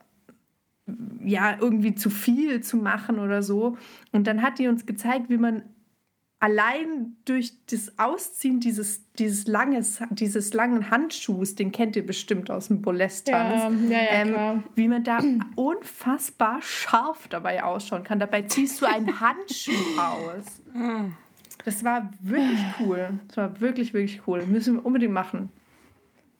ja, 1.23 1.59
irgendwie 1.61 1.95
zu 1.95 2.11
viel 2.11 2.62
zu 2.62 2.77
machen 2.77 3.19
oder 3.19 3.43
so. 3.43 3.77
Und 4.12 4.27
dann 4.27 4.43
hat 4.43 4.59
die 4.59 4.69
uns 4.69 4.87
gezeigt, 4.87 5.29
wie 5.29 5.37
man 5.37 5.62
allein 6.41 7.17
durch 7.25 7.53
das 7.67 7.99
Ausziehen 7.99 8.61
dieses, 8.61 9.12
dieses, 9.14 9.47
langes, 9.47 10.01
dieses 10.11 10.55
langen 10.55 10.91
Handschuhs, 10.91 11.55
den 11.55 11.73
kennt 11.73 11.97
ihr 11.97 12.07
bestimmt 12.07 12.51
aus 12.51 12.69
dem 12.69 12.81
Bolest-Tanz, 12.81 13.91
ja, 13.91 13.99
ja, 13.99 14.25
ja, 14.25 14.53
ähm, 14.53 14.64
wie 14.75 14.88
man 14.88 15.03
da 15.03 15.19
unfassbar 15.57 16.62
scharf 16.62 17.29
dabei 17.29 17.64
ausschauen 17.64 18.05
kann. 18.05 18.21
Dabei 18.21 18.43
ziehst 18.43 18.81
du 18.81 18.87
einen 18.87 19.21
Handschuh 19.21 19.73
aus. 19.99 20.62
Das 21.64 21.83
war 21.85 22.11
wirklich 22.21 22.61
cool. 22.81 23.21
Das 23.29 23.37
war 23.37 23.61
wirklich, 23.61 23.93
wirklich 23.93 24.23
cool. 24.27 24.47
Müssen 24.47 24.77
wir 24.77 24.87
unbedingt 24.87 25.12
machen. 25.12 25.51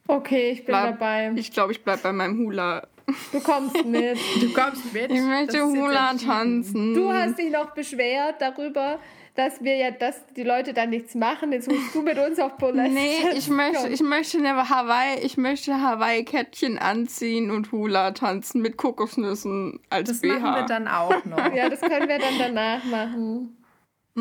Okay, 0.09 0.51
ich 0.53 0.65
bin 0.65 0.73
bleib, 0.73 0.99
dabei. 0.99 1.33
Ich 1.37 1.53
glaube, 1.53 1.73
ich 1.73 1.85
bleibe 1.85 2.03
bei 2.03 2.13
meinem 2.13 2.39
Hula. 2.39 2.87
Du 3.31 3.41
kommst 3.41 3.85
mit. 3.85 4.19
Du 4.41 4.53
kommst 4.53 4.93
mit. 4.93 5.11
Ich 5.11 5.21
möchte 5.21 5.63
Hula 5.63 6.15
tanzen. 6.15 6.95
Du 6.95 7.13
hast 7.13 7.39
dich 7.39 7.51
noch 7.51 7.71
beschwert 7.75 8.37
darüber, 8.41 8.99
dass 9.35 9.63
wir 9.63 9.77
ja, 9.77 9.91
dass 9.91 10.17
die 10.35 10.43
Leute 10.45 10.73
da 10.73 10.87
nichts 10.87 11.15
machen. 11.15 11.53
Jetzt 11.53 11.71
musst 11.71 11.95
du 11.95 12.03
mit 12.03 12.19
uns 12.19 12.39
auf 12.39 12.57
Burlesque. 12.57 12.91
Nee, 12.91 13.37
ich 13.37 13.49
möchte, 13.49 13.89
ich 13.89 14.01
möchte 14.01 14.39
eine 14.39 14.69
Hawaii, 14.69 15.21
ich 15.23 15.37
möchte 15.37 15.81
Hawaii-Kettchen 15.81 16.79
anziehen 16.79 17.51
und 17.51 17.71
Hula 17.71 18.13
tanzen 18.13 18.63
mit 18.63 18.79
Kokosnüssen 18.79 19.79
als 19.91 20.09
das 20.09 20.21
BH. 20.21 20.33
Das 20.35 20.43
machen 20.43 20.55
wir 20.55 20.67
dann 20.67 20.89
auch 20.89 21.25
noch. 21.27 21.55
ja, 21.55 21.69
das 21.69 21.81
können 21.81 22.09
wir 22.09 22.19
dann 22.19 22.39
danach 22.39 22.85
machen. 22.85 23.58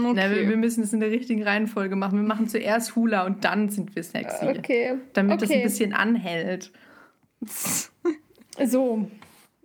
Okay. 0.05 0.13
Na, 0.15 0.35
wir, 0.35 0.49
wir, 0.49 0.57
müssen 0.57 0.83
es 0.83 0.93
in 0.93 0.99
der 0.99 1.11
richtigen 1.11 1.43
Reihenfolge 1.43 1.95
machen. 1.95 2.19
Wir 2.19 2.27
machen 2.27 2.47
zuerst 2.47 2.95
Hula 2.95 3.25
und 3.25 3.43
dann 3.43 3.69
sind 3.69 3.95
wir 3.95 4.03
sexy. 4.03 4.47
Okay. 4.47 4.95
Damit 5.13 5.33
okay. 5.33 5.41
das 5.41 5.51
ein 5.51 5.63
bisschen 5.63 5.93
anhält. 5.93 6.71
So, 8.63 9.07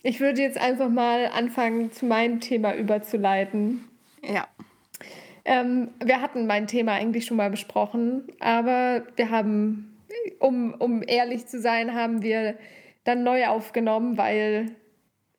ich 0.03 0.21
würde 0.21 0.43
jetzt 0.43 0.59
einfach 0.59 0.89
mal 0.89 1.27
anfangen, 1.27 1.93
zu 1.93 2.07
meinem 2.07 2.41
Thema 2.41 2.75
überzuleiten. 2.75 3.85
Ja. 4.23 4.47
Ähm, 5.45 5.89
wir 6.05 6.21
hatten 6.21 6.47
mein 6.47 6.67
Thema 6.67 6.93
eigentlich 6.93 7.27
schon 7.27 7.37
mal 7.37 7.51
besprochen, 7.51 8.25
aber 8.39 9.05
wir 9.17 9.31
haben, 9.31 9.97
um, 10.39 10.75
um 10.75 11.03
ehrlich 11.07 11.47
zu 11.47 11.61
sein, 11.61 11.95
haben 11.95 12.23
wir 12.23 12.57
dann 13.05 13.25
neu 13.25 13.47
aufgenommen, 13.47 14.19
weil 14.19 14.77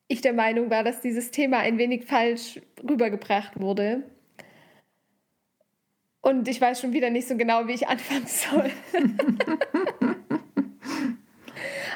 ich 0.08 0.22
der 0.22 0.34
Meinung 0.34 0.70
war, 0.70 0.84
dass 0.84 1.02
dieses 1.02 1.32
Thema 1.32 1.60
ein 1.60 1.78
wenig 1.78 2.06
falsch 2.06 2.60
rübergebracht 2.88 3.60
wurde. 3.60 4.04
Und 6.24 6.48
ich 6.48 6.60
weiß 6.60 6.80
schon 6.80 6.94
wieder 6.94 7.10
nicht 7.10 7.28
so 7.28 7.36
genau, 7.36 7.68
wie 7.68 7.74
ich 7.74 7.88
anfangen 7.90 8.28
soll. 8.28 8.72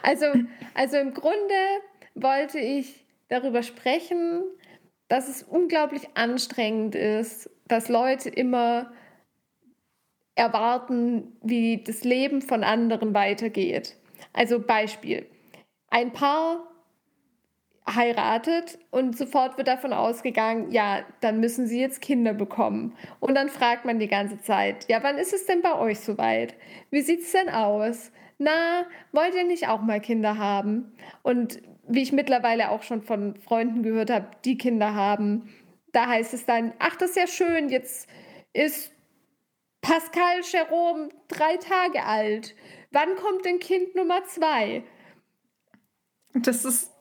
also, 0.03 0.25
also 0.73 0.97
im 0.97 1.13
Grunde 1.13 1.55
wollte 2.13 2.59
ich 2.59 3.05
darüber 3.29 3.63
sprechen, 3.63 4.43
dass 5.07 5.29
es 5.29 5.43
unglaublich 5.43 6.09
anstrengend 6.15 6.93
ist, 6.93 7.49
dass 7.69 7.87
Leute 7.87 8.27
immer 8.27 8.91
erwarten, 10.35 11.37
wie 11.41 11.81
das 11.81 12.03
Leben 12.03 12.41
von 12.41 12.65
anderen 12.65 13.13
weitergeht. 13.13 13.95
Also 14.33 14.59
Beispiel. 14.59 15.25
Ein 15.89 16.11
Paar 16.11 16.67
heiratet 17.87 18.79
und 18.91 19.17
sofort 19.17 19.57
wird 19.57 19.67
davon 19.67 19.93
ausgegangen, 19.93 20.71
ja, 20.71 21.03
dann 21.21 21.39
müssen 21.39 21.67
sie 21.67 21.79
jetzt 21.79 22.01
Kinder 22.01 22.33
bekommen. 22.33 22.95
Und 23.19 23.35
dann 23.35 23.49
fragt 23.49 23.85
man 23.85 23.99
die 23.99 24.07
ganze 24.07 24.41
Zeit, 24.41 24.87
ja, 24.89 25.01
wann 25.03 25.17
ist 25.17 25.33
es 25.33 25.45
denn 25.45 25.61
bei 25.61 25.77
euch 25.77 25.99
soweit? 25.99 26.55
Wie 26.89 27.01
sieht 27.01 27.21
es 27.21 27.31
denn 27.31 27.49
aus? 27.49 28.11
Na, 28.37 28.85
wollt 29.11 29.33
ihr 29.35 29.45
nicht 29.45 29.67
auch 29.67 29.81
mal 29.81 29.99
Kinder 29.99 30.37
haben? 30.37 30.93
Und 31.23 31.61
wie 31.87 32.01
ich 32.01 32.11
mittlerweile 32.11 32.69
auch 32.69 32.83
schon 32.83 33.01
von 33.01 33.35
Freunden 33.35 33.83
gehört 33.83 34.09
habe, 34.09 34.27
die 34.43 34.57
Kinder 34.57 34.93
haben, 34.93 35.49
da 35.93 36.07
heißt 36.07 36.33
es 36.33 36.45
dann, 36.45 36.73
ach, 36.79 36.95
das 36.97 37.11
ist 37.11 37.15
ja 37.15 37.27
schön, 37.27 37.69
jetzt 37.69 38.09
ist 38.53 38.91
Pascal 39.81 40.41
Jerome 40.43 41.09
drei 41.29 41.57
Tage 41.57 42.03
alt. 42.03 42.55
Wann 42.91 43.15
kommt 43.15 43.45
denn 43.45 43.59
Kind 43.59 43.95
Nummer 43.95 44.25
zwei? 44.25 44.83
Das 46.33 46.65
ist, 46.65 46.91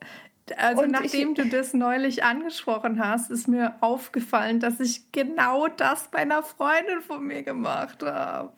Also 0.55 0.83
und 0.83 0.91
nachdem 0.91 1.31
ich, 1.31 1.35
du 1.35 1.45
das 1.47 1.73
neulich 1.73 2.23
angesprochen 2.23 3.03
hast, 3.03 3.31
ist 3.31 3.47
mir 3.47 3.75
aufgefallen, 3.81 4.59
dass 4.59 4.79
ich 4.79 5.11
genau 5.11 5.67
das 5.67 6.09
bei 6.09 6.19
einer 6.19 6.43
Freundin 6.43 7.01
von 7.01 7.25
mir 7.25 7.43
gemacht 7.43 8.03
habe. 8.03 8.51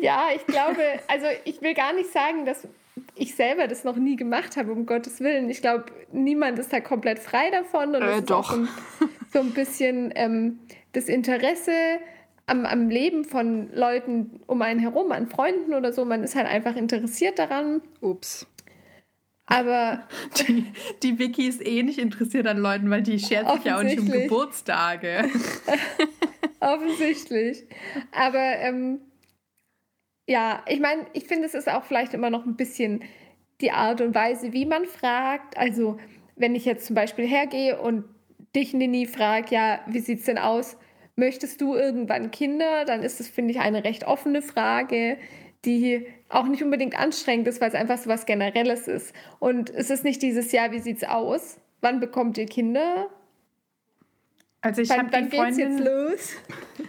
Ja, 0.00 0.28
ich 0.34 0.46
glaube, 0.46 0.80
also 1.08 1.26
ich 1.44 1.60
will 1.62 1.74
gar 1.74 1.92
nicht 1.92 2.10
sagen, 2.10 2.44
dass 2.44 2.66
ich 3.14 3.34
selber 3.34 3.68
das 3.68 3.84
noch 3.84 3.96
nie 3.96 4.16
gemacht 4.16 4.56
habe, 4.56 4.72
um 4.72 4.86
Gottes 4.86 5.20
Willen. 5.20 5.48
Ich 5.50 5.60
glaube, 5.60 5.86
niemand 6.12 6.58
ist 6.58 6.72
da 6.72 6.80
komplett 6.80 7.18
frei 7.18 7.50
davon. 7.50 7.94
Und 7.94 8.02
äh, 8.02 8.22
doch. 8.22 8.52
So 8.52 8.56
ein, 8.56 8.68
so 9.32 9.38
ein, 9.40 9.50
bisschen 9.50 10.12
ähm, 10.14 10.58
das 10.92 11.06
Interesse 11.06 11.72
am, 12.46 12.66
am 12.66 12.88
Leben 12.88 13.24
von 13.24 13.72
Leuten 13.74 14.40
um 14.46 14.62
einen 14.62 14.80
herum, 14.80 15.12
an 15.12 15.26
Freunden 15.26 15.74
oder 15.74 15.92
so. 15.92 16.04
Man 16.04 16.22
ist 16.22 16.34
halt 16.34 16.46
einfach 16.46 16.76
interessiert 16.76 17.38
daran. 17.38 17.82
Ups. 18.00 18.46
Aber 19.52 20.08
die, 20.38 20.64
die 21.02 21.18
Vicky 21.18 21.46
ist 21.46 21.64
eh 21.64 21.82
nicht 21.82 21.98
interessiert 21.98 22.46
an 22.46 22.58
Leuten, 22.58 22.88
weil 22.90 23.02
die 23.02 23.18
schert 23.18 23.50
sich 23.54 23.64
ja 23.64 23.78
auch 23.78 23.82
nicht 23.82 24.00
um 24.00 24.10
Geburtstage. 24.10 25.28
offensichtlich. 26.62 27.64
Aber 28.12 28.38
ähm, 28.38 29.00
ja, 30.26 30.62
ich 30.68 30.80
meine, 30.80 31.06
ich 31.12 31.24
finde, 31.24 31.46
es 31.46 31.54
ist 31.54 31.68
auch 31.68 31.84
vielleicht 31.84 32.14
immer 32.14 32.30
noch 32.30 32.46
ein 32.46 32.56
bisschen 32.56 33.02
die 33.60 33.72
Art 33.72 34.00
und 34.00 34.14
Weise, 34.14 34.52
wie 34.52 34.66
man 34.66 34.86
fragt. 34.86 35.58
Also, 35.58 35.98
wenn 36.36 36.54
ich 36.54 36.64
jetzt 36.64 36.86
zum 36.86 36.94
Beispiel 36.94 37.26
hergehe 37.26 37.80
und 37.80 38.04
dich, 38.54 38.72
Nini, 38.72 39.06
frage, 39.06 39.54
ja, 39.54 39.80
wie 39.86 40.00
sieht 40.00 40.20
es 40.20 40.24
denn 40.24 40.38
aus? 40.38 40.76
Möchtest 41.16 41.60
du 41.60 41.74
irgendwann 41.74 42.30
Kinder? 42.30 42.84
Dann 42.84 43.02
ist 43.02 43.20
es, 43.20 43.28
finde 43.28 43.52
ich, 43.52 43.60
eine 43.60 43.84
recht 43.84 44.06
offene 44.06 44.40
Frage 44.40 45.18
die 45.64 46.06
auch 46.34 46.46
nicht 46.46 46.62
unbedingt 46.62 46.98
anstrengend 46.98 47.46
ist, 47.48 47.60
weil 47.60 47.68
es 47.68 47.74
einfach 47.74 47.98
so 47.98 48.08
was 48.08 48.26
Generelles 48.26 48.88
ist. 48.88 49.14
Und 49.38 49.70
es 49.70 49.90
ist 49.90 50.04
nicht 50.04 50.22
dieses 50.22 50.52
Jahr, 50.52 50.72
wie 50.72 50.80
sieht's 50.80 51.04
aus? 51.04 51.58
Wann 51.80 52.00
bekommt 52.00 52.38
ihr 52.38 52.46
Kinder? 52.46 53.08
Also 54.60 54.82
ich 54.82 54.90
habe 54.90 55.10
die 55.10 55.36
Freundin, 55.36 55.78
jetzt 55.78 55.84
los? 55.84 56.30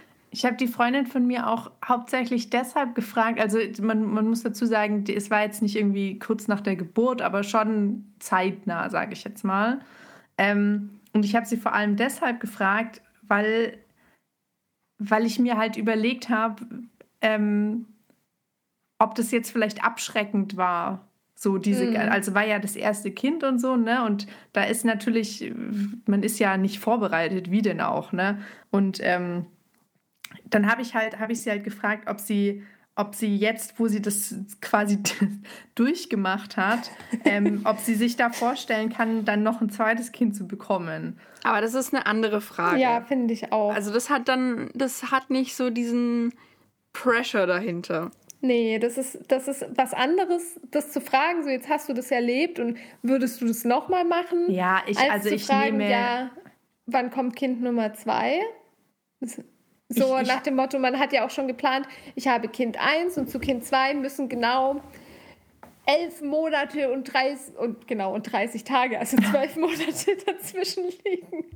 Ich 0.30 0.44
habe 0.44 0.56
die 0.56 0.66
Freundin 0.66 1.06
von 1.06 1.28
mir 1.28 1.46
auch 1.46 1.70
hauptsächlich 1.84 2.50
deshalb 2.50 2.96
gefragt, 2.96 3.38
also 3.38 3.56
man, 3.80 4.04
man 4.04 4.26
muss 4.26 4.42
dazu 4.42 4.66
sagen, 4.66 5.04
es 5.06 5.30
war 5.30 5.42
jetzt 5.42 5.62
nicht 5.62 5.76
irgendwie 5.76 6.18
kurz 6.18 6.48
nach 6.48 6.60
der 6.60 6.74
Geburt, 6.74 7.22
aber 7.22 7.44
schon 7.44 8.12
zeitnah, 8.18 8.90
sage 8.90 9.12
ich 9.12 9.22
jetzt 9.22 9.44
mal. 9.44 9.78
Ähm, 10.36 10.98
und 11.12 11.24
ich 11.24 11.36
habe 11.36 11.46
sie 11.46 11.56
vor 11.56 11.72
allem 11.72 11.94
deshalb 11.94 12.40
gefragt, 12.40 13.00
weil, 13.22 13.78
weil 14.98 15.24
ich 15.24 15.38
mir 15.38 15.56
halt 15.56 15.76
überlegt 15.76 16.30
habe, 16.30 16.66
ähm, 17.20 17.86
ob 18.98 19.14
das 19.14 19.30
jetzt 19.30 19.50
vielleicht 19.50 19.84
abschreckend 19.84 20.56
war. 20.56 21.08
So 21.34 21.58
diese, 21.58 21.86
mhm. 21.86 21.96
also 21.96 22.34
war 22.34 22.46
ja 22.46 22.58
das 22.58 22.76
erste 22.76 23.10
Kind 23.10 23.42
und 23.42 23.58
so, 23.58 23.76
ne? 23.76 24.04
Und 24.04 24.26
da 24.52 24.64
ist 24.64 24.84
natürlich, 24.84 25.52
man 26.06 26.22
ist 26.22 26.38
ja 26.38 26.56
nicht 26.56 26.78
vorbereitet, 26.78 27.50
wie 27.50 27.60
denn 27.60 27.80
auch, 27.80 28.12
ne? 28.12 28.38
Und 28.70 28.98
ähm, 29.02 29.46
dann 30.44 30.70
habe 30.70 30.82
ich 30.82 30.94
halt, 30.94 31.18
habe 31.18 31.32
ich 31.32 31.42
sie 31.42 31.50
halt 31.50 31.64
gefragt, 31.64 32.08
ob 32.08 32.20
sie, 32.20 32.62
ob 32.94 33.16
sie 33.16 33.36
jetzt, 33.36 33.78
wo 33.80 33.88
sie 33.88 34.00
das 34.00 34.34
quasi 34.60 35.00
durchgemacht 35.74 36.56
hat, 36.56 36.90
ähm, 37.24 37.62
ob 37.64 37.78
sie 37.78 37.94
sich 37.94 38.16
da 38.16 38.30
vorstellen 38.30 38.90
kann, 38.90 39.24
dann 39.24 39.42
noch 39.42 39.60
ein 39.60 39.70
zweites 39.70 40.12
Kind 40.12 40.36
zu 40.36 40.46
bekommen. 40.46 41.18
Aber 41.42 41.60
das 41.60 41.74
ist 41.74 41.92
eine 41.92 42.06
andere 42.06 42.40
Frage. 42.40 42.80
Ja, 42.80 43.00
finde 43.00 43.34
ich 43.34 43.52
auch. 43.52 43.74
Also 43.74 43.92
das 43.92 44.08
hat 44.08 44.28
dann, 44.28 44.70
das 44.74 45.10
hat 45.10 45.30
nicht 45.30 45.56
so 45.56 45.70
diesen 45.70 46.32
Pressure 46.92 47.46
dahinter. 47.46 48.12
Nee, 48.44 48.78
das 48.78 48.98
ist, 48.98 49.20
das 49.28 49.48
ist 49.48 49.64
was 49.74 49.94
anderes, 49.94 50.60
das 50.70 50.92
zu 50.92 51.00
fragen, 51.00 51.42
so 51.44 51.48
jetzt 51.48 51.70
hast 51.70 51.88
du 51.88 51.94
das 51.94 52.10
erlebt 52.10 52.58
und 52.58 52.76
würdest 53.00 53.40
du 53.40 53.46
das 53.46 53.64
nochmal 53.64 54.04
machen? 54.04 54.50
Ja, 54.50 54.82
ich, 54.86 54.98
also 54.98 55.30
ich 55.30 55.46
fragen, 55.46 55.78
nehme... 55.78 55.90
Ja, 55.90 56.30
wann 56.84 57.10
kommt 57.10 57.36
Kind 57.36 57.62
Nummer 57.62 57.94
zwei? 57.94 58.40
So 59.88 60.18
ich, 60.18 60.28
nach 60.28 60.42
dem 60.42 60.56
Motto, 60.56 60.78
man 60.78 60.98
hat 60.98 61.14
ja 61.14 61.24
auch 61.24 61.30
schon 61.30 61.48
geplant, 61.48 61.88
ich 62.16 62.28
habe 62.28 62.48
Kind 62.48 62.76
1 62.78 63.16
und 63.16 63.30
zu 63.30 63.38
Kind 63.38 63.64
2 63.64 63.94
müssen 63.94 64.28
genau 64.28 64.82
elf 65.86 66.20
Monate 66.20 66.92
und 66.92 67.04
30, 67.04 67.56
und 67.56 67.88
genau, 67.88 68.12
und 68.12 68.30
30 68.30 68.62
Tage, 68.64 68.98
also 68.98 69.16
zwölf 69.30 69.56
Monate 69.56 70.18
dazwischen 70.26 70.84
liegen. 71.04 71.46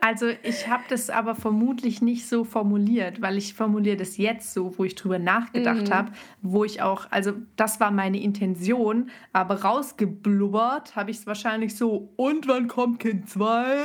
Also 0.00 0.28
ich 0.42 0.68
habe 0.68 0.84
das 0.88 1.10
aber 1.10 1.34
vermutlich 1.34 2.02
nicht 2.02 2.28
so 2.28 2.44
formuliert, 2.44 3.20
weil 3.22 3.38
ich 3.38 3.54
formuliere 3.54 3.96
das 3.96 4.16
jetzt 4.16 4.52
so, 4.52 4.78
wo 4.78 4.84
ich 4.84 4.94
drüber 4.94 5.18
nachgedacht 5.18 5.88
mhm. 5.88 5.94
habe, 5.94 6.12
wo 6.42 6.64
ich 6.64 6.82
auch, 6.82 7.06
also 7.10 7.32
das 7.56 7.80
war 7.80 7.90
meine 7.90 8.20
Intention, 8.20 9.10
aber 9.32 9.62
rausgeblubbert 9.62 10.96
habe 10.96 11.10
ich 11.10 11.18
es 11.18 11.26
wahrscheinlich 11.26 11.76
so, 11.76 12.10
und 12.16 12.46
wann 12.48 12.68
kommt 12.68 13.00
Kind 13.00 13.28
2? 13.28 13.76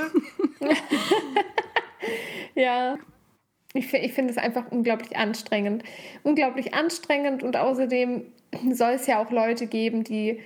ja. 2.55 2.97
Ich, 3.73 3.93
ich 3.93 4.13
finde 4.13 4.31
es 4.31 4.37
einfach 4.37 4.71
unglaublich 4.71 5.15
anstrengend. 5.15 5.83
Unglaublich 6.23 6.73
anstrengend 6.73 7.43
und 7.43 7.55
außerdem 7.55 8.25
soll 8.71 8.93
es 8.93 9.05
ja 9.05 9.23
auch 9.23 9.31
Leute 9.31 9.67
geben, 9.67 10.03
die 10.03 10.39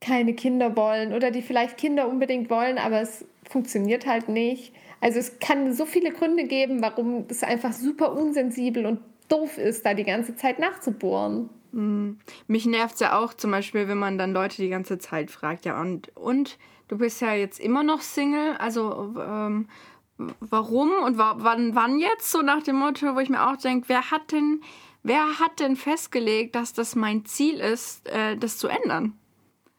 keine 0.00 0.34
Kinder 0.34 0.76
wollen 0.76 1.12
oder 1.12 1.30
die 1.30 1.42
vielleicht 1.42 1.78
Kinder 1.78 2.08
unbedingt 2.08 2.50
wollen, 2.50 2.78
aber 2.78 3.00
es 3.00 3.24
funktioniert 3.48 4.06
halt 4.06 4.28
nicht. 4.28 4.74
Also 5.00 5.18
es 5.18 5.38
kann 5.38 5.72
so 5.72 5.86
viele 5.86 6.12
Gründe 6.12 6.44
geben, 6.44 6.82
warum 6.82 7.26
es 7.28 7.42
einfach 7.42 7.72
super 7.72 8.12
unsensibel 8.12 8.86
und 8.86 9.00
doof 9.28 9.58
ist, 9.58 9.84
da 9.84 9.94
die 9.94 10.04
ganze 10.04 10.36
Zeit 10.36 10.58
nachzubohren. 10.58 11.50
Mhm. 11.72 12.18
Mich 12.46 12.66
nervt 12.66 12.94
es 12.94 13.00
ja 13.00 13.18
auch 13.18 13.34
zum 13.34 13.50
Beispiel, 13.50 13.88
wenn 13.88 13.98
man 13.98 14.18
dann 14.18 14.32
Leute 14.32 14.56
die 14.56 14.68
ganze 14.68 14.98
Zeit 14.98 15.30
fragt, 15.30 15.64
ja, 15.64 15.80
und, 15.80 16.16
und 16.16 16.58
du 16.88 16.98
bist 16.98 17.20
ja 17.20 17.34
jetzt 17.34 17.60
immer 17.60 17.82
noch 17.82 18.00
Single, 18.00 18.56
also 18.56 19.14
ähm, 19.20 19.68
warum 20.16 20.90
und 21.04 21.18
wa 21.18 21.36
wann, 21.38 21.74
wann 21.74 21.98
jetzt? 21.98 22.30
So 22.30 22.42
nach 22.42 22.62
dem 22.62 22.76
Motto, 22.76 23.14
wo 23.14 23.20
ich 23.20 23.28
mir 23.28 23.46
auch 23.46 23.56
denke, 23.56 23.88
wer 23.88 24.10
hat 24.10 24.32
denn, 24.32 24.62
wer 25.02 25.38
hat 25.38 25.60
denn 25.60 25.76
festgelegt, 25.76 26.54
dass 26.54 26.72
das 26.72 26.94
mein 26.94 27.24
Ziel 27.24 27.60
ist, 27.60 28.08
äh, 28.08 28.36
das 28.36 28.58
zu 28.58 28.68
ändern? 28.68 29.18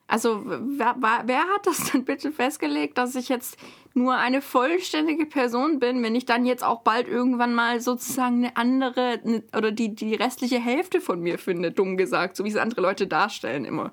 Also 0.09 0.41
wer, 0.45 0.95
wer, 1.25 1.39
hat 1.39 1.65
das 1.65 1.91
denn 1.91 2.05
bitte 2.05 2.31
festgelegt, 2.31 2.97
dass 2.97 3.15
ich 3.15 3.27
jetzt 3.27 3.57
nur 3.93 4.15
eine 4.15 4.41
vollständige 4.41 5.25
Person 5.25 5.79
bin, 5.79 6.01
wenn 6.01 6.15
ich 6.15 6.25
dann 6.25 6.45
jetzt 6.45 6.63
auch 6.63 6.81
bald 6.81 7.09
irgendwann 7.09 7.53
mal 7.53 7.81
sozusagen 7.81 8.45
eine 8.45 8.55
andere 8.55 9.19
eine, 9.25 9.43
oder 9.55 9.71
die, 9.71 9.93
die 9.95 10.15
restliche 10.15 10.59
Hälfte 10.59 11.01
von 11.01 11.19
mir 11.19 11.37
finde, 11.37 11.71
dumm 11.71 11.97
gesagt, 11.97 12.37
so 12.37 12.45
wie 12.45 12.49
es 12.49 12.55
andere 12.55 12.79
Leute 12.79 13.05
darstellen 13.05 13.65
immer. 13.65 13.91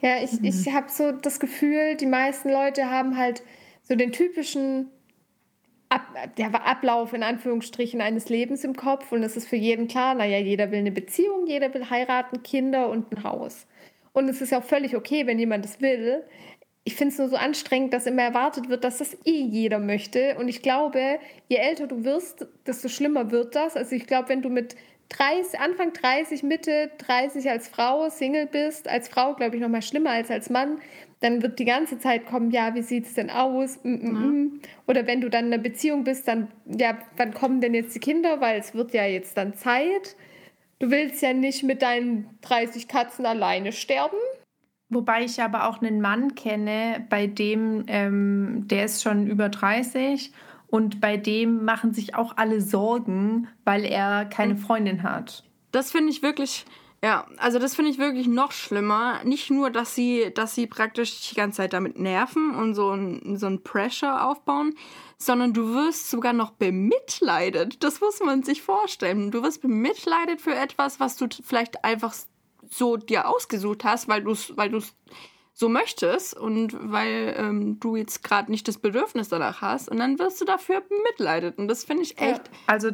Ja, 0.00 0.20
ich, 0.20 0.32
mhm. 0.32 0.46
ich 0.46 0.72
habe 0.72 0.88
so 0.88 1.12
das 1.12 1.38
Gefühl, 1.38 1.96
die 1.96 2.06
meisten 2.06 2.50
Leute 2.50 2.90
haben 2.90 3.16
halt 3.16 3.44
so 3.82 3.94
den 3.94 4.10
typischen 4.10 4.90
Ab, 5.90 6.02
der 6.38 6.66
Ablauf 6.66 7.12
in 7.12 7.22
Anführungsstrichen 7.22 8.00
eines 8.00 8.30
Lebens 8.30 8.64
im 8.64 8.74
Kopf 8.74 9.12
und 9.12 9.22
es 9.22 9.36
ist 9.36 9.46
für 9.46 9.56
jeden 9.56 9.88
klar, 9.88 10.14
naja, 10.14 10.38
jeder 10.38 10.70
will 10.70 10.78
eine 10.78 10.90
Beziehung, 10.90 11.46
jeder 11.46 11.72
will 11.74 11.90
heiraten, 11.90 12.42
Kinder 12.42 12.88
und 12.88 13.12
ein 13.12 13.24
Haus. 13.24 13.66
Und 14.12 14.28
es 14.28 14.40
ist 14.40 14.50
ja 14.50 14.58
auch 14.58 14.64
völlig 14.64 14.96
okay, 14.96 15.26
wenn 15.26 15.38
jemand 15.38 15.64
das 15.64 15.80
will 15.80 16.22
ich 16.84 16.96
finde 16.96 17.12
es 17.12 17.18
nur 17.18 17.28
so 17.28 17.36
anstrengend, 17.36 17.92
dass 17.92 18.06
immer 18.06 18.22
erwartet 18.22 18.68
wird, 18.68 18.84
dass 18.84 18.98
das 18.98 19.16
eh 19.24 19.42
jeder 19.42 19.78
möchte. 19.78 20.36
Und 20.38 20.48
ich 20.48 20.62
glaube, 20.62 21.20
je 21.48 21.56
älter 21.56 21.86
du 21.86 22.04
wirst, 22.04 22.46
desto 22.66 22.88
schlimmer 22.88 23.30
wird 23.30 23.54
das. 23.54 23.76
Also 23.76 23.94
ich 23.94 24.06
glaube, 24.06 24.30
wenn 24.30 24.42
du 24.42 24.48
mit 24.48 24.74
30, 25.10 25.60
Anfang 25.60 25.92
30, 25.92 26.42
Mitte 26.42 26.90
30 26.98 27.48
als 27.50 27.68
Frau 27.68 28.08
Single 28.08 28.46
bist, 28.46 28.88
als 28.88 29.08
Frau 29.08 29.34
glaube 29.34 29.56
ich 29.56 29.62
noch 29.62 29.68
mal 29.68 29.82
schlimmer 29.82 30.10
als 30.10 30.30
als 30.30 30.50
Mann, 30.50 30.78
dann 31.20 31.42
wird 31.42 31.58
die 31.58 31.66
ganze 31.66 31.98
Zeit 31.98 32.26
kommen, 32.26 32.50
ja, 32.50 32.74
wie 32.74 32.82
sieht 32.82 33.06
es 33.06 33.14
denn 33.14 33.30
aus? 33.30 33.78
Mm 33.84 33.94
-mm 33.94 34.16
-mm. 34.16 34.50
Oder 34.88 35.06
wenn 35.06 35.20
du 35.20 35.28
dann 35.28 35.46
in 35.46 35.52
einer 35.52 35.62
Beziehung 35.62 36.02
bist, 36.02 36.26
dann, 36.26 36.48
ja, 36.66 36.98
wann 37.16 37.32
kommen 37.32 37.60
denn 37.60 37.74
jetzt 37.74 37.94
die 37.94 38.00
Kinder? 38.00 38.40
Weil 38.40 38.58
es 38.58 38.74
wird 38.74 38.92
ja 38.92 39.04
jetzt 39.06 39.36
dann 39.36 39.54
Zeit. 39.54 40.16
Du 40.82 40.90
willst 40.90 41.22
ja 41.22 41.32
nicht 41.32 41.62
mit 41.62 41.80
deinen 41.80 42.28
30 42.40 42.88
Katzen 42.88 43.24
alleine 43.24 43.70
sterben. 43.70 44.16
Wobei 44.88 45.22
ich 45.22 45.40
aber 45.40 45.68
auch 45.68 45.80
einen 45.80 46.00
Mann 46.00 46.34
kenne, 46.34 47.06
bei 47.08 47.28
dem, 47.28 47.84
ähm, 47.86 48.66
der 48.66 48.86
ist 48.86 49.00
schon 49.00 49.28
über 49.28 49.48
30 49.48 50.32
und 50.66 51.00
bei 51.00 51.16
dem 51.16 51.64
machen 51.64 51.94
sich 51.94 52.16
auch 52.16 52.36
alle 52.36 52.60
Sorgen, 52.60 53.46
weil 53.64 53.84
er 53.84 54.24
keine 54.24 54.56
Freundin 54.56 55.04
hat. 55.04 55.44
Das 55.70 55.92
finde 55.92 56.10
ich 56.10 56.24
wirklich, 56.24 56.64
ja, 57.04 57.26
also 57.36 57.58
das 57.58 57.74
finde 57.74 57.90
ich 57.90 57.98
wirklich 57.98 58.28
noch 58.28 58.52
schlimmer. 58.52 59.24
Nicht 59.24 59.50
nur, 59.50 59.70
dass 59.70 59.94
sie, 59.94 60.32
dass 60.32 60.54
sie 60.54 60.68
praktisch 60.68 61.30
die 61.30 61.34
ganze 61.34 61.56
Zeit 61.56 61.72
damit 61.72 61.98
nerven 61.98 62.54
und 62.54 62.74
so 62.74 62.90
ein, 62.90 63.36
so 63.36 63.46
ein 63.46 63.64
Pressure 63.64 64.24
aufbauen, 64.24 64.76
sondern 65.18 65.52
du 65.52 65.74
wirst 65.74 66.10
sogar 66.10 66.32
noch 66.32 66.52
bemitleidet. 66.52 67.82
Das 67.82 68.00
muss 68.00 68.20
man 68.20 68.44
sich 68.44 68.62
vorstellen. 68.62 69.32
Du 69.32 69.42
wirst 69.42 69.62
bemitleidet 69.62 70.40
für 70.40 70.54
etwas, 70.54 71.00
was 71.00 71.16
du 71.16 71.26
vielleicht 71.42 71.84
einfach 71.84 72.14
so 72.70 72.96
dir 72.96 73.28
ausgesucht 73.28 73.82
hast, 73.82 74.06
weil 74.06 74.22
du 74.22 74.30
es 74.30 74.56
weil 74.56 74.70
du's 74.70 74.94
so 75.54 75.68
möchtest 75.68 76.34
und 76.34 76.74
weil 76.80 77.34
ähm, 77.36 77.78
du 77.78 77.96
jetzt 77.96 78.22
gerade 78.22 78.50
nicht 78.50 78.66
das 78.68 78.78
Bedürfnis 78.78 79.28
danach 79.28 79.60
hast 79.60 79.88
und 79.88 79.98
dann 79.98 80.18
wirst 80.18 80.40
du 80.40 80.44
dafür 80.44 80.80
bemitleidet 80.80 81.58
und 81.58 81.68
das 81.68 81.84
finde 81.84 82.04
ich 82.04 82.18
echt. 82.18 82.48
Ja, 82.48 82.54
also 82.66 82.90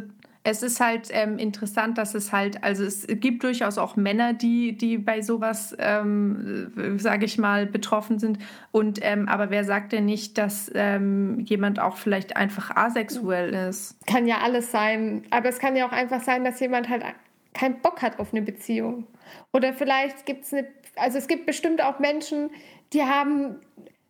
es 0.50 0.62
ist 0.62 0.80
halt 0.80 1.08
ähm, 1.10 1.38
interessant, 1.38 1.98
dass 1.98 2.14
es 2.14 2.32
halt, 2.32 2.64
also 2.64 2.82
es 2.82 3.06
gibt 3.06 3.42
durchaus 3.42 3.76
auch 3.76 3.96
Männer, 3.96 4.32
die, 4.32 4.76
die 4.76 4.96
bei 4.96 5.20
sowas, 5.20 5.76
ähm, 5.78 6.98
sage 6.98 7.26
ich 7.26 7.36
mal, 7.36 7.66
betroffen 7.66 8.18
sind. 8.18 8.38
Und 8.72 8.98
ähm, 9.02 9.28
aber 9.28 9.50
wer 9.50 9.64
sagt 9.64 9.92
denn 9.92 10.06
nicht, 10.06 10.38
dass 10.38 10.70
ähm, 10.74 11.40
jemand 11.40 11.80
auch 11.80 11.96
vielleicht 11.96 12.36
einfach 12.36 12.74
asexuell 12.74 13.52
ist? 13.68 13.96
Kann 14.06 14.26
ja 14.26 14.38
alles 14.38 14.70
sein, 14.70 15.24
aber 15.30 15.50
es 15.50 15.58
kann 15.58 15.76
ja 15.76 15.86
auch 15.86 15.92
einfach 15.92 16.22
sein, 16.22 16.44
dass 16.44 16.60
jemand 16.60 16.88
halt 16.88 17.04
keinen 17.52 17.80
Bock 17.80 18.00
hat 18.00 18.18
auf 18.18 18.32
eine 18.32 18.42
Beziehung. 18.42 19.06
Oder 19.52 19.74
vielleicht 19.74 20.24
gibt 20.24 20.44
es 20.44 20.54
eine, 20.54 20.66
also 20.96 21.18
es 21.18 21.28
gibt 21.28 21.44
bestimmt 21.44 21.82
auch 21.82 21.98
Menschen, 21.98 22.50
die 22.94 23.02
haben 23.02 23.56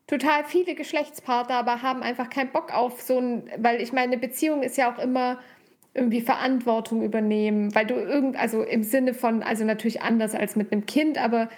total 0.06 0.44
viele 0.44 0.74
Geschlechtspartner, 0.74 1.56
aber 1.56 1.82
haben 1.82 2.02
einfach 2.02 2.30
keinen 2.30 2.50
Bock 2.52 2.72
auf 2.72 3.02
so 3.02 3.18
ein, 3.18 3.50
weil 3.58 3.80
ich 3.80 3.92
meine, 3.92 4.12
eine 4.12 4.18
Beziehung 4.18 4.62
ist 4.62 4.76
ja 4.76 4.92
auch 4.92 4.98
immer 4.98 5.38
irgendwie 5.98 6.20
Verantwortung 6.20 7.02
übernehmen, 7.02 7.74
weil 7.74 7.86
du 7.86 7.94
irgend, 7.94 8.36
also 8.36 8.62
im 8.62 8.82
Sinne 8.82 9.14
von, 9.14 9.42
also 9.42 9.64
natürlich 9.64 10.00
anders 10.02 10.34
als 10.34 10.56
mit 10.56 10.72
einem 10.72 10.86
Kind, 10.86 11.18
aber 11.18 11.48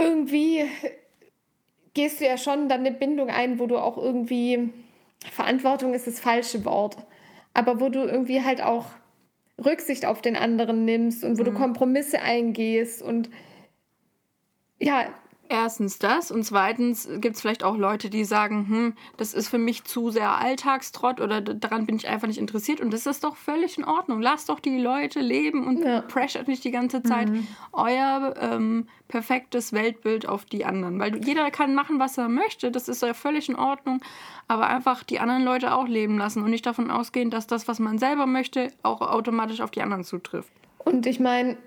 irgendwie 0.00 0.64
gehst 1.94 2.20
du 2.20 2.24
ja 2.24 2.36
schon 2.36 2.68
dann 2.68 2.80
eine 2.80 2.92
Bindung 2.92 3.28
ein, 3.28 3.58
wo 3.58 3.66
du 3.66 3.78
auch 3.78 3.96
irgendwie, 3.96 4.70
Verantwortung 5.30 5.94
ist 5.94 6.06
das 6.06 6.20
falsche 6.20 6.64
Wort, 6.64 6.96
aber 7.52 7.80
wo 7.80 7.88
du 7.88 8.00
irgendwie 8.00 8.42
halt 8.42 8.62
auch 8.62 8.86
Rücksicht 9.64 10.04
auf 10.04 10.20
den 10.20 10.36
anderen 10.36 10.84
nimmst 10.84 11.24
und 11.24 11.38
wo 11.38 11.42
mhm. 11.42 11.46
du 11.46 11.52
Kompromisse 11.52 12.20
eingehst 12.20 13.02
und 13.02 13.30
ja, 14.80 15.06
Erstens 15.48 15.98
das 15.98 16.30
und 16.30 16.42
zweitens 16.44 17.06
gibt 17.20 17.36
es 17.36 17.42
vielleicht 17.42 17.64
auch 17.64 17.76
Leute, 17.76 18.08
die 18.08 18.24
sagen, 18.24 18.66
hm, 18.68 18.94
das 19.18 19.34
ist 19.34 19.48
für 19.48 19.58
mich 19.58 19.84
zu 19.84 20.10
sehr 20.10 20.38
Alltagstrott 20.38 21.20
oder 21.20 21.42
daran 21.42 21.84
bin 21.84 21.96
ich 21.96 22.08
einfach 22.08 22.28
nicht 22.28 22.38
interessiert 22.38 22.80
und 22.80 22.92
das 22.92 23.04
ist 23.04 23.24
doch 23.24 23.36
völlig 23.36 23.76
in 23.76 23.84
Ordnung. 23.84 24.22
Lasst 24.22 24.48
doch 24.48 24.58
die 24.58 24.78
Leute 24.78 25.20
leben 25.20 25.66
und 25.66 25.84
ja. 25.84 26.00
pressure 26.00 26.44
nicht 26.46 26.64
die 26.64 26.70
ganze 26.70 27.02
Zeit 27.02 27.28
mhm. 27.28 27.46
euer 27.72 28.34
ähm, 28.40 28.88
perfektes 29.08 29.74
Weltbild 29.74 30.26
auf 30.26 30.46
die 30.46 30.64
anderen, 30.64 30.98
weil 30.98 31.22
jeder 31.22 31.50
kann 31.50 31.74
machen, 31.74 31.98
was 31.98 32.16
er 32.16 32.28
möchte, 32.28 32.70
das 32.70 32.88
ist 32.88 33.02
ja 33.02 33.12
völlig 33.12 33.50
in 33.50 33.56
Ordnung, 33.56 34.00
aber 34.48 34.66
einfach 34.68 35.02
die 35.02 35.20
anderen 35.20 35.44
Leute 35.44 35.74
auch 35.74 35.86
leben 35.86 36.16
lassen 36.16 36.42
und 36.42 36.50
nicht 36.50 36.64
davon 36.64 36.90
ausgehen, 36.90 37.30
dass 37.30 37.46
das, 37.46 37.68
was 37.68 37.78
man 37.78 37.98
selber 37.98 38.26
möchte, 38.26 38.72
auch 38.82 39.02
automatisch 39.02 39.60
auf 39.60 39.70
die 39.70 39.82
anderen 39.82 40.04
zutrifft. 40.04 40.50
Und 40.78 41.06
ich 41.06 41.20
meine, 41.20 41.58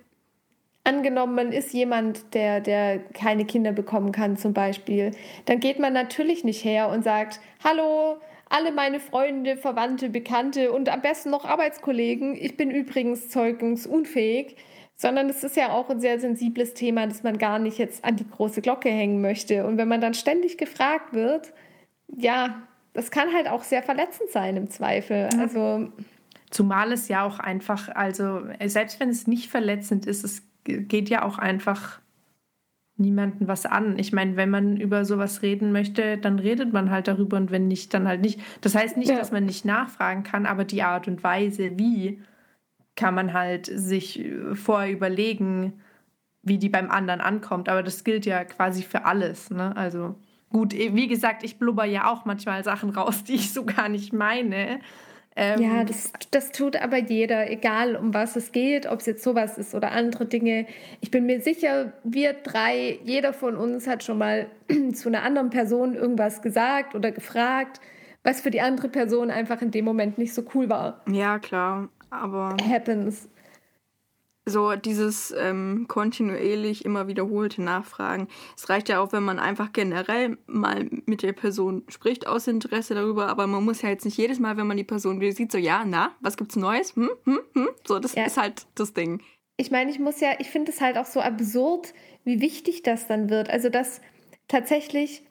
angenommen, 0.87 1.35
man 1.35 1.51
ist 1.51 1.73
jemand, 1.73 2.33
der, 2.33 2.61
der 2.61 2.99
keine 2.99 3.45
Kinder 3.45 3.71
bekommen 3.71 4.11
kann 4.11 4.37
zum 4.37 4.53
Beispiel, 4.53 5.11
dann 5.45 5.59
geht 5.59 5.79
man 5.79 5.93
natürlich 5.93 6.43
nicht 6.43 6.63
her 6.63 6.89
und 6.89 7.03
sagt, 7.03 7.39
hallo, 7.63 8.17
alle 8.49 8.71
meine 8.71 8.99
Freunde, 8.99 9.57
Verwandte, 9.57 10.09
Bekannte 10.09 10.71
und 10.71 10.89
am 10.89 11.01
besten 11.01 11.29
noch 11.29 11.43
Arbeitskollegen, 11.43 12.35
ich 12.35 12.55
bin 12.55 12.71
übrigens 12.71 13.29
zeugungsunfähig, 13.29 14.55
sondern 14.95 15.29
es 15.29 15.43
ist 15.43 15.57
ja 15.57 15.71
auch 15.71 15.89
ein 15.89 15.99
sehr 15.99 16.19
sensibles 16.19 16.73
Thema, 16.73 17.05
das 17.05 17.21
man 17.21 17.37
gar 17.37 17.59
nicht 17.59 17.77
jetzt 17.77 18.05
an 18.05 18.15
die 18.15 18.27
große 18.27 18.61
Glocke 18.61 18.89
hängen 18.89 19.21
möchte. 19.21 19.67
Und 19.67 19.77
wenn 19.77 19.87
man 19.87 20.01
dann 20.01 20.13
ständig 20.13 20.57
gefragt 20.57 21.13
wird, 21.13 21.53
ja, 22.15 22.63
das 22.93 23.11
kann 23.11 23.31
halt 23.33 23.47
auch 23.47 23.63
sehr 23.63 23.83
verletzend 23.83 24.31
sein 24.31 24.57
im 24.57 24.69
Zweifel. 24.69 25.29
Also 25.37 25.89
Zumal 26.49 26.93
es 26.93 27.09
ja 27.09 27.25
auch 27.25 27.39
einfach, 27.39 27.89
also 27.89 28.41
selbst 28.65 28.99
wenn 28.99 29.09
es 29.09 29.27
nicht 29.27 29.49
verletzend 29.49 30.05
ist, 30.05 30.23
es 30.23 30.43
geht 30.67 31.09
ja 31.09 31.23
auch 31.23 31.37
einfach 31.37 31.99
niemanden 32.97 33.47
was 33.47 33.65
an. 33.65 33.97
Ich 33.99 34.11
meine, 34.11 34.35
wenn 34.35 34.49
man 34.49 34.77
über 34.77 35.05
sowas 35.05 35.41
reden 35.41 35.71
möchte, 35.71 36.17
dann 36.17 36.39
redet 36.39 36.73
man 36.73 36.89
halt 36.89 37.07
darüber 37.07 37.37
und 37.37 37.51
wenn 37.51 37.67
nicht, 37.67 37.93
dann 37.93 38.07
halt 38.07 38.21
nicht. 38.21 38.39
Das 38.61 38.75
heißt 38.75 38.97
nicht, 38.97 39.09
ja. 39.09 39.17
dass 39.17 39.31
man 39.31 39.45
nicht 39.45 39.65
nachfragen 39.65 40.23
kann, 40.23 40.45
aber 40.45 40.65
die 40.65 40.83
Art 40.83 41.07
und 41.07 41.23
Weise, 41.23 41.77
wie 41.77 42.21
kann 42.95 43.13
man 43.13 43.33
halt 43.33 43.67
sich 43.67 44.25
vorher 44.53 44.91
überlegen, 44.91 45.73
wie 46.41 46.57
die 46.57 46.69
beim 46.69 46.89
anderen 46.89 47.21
ankommt. 47.21 47.69
Aber 47.69 47.83
das 47.83 48.03
gilt 48.03 48.25
ja 48.25 48.43
quasi 48.43 48.81
für 48.81 49.05
alles. 49.05 49.51
Ne? 49.51 49.75
Also 49.77 50.15
gut, 50.49 50.73
wie 50.73 51.07
gesagt, 51.07 51.43
ich 51.43 51.59
blubber 51.59 51.85
ja 51.85 52.11
auch 52.11 52.25
manchmal 52.25 52.63
Sachen 52.63 52.89
raus, 52.89 53.23
die 53.27 53.35
ich 53.35 53.53
so 53.53 53.65
gar 53.65 53.89
nicht 53.89 54.13
meine. 54.13 54.79
Ähm, 55.39 55.61
ja, 55.61 55.83
das, 55.83 56.11
das 56.31 56.51
tut 56.51 56.75
aber 56.81 56.97
jeder, 56.97 57.51
egal 57.51 57.95
um 57.95 58.11
was 58.11 58.35
es 58.35 58.51
geht, 58.51 58.87
ob 58.87 59.01
es 59.01 59.05
jetzt 59.05 59.23
sowas 59.23 59.59
ist 59.59 59.75
oder 59.75 59.91
andere 59.91 60.25
Dinge. 60.25 60.65
Ich 60.99 61.11
bin 61.11 61.27
mir 61.27 61.41
sicher, 61.41 61.93
wir 62.03 62.33
drei, 62.33 62.97
jeder 63.03 63.33
von 63.33 63.55
uns 63.55 63.85
hat 63.85 64.03
schon 64.03 64.17
mal 64.17 64.47
zu 64.95 65.09
einer 65.09 65.21
anderen 65.21 65.51
Person 65.51 65.93
irgendwas 65.93 66.41
gesagt 66.41 66.95
oder 66.95 67.11
gefragt, 67.11 67.79
was 68.23 68.41
für 68.41 68.49
die 68.49 68.61
andere 68.61 68.89
Person 68.89 69.29
einfach 69.29 69.61
in 69.61 69.69
dem 69.69 69.85
Moment 69.85 70.17
nicht 70.17 70.33
so 70.33 70.43
cool 70.55 70.69
war. 70.69 71.03
Ja, 71.07 71.37
klar, 71.37 71.89
aber. 72.09 72.57
Happens 72.67 73.29
so 74.47 74.75
dieses 74.75 75.33
ähm, 75.37 75.85
kontinuierlich 75.87 76.85
immer 76.85 77.07
wiederholte 77.07 77.61
Nachfragen. 77.61 78.27
Es 78.55 78.69
reicht 78.69 78.89
ja 78.89 78.99
auch, 78.99 79.11
wenn 79.11 79.23
man 79.23 79.39
einfach 79.39 79.73
generell 79.73 80.37
mal 80.47 80.89
mit 81.05 81.21
der 81.21 81.33
Person 81.33 81.83
spricht 81.89 82.27
aus 82.27 82.47
Interesse 82.47 82.95
darüber, 82.95 83.27
aber 83.27 83.45
man 83.45 83.63
muss 83.63 83.81
ja 83.81 83.89
jetzt 83.89 84.05
nicht 84.05 84.17
jedes 84.17 84.39
Mal, 84.39 84.57
wenn 84.57 84.67
man 84.67 84.77
die 84.77 84.83
Person 84.83 85.19
wieder 85.19 85.33
sieht, 85.33 85.51
so 85.51 85.57
ja, 85.57 85.83
na, 85.85 86.11
was 86.21 86.37
gibt's 86.37 86.55
Neues? 86.55 86.95
Hm, 86.95 87.09
hm, 87.25 87.39
hm. 87.53 87.69
So, 87.85 87.99
das 87.99 88.15
ja. 88.15 88.25
ist 88.25 88.37
halt 88.37 88.65
das 88.75 88.93
Ding. 88.93 89.21
Ich 89.57 89.71
meine, 89.71 89.91
ich 89.91 89.99
muss 89.99 90.19
ja, 90.19 90.31
ich 90.39 90.49
finde 90.49 90.71
es 90.71 90.81
halt 90.81 90.97
auch 90.97 91.05
so 91.05 91.19
absurd, 91.19 91.93
wie 92.23 92.41
wichtig 92.41 92.83
das 92.83 93.07
dann 93.07 93.29
wird. 93.29 93.49
Also, 93.49 93.69
dass 93.69 94.01
tatsächlich 94.47 95.23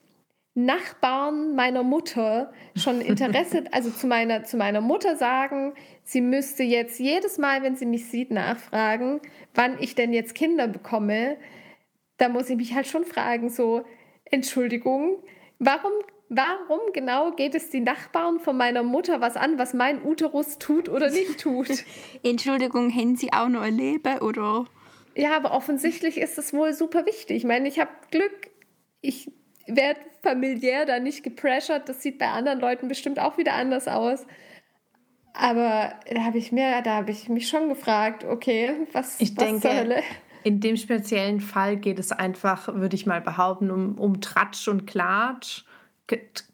Nachbarn 0.55 1.55
meiner 1.55 1.83
Mutter 1.83 2.53
schon 2.75 3.01
Interesse, 3.01 3.65
also 3.73 3.91
zu 3.91 4.07
meiner, 4.07 4.45
zu 4.45 4.57
meiner 4.57 4.81
Mutter 4.81 5.17
sagen, 5.17 5.75
sie 6.07 6.21
müsste 6.21 6.63
jetzt 6.63 6.99
jedes 7.01 7.37
Mal, 7.37 7.63
wenn 7.63 7.77
sie 7.77 7.85
mich 7.85 8.07
sieht, 8.07 8.31
nachfragen, 8.31 9.21
wann 9.55 9.77
ich 9.81 9.95
denn 9.95 10.13
jetzt 10.13 10.35
Kinder 10.35 10.69
bekomme. 10.69 11.37
Da 12.17 12.29
muss 12.29 12.49
ich 12.49 12.57
mich 12.57 12.75
halt 12.75 12.87
schon 12.87 13.05
fragen, 13.05 13.51
so, 13.51 13.85
Entschuldigung, 14.25 15.23
warum, 15.59 15.93
warum 16.29 16.81
genau 16.95 17.33
geht 17.33 17.57
es 17.57 17.71
die 17.71 17.81
Nachbarn 17.81 18.39
von 18.39 18.57
meiner 18.57 18.85
Mutter 18.85 19.21
was 19.21 19.37
an, 19.37 19.59
was 19.59 19.75
mein 19.75 20.03
Uterus 20.03 20.59
tut 20.59 20.89
oder 20.89 21.11
nicht 21.11 21.41
tut? 21.41 21.69
Entschuldigung, 22.23 22.91
haben 22.95 23.17
Sie 23.17 23.33
auch 23.33 23.49
noch 23.49 23.63
ein 23.63 23.77
Leben 23.77 24.19
oder? 24.21 24.67
Ja, 25.17 25.35
aber 25.37 25.53
offensichtlich 25.53 26.19
ist 26.19 26.39
es 26.39 26.53
wohl 26.53 26.73
super 26.73 27.05
wichtig. 27.05 27.39
Ich 27.39 27.45
meine, 27.45 27.67
ich 27.67 27.81
habe 27.81 27.91
Glück, 28.13 28.51
ich 29.01 29.31
werde 29.67 30.01
familiär 30.23 30.87
da 30.87 31.01
nicht 31.01 31.25
gepressured. 31.25 31.89
Das 31.89 32.01
sieht 32.01 32.19
bei 32.19 32.29
anderen 32.29 32.61
Leuten 32.61 32.87
bestimmt 32.87 33.19
auch 33.19 33.39
wieder 33.39 33.55
anders 33.55 33.89
aus. 33.89 34.25
Aber 35.39 35.93
da 36.11 36.23
habe 36.23 36.39
ich 36.39 36.51
mir, 36.51 36.81
da 36.83 36.97
habe 36.97 37.11
ich 37.11 37.29
mich 37.29 37.49
schon 37.49 37.69
gefragt, 37.69 38.25
okay, 38.25 38.87
was, 38.93 39.21
ich 39.21 39.37
was 39.37 39.45
denke, 39.45 39.61
zur 39.61 39.75
Hölle? 39.75 40.03
In 40.45 40.61
dem 40.61 40.77
speziellen 40.77 41.41
Fall 41.41 41.77
geht 41.77 41.99
es 41.99 42.13
einfach, 42.13 42.69
würde 42.69 42.97
ich 42.97 43.05
mal 43.05 43.21
behaupten, 43.21 43.71
um, 43.71 43.99
um 43.99 44.21
Tratsch 44.21 44.69
und 44.69 44.87
Klatsch. 44.87 45.65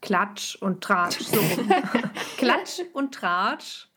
Klatsch 0.00 0.56
und 0.56 0.82
Tratsch. 0.82 1.20
So. 1.20 1.38
Klatsch 2.38 2.80
und 2.94 3.14
Tratsch. 3.14 3.88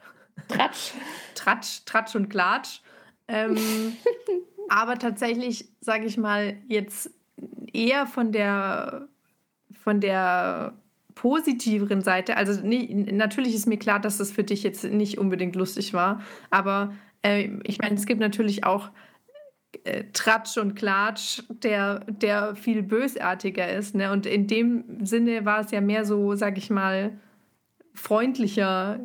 Tratsch. 0.50 0.92
Tratsch, 1.34 1.86
Tratsch 1.86 2.16
und 2.16 2.30
Klatsch. 2.30 2.82
Ähm, 3.28 3.58
aber 4.70 5.00
tatsächlich, 5.00 5.70
sage 5.80 6.06
ich 6.06 6.18
mal, 6.18 6.58
jetzt 6.68 7.10
eher 7.74 8.06
von 8.06 8.32
der, 8.32 9.08
von 9.82 10.02
der 10.02 10.74
positiveren 11.16 12.02
Seite. 12.02 12.38
Also 12.38 12.62
nie, 12.62 12.94
natürlich 12.94 13.56
ist 13.56 13.66
mir 13.66 13.78
klar, 13.78 14.00
dass 14.00 14.18
das 14.18 14.32
für 14.32 14.44
dich 14.44 14.64
jetzt 14.64 14.84
nicht 14.84 15.18
unbedingt 15.18 15.56
lustig 15.56 15.94
war, 15.94 16.22
aber 16.50 16.94
äh, 17.24 17.50
ich 17.64 17.80
meine, 17.80 17.96
es 17.96 18.06
gibt 18.06 18.20
natürlich 18.20 18.64
auch 18.64 18.92
äh, 19.84 20.06
Tratsch 20.14 20.58
und 20.58 20.76
Klatsch, 20.76 21.44
der, 21.50 22.00
der 22.08 22.56
viel 22.56 22.84
bösartiger 22.84 23.72
ist. 23.72 23.96
Ne? 23.96 24.12
Und 24.12 24.26
in 24.26 24.48
dem 24.48 25.06
Sinne 25.06 25.46
war 25.46 25.62
es 25.62 25.72
ja 25.72 25.82
mehr 25.82 26.06
so, 26.06 26.36
sag 26.36 26.58
ich 26.58 26.70
mal, 26.70 27.18
freundlicher 27.94 29.00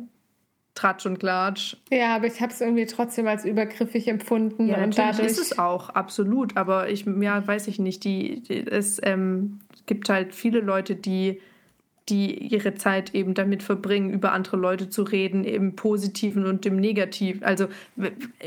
Tratsch 0.73 1.05
und 1.05 1.19
Klatsch. 1.19 1.75
Ja, 1.91 2.15
aber 2.15 2.27
ich 2.27 2.41
habe 2.41 2.51
es 2.51 2.61
irgendwie 2.61 2.85
trotzdem 2.85 3.27
als 3.27 3.45
übergriffig 3.45 4.07
empfunden. 4.07 4.67
Ja, 4.67 4.75
und 4.75 4.81
natürlich 4.81 5.11
dadurch... 5.11 5.27
ist 5.27 5.39
es 5.39 5.59
auch, 5.59 5.89
absolut. 5.89 6.55
Aber 6.55 6.89
ich, 6.89 7.05
ja, 7.05 7.45
weiß 7.45 7.67
ich 7.67 7.79
nicht, 7.79 8.03
die, 8.03 8.41
die 8.41 8.65
es 8.67 8.99
ähm, 9.03 9.59
gibt 9.85 10.09
halt 10.09 10.33
viele 10.33 10.61
Leute, 10.61 10.95
die, 10.95 11.41
die 12.09 12.47
ihre 12.47 12.75
Zeit 12.75 13.13
eben 13.13 13.33
damit 13.33 13.63
verbringen, 13.63 14.11
über 14.11 14.31
andere 14.31 14.57
Leute 14.57 14.89
zu 14.89 15.03
reden, 15.03 15.43
im 15.43 15.75
Positiven 15.75 16.45
und 16.45 16.65
im 16.65 16.77
Negativen. 16.77 17.43
Also 17.43 17.67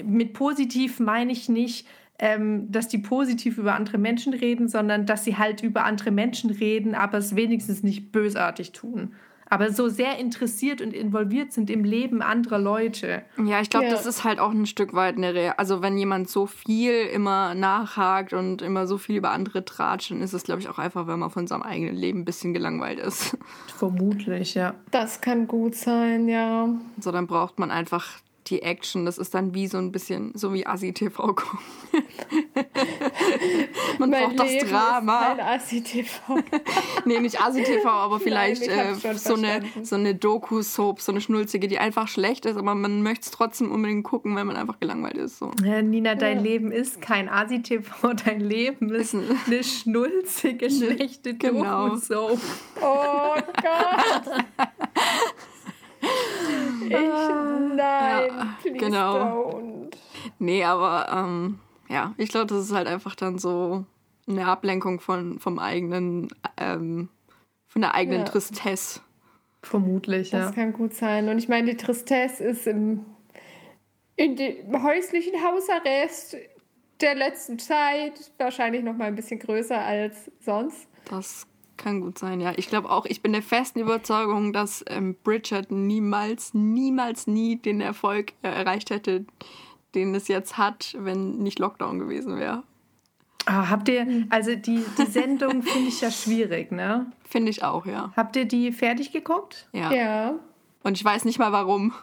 mit 0.05 0.32
positiv 0.32 1.00
meine 1.00 1.32
ich 1.32 1.48
nicht, 1.48 1.86
ähm, 2.18 2.70
dass 2.70 2.88
die 2.88 2.98
positiv 2.98 3.59
über 3.59 3.74
andere 3.74 3.98
Menschen 3.98 4.34
reden, 4.34 4.68
sondern 4.68 5.07
dass 5.07 5.24
sie 5.24 5.36
halt 5.36 5.62
über 5.62 5.84
andere 5.84 6.11
Menschen 6.11 6.50
reden, 6.50 6.94
aber 6.94 7.18
es 7.18 7.34
wenigstens 7.36 7.82
nicht 7.82 8.12
bösartig 8.12 8.72
tun. 8.72 9.14
Aber 9.49 9.72
so 9.72 9.88
sehr 9.88 10.18
interessiert 10.18 10.80
und 10.80 10.92
involviert 10.92 11.53
sind 11.53 11.70
im 11.70 11.84
Leben 11.84 12.22
anderer 12.22 12.59
Leute. 12.59 13.22
Ja, 13.45 13.61
ich 13.61 13.70
glaube, 13.70 13.86
ja. 13.86 13.92
das 13.92 14.07
ist 14.07 14.24
halt 14.24 14.38
auch 14.38 14.51
ein 14.51 14.66
Stück 14.66 14.95
weit 14.95 15.16
eine 15.16 15.34
Re 15.34 15.59
Also 15.59 15.82
wenn 15.82 15.99
jemand 15.99 16.28
so 16.28 16.47
viel 16.47 16.92
immer 17.07 17.55
nachhakt 17.55 18.32
und 18.32 18.62
immer 18.62 18.86
so 18.86 18.99
viel 18.99 19.16
über 19.16 19.30
andere 19.30 19.64
tratscht, 19.64 20.11
dann 20.11 20.22
ist 20.22 20.32
es, 20.32 20.45
glaube 20.45 20.61
ich, 20.61 20.68
auch 20.68 20.78
einfach, 20.78 21.07
wenn 21.07 21.18
man 21.18 21.30
von 21.30 21.47
seinem 21.47 21.62
eigenen 21.62 21.95
Leben 21.95 22.20
ein 22.20 22.24
bisschen 22.24 22.55
gelangweilt 22.55 22.99
ist. 22.99 23.36
Vermutlich, 23.76 24.55
ja. 24.55 24.74
Das 24.90 25.20
kann 25.20 25.47
gut 25.47 25.74
sein, 25.74 26.28
ja. 26.28 26.68
So, 27.01 27.12
dann 27.12 27.26
braucht 27.26 27.59
man 27.59 27.70
einfach 27.70 28.18
die 28.47 28.62
Action, 28.62 29.07
das 29.07 29.18
ist 29.18 29.34
dann 29.34 29.55
wie 29.55 29.66
so 29.66 29.78
ein 29.78 29.92
bisschen, 29.92 30.32
so 30.34 30.53
wie 30.53 30.66
Asi-TV 30.66 31.34
gucken. 31.34 31.59
Man 33.99 34.11
mein 34.11 34.36
braucht 34.36 34.49
Leben 34.49 34.70
das 34.70 34.70
Drama. 34.70 35.32
Ist 35.32 35.40
Asi-TV. 35.40 36.38
nee, 37.05 37.20
nicht 37.20 37.40
Asi-TV, 37.40 37.88
aber 37.88 38.20
vielleicht 38.20 38.66
Nein, 38.66 38.99
äh, 39.03 39.14
so, 39.14 39.34
eine, 39.34 39.62
so 39.82 39.97
eine 39.97 40.14
Doku-Soap, 40.14 41.01
so 41.01 41.12
eine 41.12 41.20
schnulzige, 41.20 41.68
die 41.68 41.78
einfach 41.78 42.09
schlecht 42.09 42.47
ist, 42.47 42.57
aber 42.57 42.74
man 42.74 43.03
möchte 43.03 43.26
es 43.26 43.30
trotzdem 43.30 43.70
unbedingt 43.70 44.05
gucken, 44.05 44.36
wenn 44.36 44.47
man 44.47 44.57
einfach 44.57 44.80
gelangweilt 44.80 45.16
ist. 45.16 45.38
So. 45.38 45.51
Ja, 45.64 45.80
Nina, 45.80 46.14
dein 46.14 46.38
ja. 46.38 46.42
Leben 46.42 46.72
ist 46.72 47.01
kein 47.01 47.28
Asi-TV, 47.28 48.14
dein 48.24 48.40
Leben 48.40 48.92
ist 48.95 49.14
eine 49.14 49.64
schnulzige, 49.64 50.70
schlechte 50.70 51.34
genau. 51.34 51.88
Doku-Soap. 51.88 52.40
Oh 52.82 53.34
Gott! 53.62 54.45
Ich, 56.87 57.76
nein, 57.76 57.78
ja, 57.78 58.57
please 58.62 58.78
genau. 58.78 59.51
don't. 59.51 59.97
Nee, 60.39 60.64
aber 60.64 61.09
ähm, 61.11 61.59
ja, 61.89 62.14
ich 62.16 62.30
glaube, 62.30 62.47
das 62.47 62.64
ist 62.64 62.72
halt 62.72 62.89
einfach 62.89 63.14
dann 63.14 63.39
so 63.39 63.85
eine 64.26 64.47
Ablenkung 64.47 65.01
von, 65.01 65.39
vom 65.39 65.59
eigenen, 65.59 66.28
ähm, 66.57 67.09
von 67.66 67.82
der 67.82 67.95
eigenen 67.95 68.20
ja. 68.20 68.24
Tristesse. 68.24 69.01
Vermutlich, 69.62 70.30
ja. 70.30 70.41
Das 70.41 70.55
kann 70.55 70.72
gut 70.72 70.95
sein. 70.95 71.28
Und 71.28 71.39
ich 71.39 71.49
meine, 71.49 71.70
die 71.70 71.76
Tristesse 71.76 72.45
ist 72.45 72.66
im, 72.66 73.05
in 74.16 74.37
dem 74.37 74.82
häuslichen 74.82 75.43
Hausarrest 75.43 76.37
der 77.01 77.14
letzten 77.14 77.59
Zeit 77.59 78.32
wahrscheinlich 78.39 78.82
noch 78.82 78.95
mal 78.97 79.07
ein 79.07 79.14
bisschen 79.14 79.41
größer 79.41 79.78
als 79.78 80.30
sonst. 80.41 80.89
Das 81.07 81.47
kann 81.76 82.00
gut 82.00 82.18
sein, 82.18 82.40
ja. 82.40 82.52
Ich 82.56 82.68
glaube 82.68 82.90
auch, 82.90 83.06
ich 83.06 83.22
bin 83.22 83.32
der 83.32 83.42
festen 83.42 83.80
Überzeugung, 83.80 84.52
dass 84.52 84.84
ähm, 84.88 85.16
Bridget 85.22 85.70
niemals, 85.70 86.54
niemals, 86.54 87.26
nie 87.26 87.56
den 87.56 87.80
Erfolg 87.80 88.32
äh, 88.42 88.48
erreicht 88.48 88.90
hätte, 88.90 89.24
den 89.94 90.14
es 90.14 90.28
jetzt 90.28 90.58
hat, 90.58 90.96
wenn 90.98 91.38
nicht 91.38 91.58
Lockdown 91.58 91.98
gewesen 91.98 92.38
wäre. 92.38 92.62
Ah, 93.46 93.68
habt 93.68 93.88
ihr, 93.88 94.26
also 94.30 94.54
die, 94.54 94.82
die 94.98 95.06
Sendung 95.06 95.62
finde 95.62 95.88
ich 95.88 96.00
ja 96.00 96.10
schwierig, 96.10 96.72
ne? 96.72 97.12
Finde 97.28 97.50
ich 97.50 97.62
auch, 97.62 97.84
ja. 97.86 98.12
Habt 98.16 98.36
ihr 98.36 98.46
die 98.46 98.72
fertig 98.72 99.12
geguckt? 99.12 99.68
Ja. 99.72 99.92
Ja. 99.92 100.34
Und 100.82 100.96
ich 100.96 101.04
weiß 101.04 101.24
nicht 101.24 101.38
mal 101.38 101.52
warum. 101.52 101.92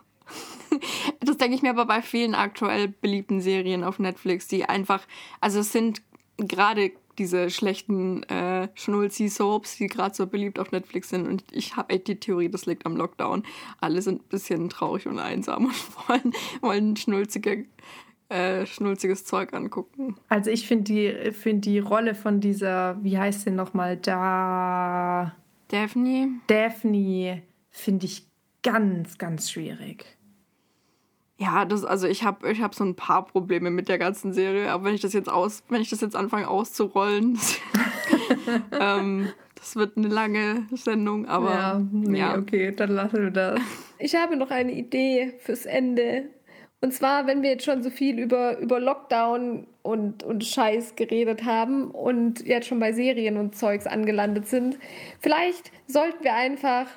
Das 1.19 1.35
denke 1.35 1.55
ich 1.55 1.61
mir 1.61 1.71
aber 1.71 1.85
bei 1.85 2.01
vielen 2.01 2.33
aktuell 2.33 2.87
beliebten 2.87 3.41
Serien 3.41 3.83
auf 3.83 3.99
Netflix, 3.99 4.47
die 4.47 4.63
einfach, 4.63 5.05
also 5.41 5.59
es 5.59 5.73
sind 5.73 6.01
gerade 6.37 6.93
diese 7.21 7.51
schlechten 7.51 8.23
äh, 8.23 8.67
Schnulzi-Soaps, 8.73 9.77
die 9.77 9.85
gerade 9.85 10.15
so 10.15 10.25
beliebt 10.25 10.57
auf 10.57 10.71
Netflix 10.71 11.09
sind. 11.09 11.27
Und 11.27 11.43
ich 11.51 11.75
habe 11.75 11.93
echt 11.93 12.07
die 12.07 12.19
Theorie, 12.19 12.49
das 12.49 12.65
liegt 12.65 12.85
am 12.87 12.97
Lockdown. 12.97 13.43
Alle 13.79 14.01
sind 14.01 14.23
ein 14.23 14.29
bisschen 14.29 14.69
traurig 14.69 15.05
und 15.05 15.19
einsam 15.19 15.65
und 15.65 15.73
wollen, 16.07 16.33
wollen 16.61 16.95
schnulzige, 16.95 17.65
äh, 18.29 18.65
schnulziges 18.65 19.23
Zeug 19.25 19.53
angucken. 19.53 20.15
Also 20.29 20.49
ich 20.49 20.67
finde 20.67 20.85
die, 20.85 21.31
find 21.31 21.65
die 21.65 21.77
Rolle 21.77 22.15
von 22.15 22.39
dieser, 22.39 22.97
wie 23.03 23.19
heißt 23.19 23.41
sie 23.41 23.51
nochmal, 23.51 23.97
da... 23.97 25.35
Daphne? 25.67 26.39
Daphne 26.47 27.43
finde 27.69 28.07
ich 28.07 28.25
ganz, 28.63 29.19
ganz 29.19 29.51
schwierig. 29.51 30.17
Ja, 31.41 31.65
das, 31.65 31.83
also 31.83 32.07
ich 32.07 32.23
habe 32.23 32.51
ich 32.51 32.61
hab 32.61 32.75
so 32.75 32.83
ein 32.83 32.93
paar 32.93 33.25
Probleme 33.25 33.71
mit 33.71 33.89
der 33.89 33.97
ganzen 33.97 34.31
Serie, 34.31 34.69
aber 34.69 34.83
wenn 34.83 34.93
ich 34.93 35.01
das 35.01 35.13
jetzt 35.13 35.27
aus, 35.27 35.63
wenn 35.69 35.81
ich 35.81 35.89
das 35.89 36.01
jetzt 36.01 36.15
anfange 36.15 36.47
auszurollen, 36.47 37.39
ähm, 38.79 39.29
das 39.55 39.75
wird 39.75 39.97
eine 39.97 40.07
lange 40.07 40.67
Sendung, 40.71 41.27
aber. 41.27 41.49
Ja, 41.49 41.81
nee, 41.91 42.19
ja. 42.19 42.37
okay, 42.37 42.71
dann 42.71 42.91
lassen 42.91 43.23
wir 43.23 43.31
das. 43.31 43.59
Ich 44.03 44.15
habe 44.15 44.35
noch 44.35 44.49
eine 44.49 44.71
Idee 44.71 45.33
fürs 45.37 45.67
Ende. 45.67 46.29
Und 46.79 46.91
zwar, 46.91 47.27
wenn 47.27 47.43
wir 47.43 47.51
jetzt 47.51 47.65
schon 47.65 47.83
so 47.83 47.91
viel 47.91 48.17
über, 48.17 48.57
über 48.57 48.79
Lockdown 48.79 49.67
und, 49.83 50.23
und 50.23 50.43
Scheiß 50.43 50.95
geredet 50.95 51.45
haben 51.45 51.91
und 51.91 52.43
jetzt 52.43 52.65
schon 52.65 52.79
bei 52.79 52.93
Serien 52.93 53.37
und 53.37 53.55
Zeugs 53.55 53.85
angelandet 53.85 54.47
sind, 54.47 54.79
vielleicht 55.19 55.71
sollten 55.85 56.23
wir 56.23 56.33
einfach 56.33 56.87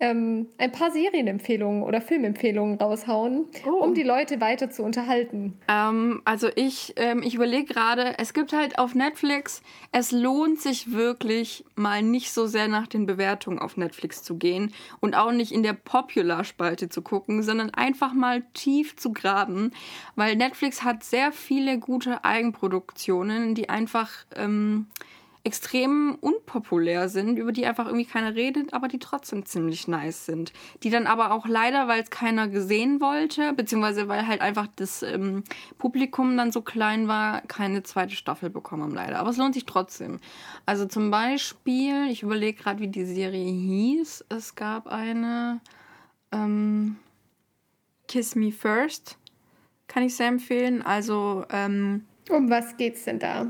ähm, 0.00 0.48
ein 0.58 0.72
paar 0.72 0.90
Serienempfehlungen 0.90 1.82
oder 1.82 2.00
Filmempfehlungen 2.00 2.78
raushauen, 2.78 3.44
oh. 3.66 3.84
um 3.84 3.94
die 3.94 4.02
Leute 4.02 4.40
weiter 4.40 4.70
zu 4.70 4.82
unterhalten. 4.82 5.58
Ähm, 5.68 6.22
also 6.24 6.48
ich, 6.56 6.94
ähm, 6.96 7.22
ich 7.22 7.34
überlege 7.34 7.66
gerade, 7.66 8.18
es 8.18 8.32
gibt 8.32 8.52
halt 8.52 8.78
auf 8.78 8.94
Netflix, 8.94 9.62
es 9.92 10.10
lohnt 10.10 10.60
sich 10.60 10.92
wirklich 10.92 11.64
mal 11.76 12.02
nicht 12.02 12.32
so 12.32 12.46
sehr 12.46 12.68
nach 12.68 12.86
den 12.86 13.06
Bewertungen 13.06 13.58
auf 13.58 13.76
Netflix 13.76 14.22
zu 14.22 14.36
gehen 14.36 14.72
und 15.00 15.14
auch 15.14 15.32
nicht 15.32 15.52
in 15.52 15.62
der 15.62 15.74
Popular-Spalte 15.74 16.88
zu 16.88 17.02
gucken, 17.02 17.42
sondern 17.42 17.70
einfach 17.70 18.14
mal 18.14 18.42
tief 18.54 18.96
zu 18.96 19.12
graben, 19.12 19.72
weil 20.16 20.36
Netflix 20.36 20.82
hat 20.82 21.04
sehr 21.04 21.30
viele 21.30 21.78
gute 21.78 22.24
Eigenproduktionen, 22.24 23.54
die 23.54 23.68
einfach 23.68 24.10
ähm, 24.34 24.86
extrem 25.42 26.16
unpopulär 26.20 27.08
sind, 27.08 27.38
über 27.38 27.52
die 27.52 27.64
einfach 27.64 27.86
irgendwie 27.86 28.04
keiner 28.04 28.34
redet, 28.34 28.74
aber 28.74 28.88
die 28.88 28.98
trotzdem 28.98 29.46
ziemlich 29.46 29.88
nice 29.88 30.26
sind. 30.26 30.52
Die 30.82 30.90
dann 30.90 31.06
aber 31.06 31.32
auch 31.32 31.46
leider, 31.46 31.88
weil 31.88 32.02
es 32.02 32.10
keiner 32.10 32.48
gesehen 32.48 33.00
wollte, 33.00 33.54
beziehungsweise 33.54 34.06
weil 34.08 34.26
halt 34.26 34.42
einfach 34.42 34.66
das 34.76 35.02
ähm, 35.02 35.44
Publikum 35.78 36.36
dann 36.36 36.52
so 36.52 36.60
klein 36.60 37.08
war, 37.08 37.40
keine 37.42 37.82
zweite 37.82 38.14
Staffel 38.14 38.50
bekommen 38.50 38.82
haben 38.82 38.94
leider. 38.94 39.18
Aber 39.18 39.30
es 39.30 39.38
lohnt 39.38 39.54
sich 39.54 39.64
trotzdem. 39.64 40.20
Also 40.66 40.86
zum 40.86 41.10
Beispiel, 41.10 42.08
ich 42.10 42.22
überlege 42.22 42.62
gerade, 42.62 42.80
wie 42.80 42.88
die 42.88 43.06
Serie 43.06 43.50
hieß. 43.50 44.26
Es 44.28 44.54
gab 44.54 44.88
eine 44.88 45.60
ähm, 46.32 46.96
Kiss 48.08 48.34
Me 48.34 48.52
First. 48.52 49.16
Kann 49.88 50.02
ich 50.02 50.14
sehr 50.16 50.28
empfehlen. 50.28 50.82
Also 50.82 51.46
ähm, 51.50 52.04
um 52.28 52.50
was 52.50 52.76
geht's 52.76 53.04
denn 53.04 53.18
da? 53.18 53.46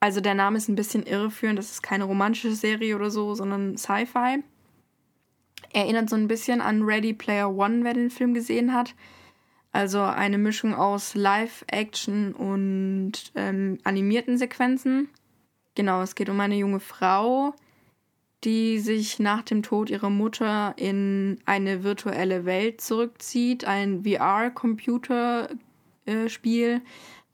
Also 0.00 0.20
der 0.20 0.34
Name 0.34 0.58
ist 0.58 0.68
ein 0.68 0.76
bisschen 0.76 1.04
irreführend. 1.04 1.58
Das 1.58 1.70
ist 1.70 1.82
keine 1.82 2.04
romantische 2.04 2.54
Serie 2.54 2.96
oder 2.96 3.10
so, 3.10 3.34
sondern 3.34 3.76
Sci-Fi. 3.76 4.42
Erinnert 5.72 6.10
so 6.10 6.16
ein 6.16 6.28
bisschen 6.28 6.60
an 6.60 6.82
Ready 6.82 7.12
Player 7.12 7.54
One, 7.54 7.84
wer 7.84 7.94
den 7.94 8.10
Film 8.10 8.34
gesehen 8.34 8.74
hat. 8.74 8.94
Also 9.72 10.00
eine 10.00 10.38
Mischung 10.38 10.74
aus 10.74 11.14
Live-Action 11.14 12.32
und 12.32 13.12
ähm, 13.34 13.78
animierten 13.84 14.38
Sequenzen. 14.38 15.10
Genau, 15.74 16.00
es 16.00 16.14
geht 16.14 16.30
um 16.30 16.40
eine 16.40 16.56
junge 16.56 16.80
Frau, 16.80 17.54
die 18.42 18.78
sich 18.78 19.18
nach 19.18 19.42
dem 19.42 19.62
Tod 19.62 19.90
ihrer 19.90 20.08
Mutter 20.08 20.72
in 20.78 21.38
eine 21.44 21.84
virtuelle 21.84 22.46
Welt 22.46 22.80
zurückzieht, 22.80 23.66
ein 23.66 24.04
VR-Computerspiel. 24.04 26.80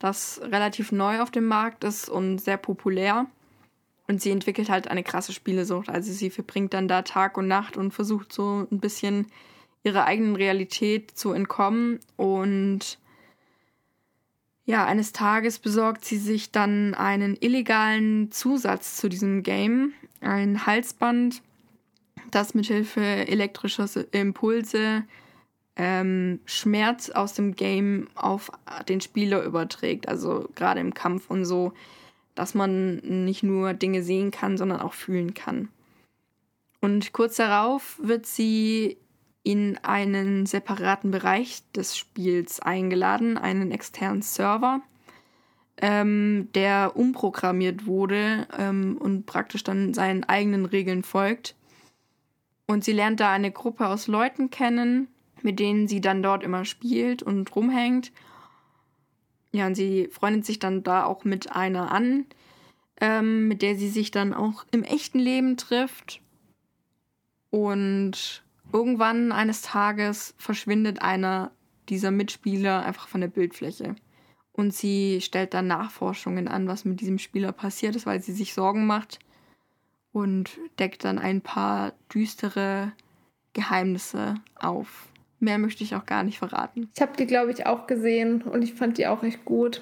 Das 0.03 0.41
relativ 0.43 0.91
neu 0.91 1.21
auf 1.21 1.31
dem 1.31 1.45
Markt 1.45 1.85
ist 1.85 2.09
und 2.09 2.39
sehr 2.39 2.57
populär. 2.57 3.25
Und 4.05 4.21
sie 4.21 4.31
entwickelt 4.31 4.69
halt 4.69 4.89
eine 4.89 5.01
krasse 5.01 5.31
Spielesucht. 5.31 5.87
Also 5.87 6.11
sie 6.11 6.29
verbringt 6.29 6.73
dann 6.73 6.89
da 6.89 7.03
Tag 7.03 7.37
und 7.37 7.47
Nacht 7.47 7.77
und 7.77 7.93
versucht 7.93 8.33
so 8.33 8.67
ein 8.69 8.81
bisschen 8.81 9.27
ihrer 9.81 10.03
eigenen 10.03 10.35
Realität 10.35 11.11
zu 11.11 11.31
entkommen. 11.31 12.01
Und 12.17 12.99
ja, 14.65 14.85
eines 14.85 15.13
Tages 15.13 15.57
besorgt 15.57 16.03
sie 16.03 16.17
sich 16.17 16.51
dann 16.51 16.95
einen 16.95 17.37
illegalen 17.39 18.29
Zusatz 18.29 18.97
zu 18.97 19.07
diesem 19.07 19.41
Game. 19.41 19.93
Ein 20.19 20.65
Halsband, 20.65 21.41
das 22.29 22.53
mithilfe 22.53 23.01
elektrischer 23.01 23.87
Impulse 24.11 25.05
ähm, 25.75 26.39
Schmerz 26.45 27.09
aus 27.09 27.33
dem 27.33 27.55
Game 27.55 28.07
auf 28.15 28.51
den 28.87 29.01
Spieler 29.01 29.43
überträgt. 29.43 30.07
Also 30.07 30.49
gerade 30.55 30.79
im 30.79 30.93
Kampf 30.93 31.29
und 31.29 31.45
so, 31.45 31.73
dass 32.35 32.53
man 32.53 32.97
nicht 32.97 33.43
nur 33.43 33.73
Dinge 33.73 34.03
sehen 34.03 34.31
kann, 34.31 34.57
sondern 34.57 34.81
auch 34.81 34.93
fühlen 34.93 35.33
kann. 35.33 35.69
Und 36.81 37.13
kurz 37.13 37.37
darauf 37.37 37.99
wird 38.01 38.25
sie 38.25 38.97
in 39.43 39.77
einen 39.83 40.45
separaten 40.45 41.11
Bereich 41.11 41.63
des 41.71 41.97
Spiels 41.97 42.59
eingeladen, 42.59 43.37
einen 43.37 43.71
externen 43.71 44.21
Server, 44.21 44.81
ähm, 45.77 46.49
der 46.55 46.93
umprogrammiert 46.95 47.85
wurde 47.85 48.47
ähm, 48.57 48.97
und 48.97 49.25
praktisch 49.25 49.63
dann 49.63 49.93
seinen 49.93 50.23
eigenen 50.23 50.65
Regeln 50.65 51.03
folgt. 51.03 51.55
Und 52.67 52.83
sie 52.83 52.93
lernt 52.93 53.19
da 53.19 53.31
eine 53.31 53.51
Gruppe 53.51 53.87
aus 53.87 54.07
Leuten 54.07 54.49
kennen, 54.49 55.07
mit 55.43 55.59
denen 55.59 55.87
sie 55.87 56.01
dann 56.01 56.23
dort 56.23 56.43
immer 56.43 56.65
spielt 56.65 57.23
und 57.23 57.55
rumhängt. 57.55 58.11
Ja, 59.51 59.67
und 59.67 59.75
sie 59.75 60.07
freundet 60.11 60.45
sich 60.45 60.59
dann 60.59 60.83
da 60.83 61.05
auch 61.05 61.25
mit 61.25 61.51
einer 61.51 61.91
an, 61.91 62.25
ähm, 62.99 63.47
mit 63.47 63.61
der 63.61 63.75
sie 63.75 63.89
sich 63.89 64.11
dann 64.11 64.33
auch 64.33 64.65
im 64.71 64.83
echten 64.83 65.19
Leben 65.19 65.57
trifft. 65.57 66.21
Und 67.51 68.43
irgendwann 68.71 69.31
eines 69.31 69.61
Tages 69.61 70.33
verschwindet 70.37 71.01
einer 71.01 71.51
dieser 71.89 72.11
Mitspieler 72.11 72.83
einfach 72.83 73.07
von 73.07 73.21
der 73.21 73.27
Bildfläche. 73.27 73.95
Und 74.53 74.73
sie 74.73 75.19
stellt 75.21 75.53
dann 75.53 75.67
Nachforschungen 75.67 76.47
an, 76.47 76.67
was 76.67 76.85
mit 76.85 77.01
diesem 77.01 77.19
Spieler 77.19 77.51
passiert 77.51 77.95
ist, 77.95 78.05
weil 78.05 78.21
sie 78.21 78.33
sich 78.33 78.53
Sorgen 78.53 78.85
macht 78.85 79.19
und 80.11 80.59
deckt 80.79 81.03
dann 81.03 81.19
ein 81.19 81.41
paar 81.41 81.93
düstere 82.13 82.93
Geheimnisse 83.53 84.35
auf. 84.55 85.09
Mehr 85.43 85.57
möchte 85.57 85.83
ich 85.83 85.93
auch 85.93 86.05
gar 86.05 86.23
nicht 86.23 86.39
verraten. 86.39 86.89
Ich 86.95 87.01
habe 87.01 87.17
die, 87.17 87.27
glaube 87.27 87.51
ich, 87.51 87.65
auch 87.65 87.85
gesehen 87.85 88.43
und 88.43 88.61
ich 88.61 88.73
fand 88.73 88.97
die 88.97 89.07
auch 89.07 89.23
echt 89.23 89.43
gut. 89.43 89.81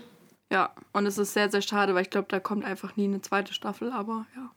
Ja, 0.51 0.73
und 0.91 1.05
es 1.05 1.19
ist 1.19 1.33
sehr, 1.33 1.51
sehr 1.51 1.61
schade, 1.61 1.93
weil 1.93 2.01
ich 2.01 2.09
glaube, 2.09 2.27
da 2.29 2.39
kommt 2.39 2.65
einfach 2.65 2.97
nie 2.97 3.05
eine 3.05 3.21
zweite 3.21 3.53
Staffel, 3.53 3.91
aber 3.91 4.25
ja. 4.35 4.51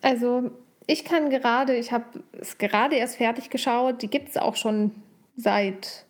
Also, 0.00 0.50
ich 0.86 1.04
kann 1.04 1.28
gerade, 1.28 1.76
ich 1.76 1.92
habe 1.92 2.24
es 2.32 2.56
gerade 2.56 2.96
erst 2.96 3.16
fertig 3.16 3.50
geschaut, 3.50 4.00
die 4.00 4.08
gibt 4.08 4.30
es 4.30 4.38
auch 4.38 4.56
schon 4.56 4.92
seit, 5.36 6.06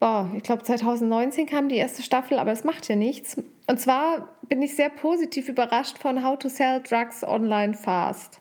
boah, 0.00 0.30
ich 0.34 0.42
glaube 0.42 0.62
2019 0.62 1.46
kam 1.46 1.68
die 1.68 1.76
erste 1.76 2.02
Staffel, 2.02 2.38
aber 2.38 2.52
es 2.52 2.64
macht 2.64 2.88
ja 2.88 2.96
nichts. 2.96 3.36
Und 3.66 3.78
zwar 3.78 4.30
bin 4.48 4.62
ich 4.62 4.74
sehr 4.74 4.88
positiv 4.88 5.50
überrascht 5.50 5.98
von 5.98 6.24
How 6.24 6.38
to 6.38 6.48
Sell 6.48 6.82
Drugs 6.82 7.22
Online 7.22 7.74
Fast. 7.74 8.40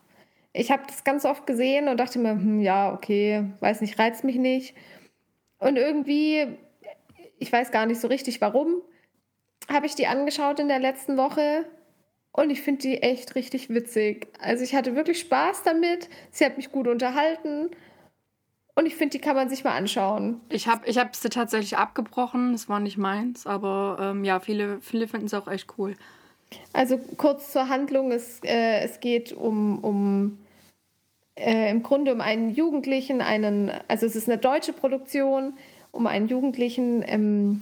Ich 0.54 0.72
habe 0.72 0.84
das 0.88 1.04
ganz 1.04 1.26
oft 1.26 1.48
gesehen 1.48 1.88
und 1.88 1.98
dachte 1.98 2.20
mir, 2.20 2.32
hm, 2.32 2.62
ja, 2.62 2.94
okay, 2.94 3.46
weiß 3.60 3.82
nicht, 3.82 3.98
reizt 4.00 4.24
mich 4.24 4.36
nicht. 4.36 4.76
Und 5.60 5.78
irgendwie 5.78 6.58
ich 7.44 7.52
weiß 7.52 7.72
gar 7.72 7.86
nicht 7.86 8.00
so 8.00 8.08
richtig 8.08 8.42
warum, 8.42 8.82
habe 9.70 9.86
ich 9.86 9.96
die 9.96 10.08
angeschaut 10.08 10.60
in 10.60 10.70
der 10.70 10.80
letzten 10.80 11.18
Woche 11.18 11.66
und 12.32 12.50
ich 12.50 12.62
finde 12.62 12.82
die 12.82 13.04
echt 13.04 13.36
richtig 13.36 13.70
witzig. 13.70 14.28
Also 14.40 14.64
ich 14.64 14.74
hatte 14.74 14.96
wirklich 14.96 15.20
Spaß 15.20 15.64
damit, 15.64 16.10
sie 16.32 16.46
hat 16.46 16.58
mich 16.58 16.72
gut 16.72 16.88
unterhalten 16.88 17.70
und 18.76 18.86
ich 18.86 18.96
finde, 18.96 19.18
die 19.18 19.22
kann 19.22 19.36
man 19.36 19.50
sich 19.50 19.64
mal 19.64 19.76
anschauen. 19.76 20.42
Ich 20.50 20.68
habe 20.68 20.88
ich 20.88 20.98
sie 21.14 21.30
tatsächlich 21.30 21.78
abgebrochen, 21.78 22.54
es 22.54 22.70
war 22.70 22.80
nicht 22.80 22.98
meins, 22.98 23.46
aber 23.46 23.98
ähm, 24.00 24.24
ja, 24.24 24.40
viele, 24.40 24.82
viele 24.82 25.08
finden 25.08 25.28
es 25.28 25.34
auch 25.34 25.48
echt 25.48 25.68
cool. 25.78 25.96
Also 26.72 26.98
kurz 27.18 27.52
zur 27.52 27.68
Handlung, 27.68 28.12
es, 28.12 28.40
äh, 28.44 28.82
es 28.84 29.00
geht 29.00 29.34
um, 29.34 29.80
um 29.84 30.38
äh, 31.36 31.70
im 31.72 31.84
Grunde 31.84 32.14
um 32.14 32.22
einen 32.22 32.52
Jugendlichen, 32.52 33.22
einen, 33.22 33.72
also 33.88 34.06
es 34.06 34.16
ist 34.16 34.30
eine 34.30 34.38
deutsche 34.38 34.74
Produktion, 34.74 35.54
um 35.92 36.08
einen 36.08 36.28
Jugendlichen, 36.28 37.04
ähm, 37.08 37.62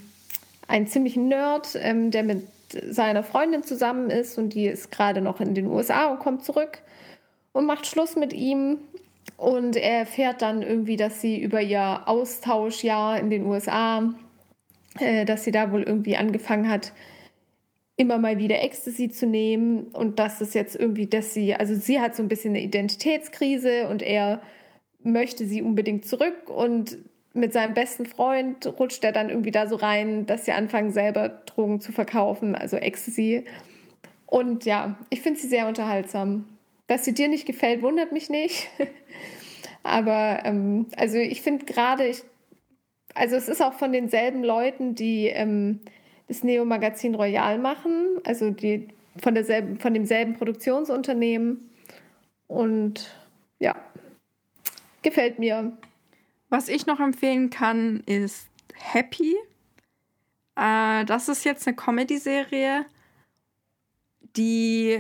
einen 0.67 0.88
ziemlichen 0.88 1.28
Nerd, 1.28 1.78
ähm, 1.82 2.11
der 2.11 2.24
mit 2.24 2.47
seiner 2.89 3.24
Freundin 3.24 3.63
zusammen 3.63 4.09
ist 4.09 4.38
und 4.38 4.53
die 4.53 4.67
ist 4.67 4.91
gerade 4.91 5.22
noch 5.22 5.41
in 5.41 5.53
den 5.53 5.67
USA 5.67 6.07
und 6.07 6.19
kommt 6.19 6.45
zurück 6.45 6.80
und 7.51 7.65
macht 7.65 7.86
Schluss 7.86 8.15
mit 8.15 8.34
ihm. 8.34 8.78
Und 9.38 9.76
er 9.76 9.99
erfährt 9.99 10.41
dann 10.41 10.61
irgendwie, 10.61 10.97
dass 10.97 11.19
sie 11.19 11.39
über 11.39 11.61
ihr 11.61 12.03
Austauschjahr 12.05 13.19
in 13.19 13.30
den 13.30 13.45
USA, 13.45 14.13
äh, 14.99 15.26
dass 15.26 15.43
sie 15.43 15.51
da 15.51 15.72
wohl 15.72 15.84
irgendwie 15.84 16.15
angefangen 16.15 16.69
hat, 16.69 16.93
immer 17.98 18.18
mal 18.18 18.38
wieder 18.38 18.62
Ecstasy 18.62 19.10
zu 19.10 19.28
nehmen 19.28 19.84
und 19.94 20.20
dass 20.20 20.42
es 20.42 20.54
jetzt 20.54 20.76
irgendwie, 20.76 21.08
dass 21.08 21.34
sie, 21.34 21.54
also 21.56 21.76
sie 21.76 22.00
hat 22.00 22.16
so 22.16 22.24
ein 22.24 22.30
bisschen 22.30 22.52
eine 22.52 22.64
Identitätskrise 22.64 23.88
und 23.89 24.02
er 24.02 24.42
möchte 25.04 25.46
sie 25.46 25.62
unbedingt 25.62 26.06
zurück 26.06 26.50
und 26.50 26.98
mit 27.34 27.54
seinem 27.54 27.74
besten 27.74 28.06
Freund 28.06 28.66
rutscht 28.80 29.04
er 29.04 29.12
dann 29.12 29.30
irgendwie 29.30 29.52
da 29.52 29.68
so 29.68 29.76
rein, 29.78 30.26
dass 30.26 30.46
sie 30.46 30.52
anfangen, 30.52 30.92
selber 30.92 31.30
Drogen 31.30 31.80
zu 31.80 31.92
verkaufen, 31.92 32.56
also 32.56 32.76
Ecstasy. 32.78 33.46
Und 34.26 34.66
ja, 34.66 34.98
ich 35.10 35.22
finde 35.22 35.39
sie 35.39 35.48
sehr 35.48 35.68
unterhaltsam. 35.68 36.46
Dass 36.88 37.06
sie 37.06 37.14
dir 37.14 37.30
nicht 37.30 37.46
gefällt, 37.46 37.82
wundert 37.82 38.12
mich 38.12 38.30
nicht. 38.30 38.68
Aber 39.84 40.42
ähm, 40.44 40.88
also 40.98 41.18
ich 41.18 41.42
finde 41.42 41.66
gerade, 41.66 42.12
also 43.16 43.36
es 43.36 43.48
ist 43.48 43.62
auch 43.62 43.74
von 43.74 43.94
denselben 43.94 44.44
Leuten, 44.44 44.94
die 44.96 45.28
ähm, 45.28 45.80
das 46.32 46.44
Neo-Magazin 46.44 47.14
Royal 47.14 47.58
machen, 47.58 48.22
also 48.24 48.52
die 48.52 48.88
von, 49.18 49.36
derselben, 49.36 49.80
von 49.80 49.94
demselben 49.94 50.36
Produktionsunternehmen. 50.36 51.70
Und 52.48 53.14
ja, 53.60 53.76
gefällt 55.02 55.40
mir. 55.40 55.78
Was 56.50 56.70
ich 56.70 56.86
noch 56.86 57.02
empfehlen 57.02 57.50
kann, 57.50 58.02
ist 58.06 58.48
Happy. 58.74 59.36
Äh, 60.56 61.04
das 61.04 61.28
ist 61.28 61.44
jetzt 61.44 61.68
eine 61.68 61.76
Comedy-Serie, 61.76 62.86
die 64.38 65.00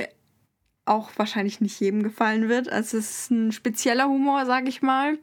auch 0.83 1.11
wahrscheinlich 1.15 1.61
nicht 1.61 1.79
jedem 1.79 2.03
gefallen 2.03 2.49
wird. 2.49 2.67
Es 2.67 2.93
ist 2.93 3.31
ein 3.31 3.53
spezieller 3.53 4.09
Humor, 4.09 4.45
sage 4.45 4.67
ich 4.67 4.81
mal. 4.81 5.17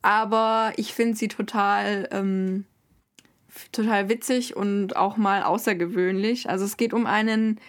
Aber 0.00 0.72
ich 0.76 0.94
finde 0.94 1.16
sie 1.16 1.28
total, 1.28 2.08
ähm, 2.10 2.64
total 3.72 4.08
witzig 4.08 4.56
und 4.56 4.96
auch 4.96 5.16
mal 5.16 5.42
außergewöhnlich. 5.42 6.48
Also 6.48 6.64
es 6.64 6.76
geht 6.76 6.92
um 6.92 7.06
einen 7.06 7.60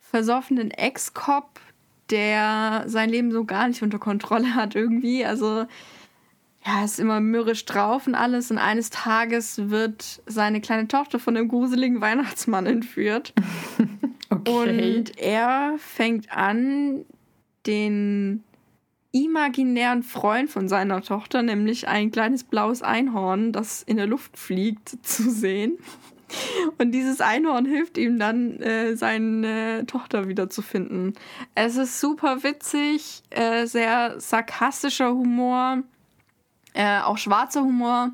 versoffenen 0.00 0.70
Ex-Cop, 0.70 1.60
der 2.10 2.84
sein 2.86 3.10
Leben 3.10 3.32
so 3.32 3.44
gar 3.44 3.68
nicht 3.68 3.82
unter 3.82 3.98
Kontrolle 3.98 4.54
hat 4.54 4.74
irgendwie. 4.74 5.24
Also 5.24 5.66
ja, 6.64 6.84
ist 6.84 7.00
immer 7.00 7.20
mürrisch 7.20 7.64
drauf 7.64 8.06
und 8.06 8.14
alles. 8.14 8.50
Und 8.50 8.58
eines 8.58 8.90
Tages 8.90 9.70
wird 9.70 10.22
seine 10.26 10.60
kleine 10.60 10.86
Tochter 10.86 11.18
von 11.18 11.36
einem 11.36 11.48
gruseligen 11.48 12.00
Weihnachtsmann 12.00 12.66
entführt. 12.66 13.32
okay. 14.30 14.96
Und 14.98 15.18
er 15.18 15.74
fängt 15.78 16.30
an, 16.30 17.04
den 17.66 18.44
imaginären 19.12 20.02
Freund 20.02 20.50
von 20.50 20.68
seiner 20.68 21.02
Tochter, 21.02 21.42
nämlich 21.42 21.86
ein 21.88 22.10
kleines 22.10 22.44
blaues 22.44 22.82
Einhorn, 22.82 23.52
das 23.52 23.82
in 23.82 23.96
der 23.96 24.06
Luft 24.06 24.36
fliegt, 24.36 24.88
zu 25.06 25.30
sehen. 25.30 25.78
Und 26.78 26.92
dieses 26.92 27.20
Einhorn 27.20 27.66
hilft 27.66 27.98
ihm 27.98 28.18
dann, 28.18 28.58
äh, 28.60 28.96
seine 28.96 29.84
Tochter 29.86 30.28
wiederzufinden. 30.28 31.12
Es 31.54 31.76
ist 31.76 32.00
super 32.00 32.42
witzig, 32.42 33.22
äh, 33.28 33.66
sehr 33.66 34.18
sarkastischer 34.18 35.12
Humor 35.12 35.82
äh, 36.74 37.00
auch 37.00 37.18
schwarzer 37.18 37.62
Humor, 37.62 38.10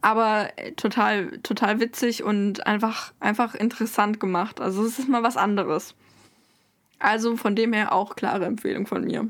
aber 0.00 0.48
total, 0.76 1.38
total 1.42 1.80
witzig 1.80 2.22
und 2.22 2.66
einfach, 2.66 3.12
einfach 3.20 3.54
interessant 3.54 4.20
gemacht. 4.20 4.60
Also 4.60 4.84
es 4.84 4.98
ist 4.98 5.08
mal 5.08 5.22
was 5.22 5.36
anderes. 5.36 5.94
Also 6.98 7.36
von 7.36 7.56
dem 7.56 7.72
her 7.72 7.92
auch 7.92 8.16
klare 8.16 8.44
Empfehlung 8.46 8.86
von 8.86 9.04
mir. 9.04 9.28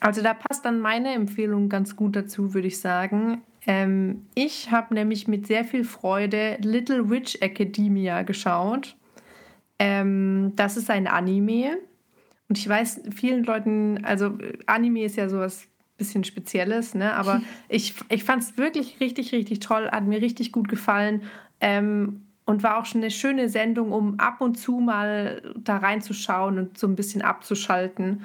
Also 0.00 0.22
da 0.22 0.34
passt 0.34 0.64
dann 0.64 0.80
meine 0.80 1.12
Empfehlung 1.14 1.68
ganz 1.68 1.96
gut 1.96 2.16
dazu, 2.16 2.54
würde 2.54 2.68
ich 2.68 2.80
sagen. 2.80 3.42
Ähm, 3.66 4.26
ich 4.34 4.70
habe 4.70 4.94
nämlich 4.94 5.28
mit 5.28 5.46
sehr 5.46 5.64
viel 5.64 5.84
Freude 5.84 6.58
Little 6.60 7.10
Witch 7.10 7.36
Academia 7.40 8.22
geschaut. 8.22 8.96
Ähm, 9.78 10.52
das 10.56 10.76
ist 10.76 10.90
ein 10.90 11.06
Anime. 11.06 11.78
Und 12.48 12.58
ich 12.58 12.68
weiß, 12.68 13.02
vielen 13.14 13.44
Leuten, 13.44 14.04
also 14.04 14.38
Anime 14.66 15.04
ist 15.04 15.16
ja 15.16 15.28
sowas 15.28 15.68
bisschen 15.98 16.24
Spezielles, 16.24 16.94
ne? 16.94 17.14
aber 17.14 17.42
ich, 17.68 17.94
ich 18.08 18.24
fand 18.24 18.42
es 18.42 18.56
wirklich 18.56 19.00
richtig, 19.00 19.32
richtig 19.32 19.60
toll, 19.60 19.90
hat 19.90 20.04
mir 20.04 20.22
richtig 20.22 20.52
gut 20.52 20.68
gefallen 20.68 21.22
ähm, 21.60 22.22
und 22.46 22.62
war 22.62 22.78
auch 22.78 22.86
schon 22.86 23.02
eine 23.02 23.10
schöne 23.10 23.50
Sendung, 23.50 23.92
um 23.92 24.18
ab 24.18 24.40
und 24.40 24.54
zu 24.54 24.78
mal 24.78 25.42
da 25.56 25.76
reinzuschauen 25.76 26.58
und 26.58 26.78
so 26.78 26.86
ein 26.86 26.96
bisschen 26.96 27.20
abzuschalten. 27.20 28.22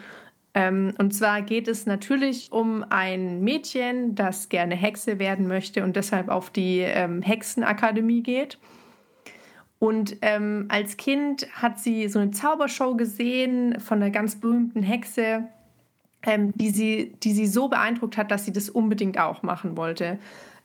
Ähm, 0.55 0.93
und 0.99 1.13
zwar 1.13 1.41
geht 1.41 1.67
es 1.67 1.85
natürlich 1.85 2.51
um 2.51 2.85
ein 2.89 3.43
Mädchen, 3.43 4.15
das 4.15 4.49
gerne 4.49 4.75
Hexe 4.75 5.17
werden 5.17 5.47
möchte 5.47 5.83
und 5.83 5.95
deshalb 5.95 6.29
auf 6.29 6.51
die 6.51 6.79
ähm, 6.79 7.21
Hexenakademie 7.21 8.21
geht. 8.21 8.59
Und 9.79 10.17
ähm, 10.21 10.67
als 10.69 10.95
Kind 10.95 11.47
hat 11.53 11.79
sie 11.79 12.07
so 12.07 12.19
eine 12.19 12.31
Zaubershow 12.31 12.95
gesehen 12.95 13.79
von 13.79 14.01
einer 14.01 14.11
ganz 14.11 14.39
berühmten 14.39 14.83
Hexe, 14.83 15.45
ähm, 16.21 16.53
die, 16.55 16.69
sie, 16.69 17.13
die 17.21 17.33
sie 17.33 17.47
so 17.47 17.67
beeindruckt 17.67 18.15
hat, 18.15 18.31
dass 18.31 18.45
sie 18.45 18.53
das 18.53 18.69
unbedingt 18.69 19.19
auch 19.19 19.43
machen 19.43 19.75
wollte. 19.75 20.19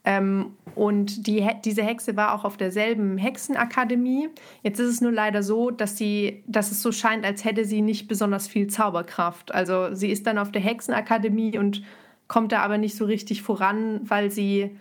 Ähm, 0.08 0.56
und 0.74 1.26
die, 1.26 1.46
diese 1.66 1.82
Hexe 1.82 2.16
war 2.16 2.32
auch 2.32 2.44
auf 2.44 2.56
derselben 2.56 3.18
Hexenakademie. 3.18 4.30
Jetzt 4.62 4.80
ist 4.80 4.88
es 4.88 5.00
nur 5.02 5.12
leider 5.12 5.42
so, 5.42 5.70
dass, 5.70 5.98
sie, 5.98 6.42
dass 6.46 6.72
es 6.72 6.80
so 6.80 6.92
scheint, 6.92 7.26
als 7.26 7.44
hätte 7.44 7.66
sie 7.66 7.82
nicht 7.82 8.08
besonders 8.08 8.48
viel 8.48 8.68
Zauberkraft. 8.68 9.52
Also 9.52 9.94
sie 9.94 10.10
ist 10.10 10.26
dann 10.26 10.38
auf 10.38 10.50
der 10.50 10.62
Hexenakademie 10.62 11.58
und 11.58 11.82
kommt 12.26 12.52
da 12.52 12.60
aber 12.60 12.78
nicht 12.78 12.96
so 12.96 13.04
richtig 13.04 13.42
voran, 13.42 14.00
weil 14.04 14.30
sie 14.30 14.78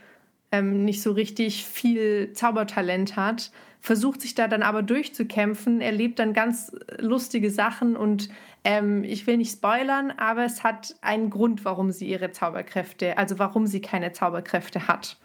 ähm, 0.53 0.85
nicht 0.85 1.01
so 1.01 1.11
richtig 1.11 1.65
viel 1.65 2.31
Zaubertalent 2.31 3.17
hat 3.17 3.51
versucht 3.79 4.21
sich 4.21 4.35
da 4.35 4.47
dann 4.47 4.63
aber 4.63 4.83
durchzukämpfen, 4.83 5.79
erlebt 5.81 6.19
dann 6.19 6.33
ganz 6.33 6.75
lustige 6.97 7.49
Sachen 7.49 7.95
und 7.95 8.29
ähm, 8.63 9.03
ich 9.03 9.27
will 9.27 9.37
nicht 9.37 9.51
spoilern, 9.51 10.11
aber 10.11 10.43
es 10.43 10.63
hat 10.63 10.95
einen 11.01 11.29
Grund, 11.29 11.65
warum 11.65 11.91
sie 11.91 12.07
ihre 12.07 12.31
Zauberkräfte, 12.31 13.17
also 13.17 13.39
warum 13.39 13.67
sie 13.67 13.81
keine 13.81 14.11
Zauberkräfte 14.11 14.87
hat. 14.87 15.17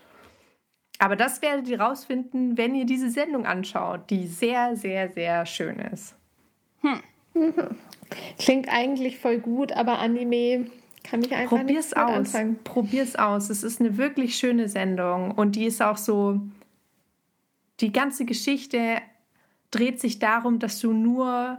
Aber 0.98 1.16
das 1.16 1.42
werdet 1.42 1.68
ihr 1.68 1.80
rausfinden, 1.80 2.56
wenn 2.56 2.74
ihr 2.74 2.86
diese 2.86 3.10
Sendung 3.10 3.44
anschaut, 3.44 4.10
die 4.10 4.26
sehr, 4.26 4.76
sehr, 4.76 5.10
sehr 5.10 5.46
schön 5.46 5.78
ist. 5.80 6.14
Hm. 6.82 7.00
Klingt 8.38 8.68
eigentlich 8.68 9.18
voll 9.18 9.38
gut, 9.38 9.72
aber 9.72 9.98
Anime 9.98 10.66
kann 11.02 11.22
ich 11.22 11.34
einfach 11.34 11.58
Probier's 11.58 11.90
nicht 11.90 11.96
aus. 11.96 12.14
anfangen. 12.14 12.58
Probier's 12.62 13.16
aus. 13.16 13.50
Es 13.50 13.62
ist 13.62 13.80
eine 13.80 13.96
wirklich 13.96 14.36
schöne 14.36 14.68
Sendung 14.68 15.32
und 15.32 15.56
die 15.56 15.64
ist 15.66 15.82
auch 15.82 15.96
so. 15.96 16.40
Die 17.80 17.90
ganze 17.90 18.24
Geschichte 18.24 18.98
dreht 19.70 20.00
sich 20.00 20.18
darum, 20.18 20.58
dass 20.58 20.78
du 20.78 20.92
nur, 20.92 21.58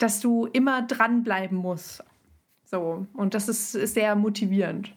dass 0.00 0.20
du 0.20 0.46
immer 0.46 0.82
dranbleiben 0.82 1.56
musst. 1.56 2.02
So 2.64 3.06
und 3.14 3.34
das 3.34 3.48
ist, 3.48 3.74
ist 3.74 3.94
sehr 3.94 4.16
motivierend. 4.16 4.94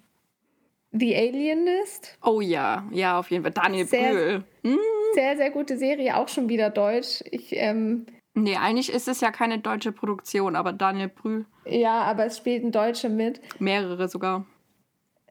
The 0.92 1.16
Alienist. 1.16 2.18
Oh 2.24 2.40
ja, 2.40 2.88
ja, 2.92 3.18
auf 3.18 3.32
jeden 3.32 3.44
Fall. 3.44 3.52
Daniel 3.52 3.88
sehr, 3.88 4.12
Brühl. 4.12 4.44
Hm? 4.64 4.80
Sehr, 5.16 5.38
sehr 5.38 5.50
gute 5.50 5.78
Serie, 5.78 6.16
auch 6.18 6.28
schon 6.28 6.50
wieder 6.50 6.70
deutsch. 6.70 7.24
Ich, 7.32 7.56
ähm, 7.56 8.06
nee, 8.36 8.56
eigentlich 8.56 8.92
ist 8.92 9.08
es 9.08 9.20
ja 9.20 9.32
keine 9.32 9.58
deutsche 9.58 9.92
Produktion, 9.92 10.56
aber 10.56 10.72
Daniel 10.72 11.10
Brühl. 11.10 11.46
Ja, 11.66 12.04
aber 12.04 12.26
es 12.26 12.38
spielt 12.38 12.64
ein 12.64 12.72
Deutscher 12.72 13.10
mit. 13.10 13.42
Mehrere 13.60 14.08
sogar. 14.08 14.46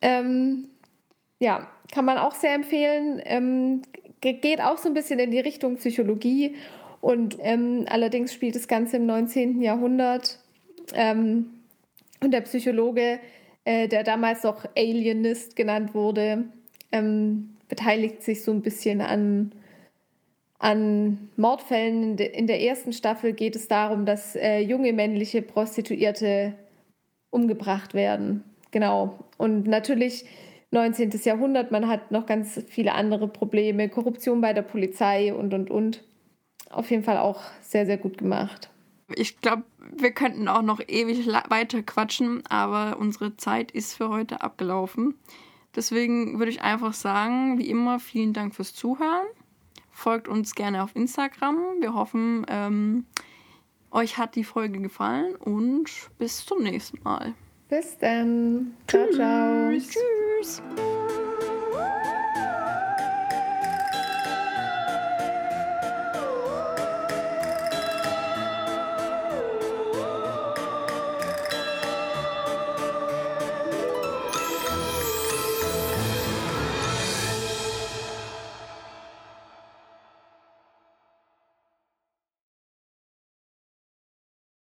Ähm, 0.01 0.69
ja, 1.39 1.69
kann 1.93 2.05
man 2.05 2.19
auch 2.19 2.35
sehr 2.35 2.55
empfehlen. 2.55 3.21
Ähm, 3.25 3.83
geht 4.21 4.61
auch 4.61 4.79
so 4.79 4.89
ein 4.89 4.95
bisschen 4.95 5.21
in 5.21 5.31
die 5.31 5.41
Richtung 5.41 5.77
Psychologie 5.77 6.57
und 7.03 7.37
ähm, 7.41 7.85
allerdings 7.91 8.33
spielt 8.33 8.55
das 8.55 8.67
Ganze 8.67 8.97
im 8.97 9.05
19. 9.05 9.61
Jahrhundert. 9.61 10.39
Ähm, 10.95 11.51
und 12.23 12.33
der 12.33 12.41
Psychologe 12.41 13.21
äh, 13.65 13.89
der 13.89 14.03
damals 14.03 14.43
noch 14.43 14.65
Alienist 14.77 15.55
genannt 15.57 15.95
wurde, 15.95 16.45
ähm, 16.91 17.51
beteiligt 17.69 18.23
sich 18.23 18.43
so 18.43 18.53
ein 18.53 18.63
bisschen 18.63 19.01
an, 19.01 19.53
an 20.59 21.31
Mordfällen. 21.37 22.03
In, 22.03 22.17
de, 22.17 22.37
in 22.37 22.47
der 22.47 22.61
ersten 22.61 22.93
Staffel 22.93 23.33
geht 23.33 23.57
es 23.57 23.69
darum, 23.69 24.05
dass 24.05 24.35
äh, 24.35 24.59
junge 24.59 24.93
männliche 24.93 25.43
Prostituierte 25.43 26.55
umgebracht 27.31 27.95
werden. 27.95 28.43
Genau. 28.73 29.19
Und 29.39 29.67
natürlich 29.67 30.25
19. 30.73 31.13
Jahrhundert, 31.25 31.71
man 31.71 31.87
hat 31.87 32.11
noch 32.11 32.27
ganz 32.27 32.63
viele 32.69 32.95
andere 32.95 33.29
Probleme, 33.29 33.89
Korruption 33.89 34.41
bei 34.41 34.53
der 34.53 34.63
Polizei 34.63 35.33
und, 35.33 35.55
und, 35.55 35.71
und. 35.71 36.03
Auf 36.73 36.91
jeden 36.91 37.05
Fall 37.05 37.19
auch 37.19 37.41
sehr, 37.61 37.87
sehr 37.87 37.99
gut 37.99 38.19
gemacht. 38.19 38.71
Ich 39.15 39.41
glaube, 39.41 39.65
wir 39.95 40.13
könnten 40.13 40.49
auch 40.49 40.63
noch 40.63 40.81
ewig 40.87 41.27
weiter 41.27 41.83
quatschen, 41.83 42.43
aber 42.49 42.99
unsere 42.99 43.37
Zeit 43.37 43.71
ist 43.71 43.95
für 43.95 44.09
heute 44.09 44.41
abgelaufen. 44.41 45.15
Deswegen 45.75 46.39
würde 46.39 46.51
ich 46.51 46.63
einfach 46.63 46.93
sagen, 46.93 47.59
wie 47.59 47.69
immer, 47.69 47.99
vielen 47.99 48.33
Dank 48.33 48.55
fürs 48.55 48.75
Zuhören. 48.75 49.27
Folgt 49.91 50.29
uns 50.29 50.55
gerne 50.55 50.83
auf 50.83 50.97
Instagram. 50.97 51.57
Wir 51.81 51.95
hoffen, 51.95 52.47
ähm, 52.49 53.07
euch 53.91 54.17
hat 54.19 54.35
die 54.37 54.45
Folge 54.45 54.81
gefallen 54.81 55.37
und 55.37 55.91
bis 56.19 56.45
zum 56.45 56.63
nächsten 56.63 57.03
Mal. 57.03 57.35
Bis 57.69 57.97
dann. 57.99 58.75
Ciao, 58.87 59.11
ciao. 59.11 59.71
Tschüss. 59.71 60.63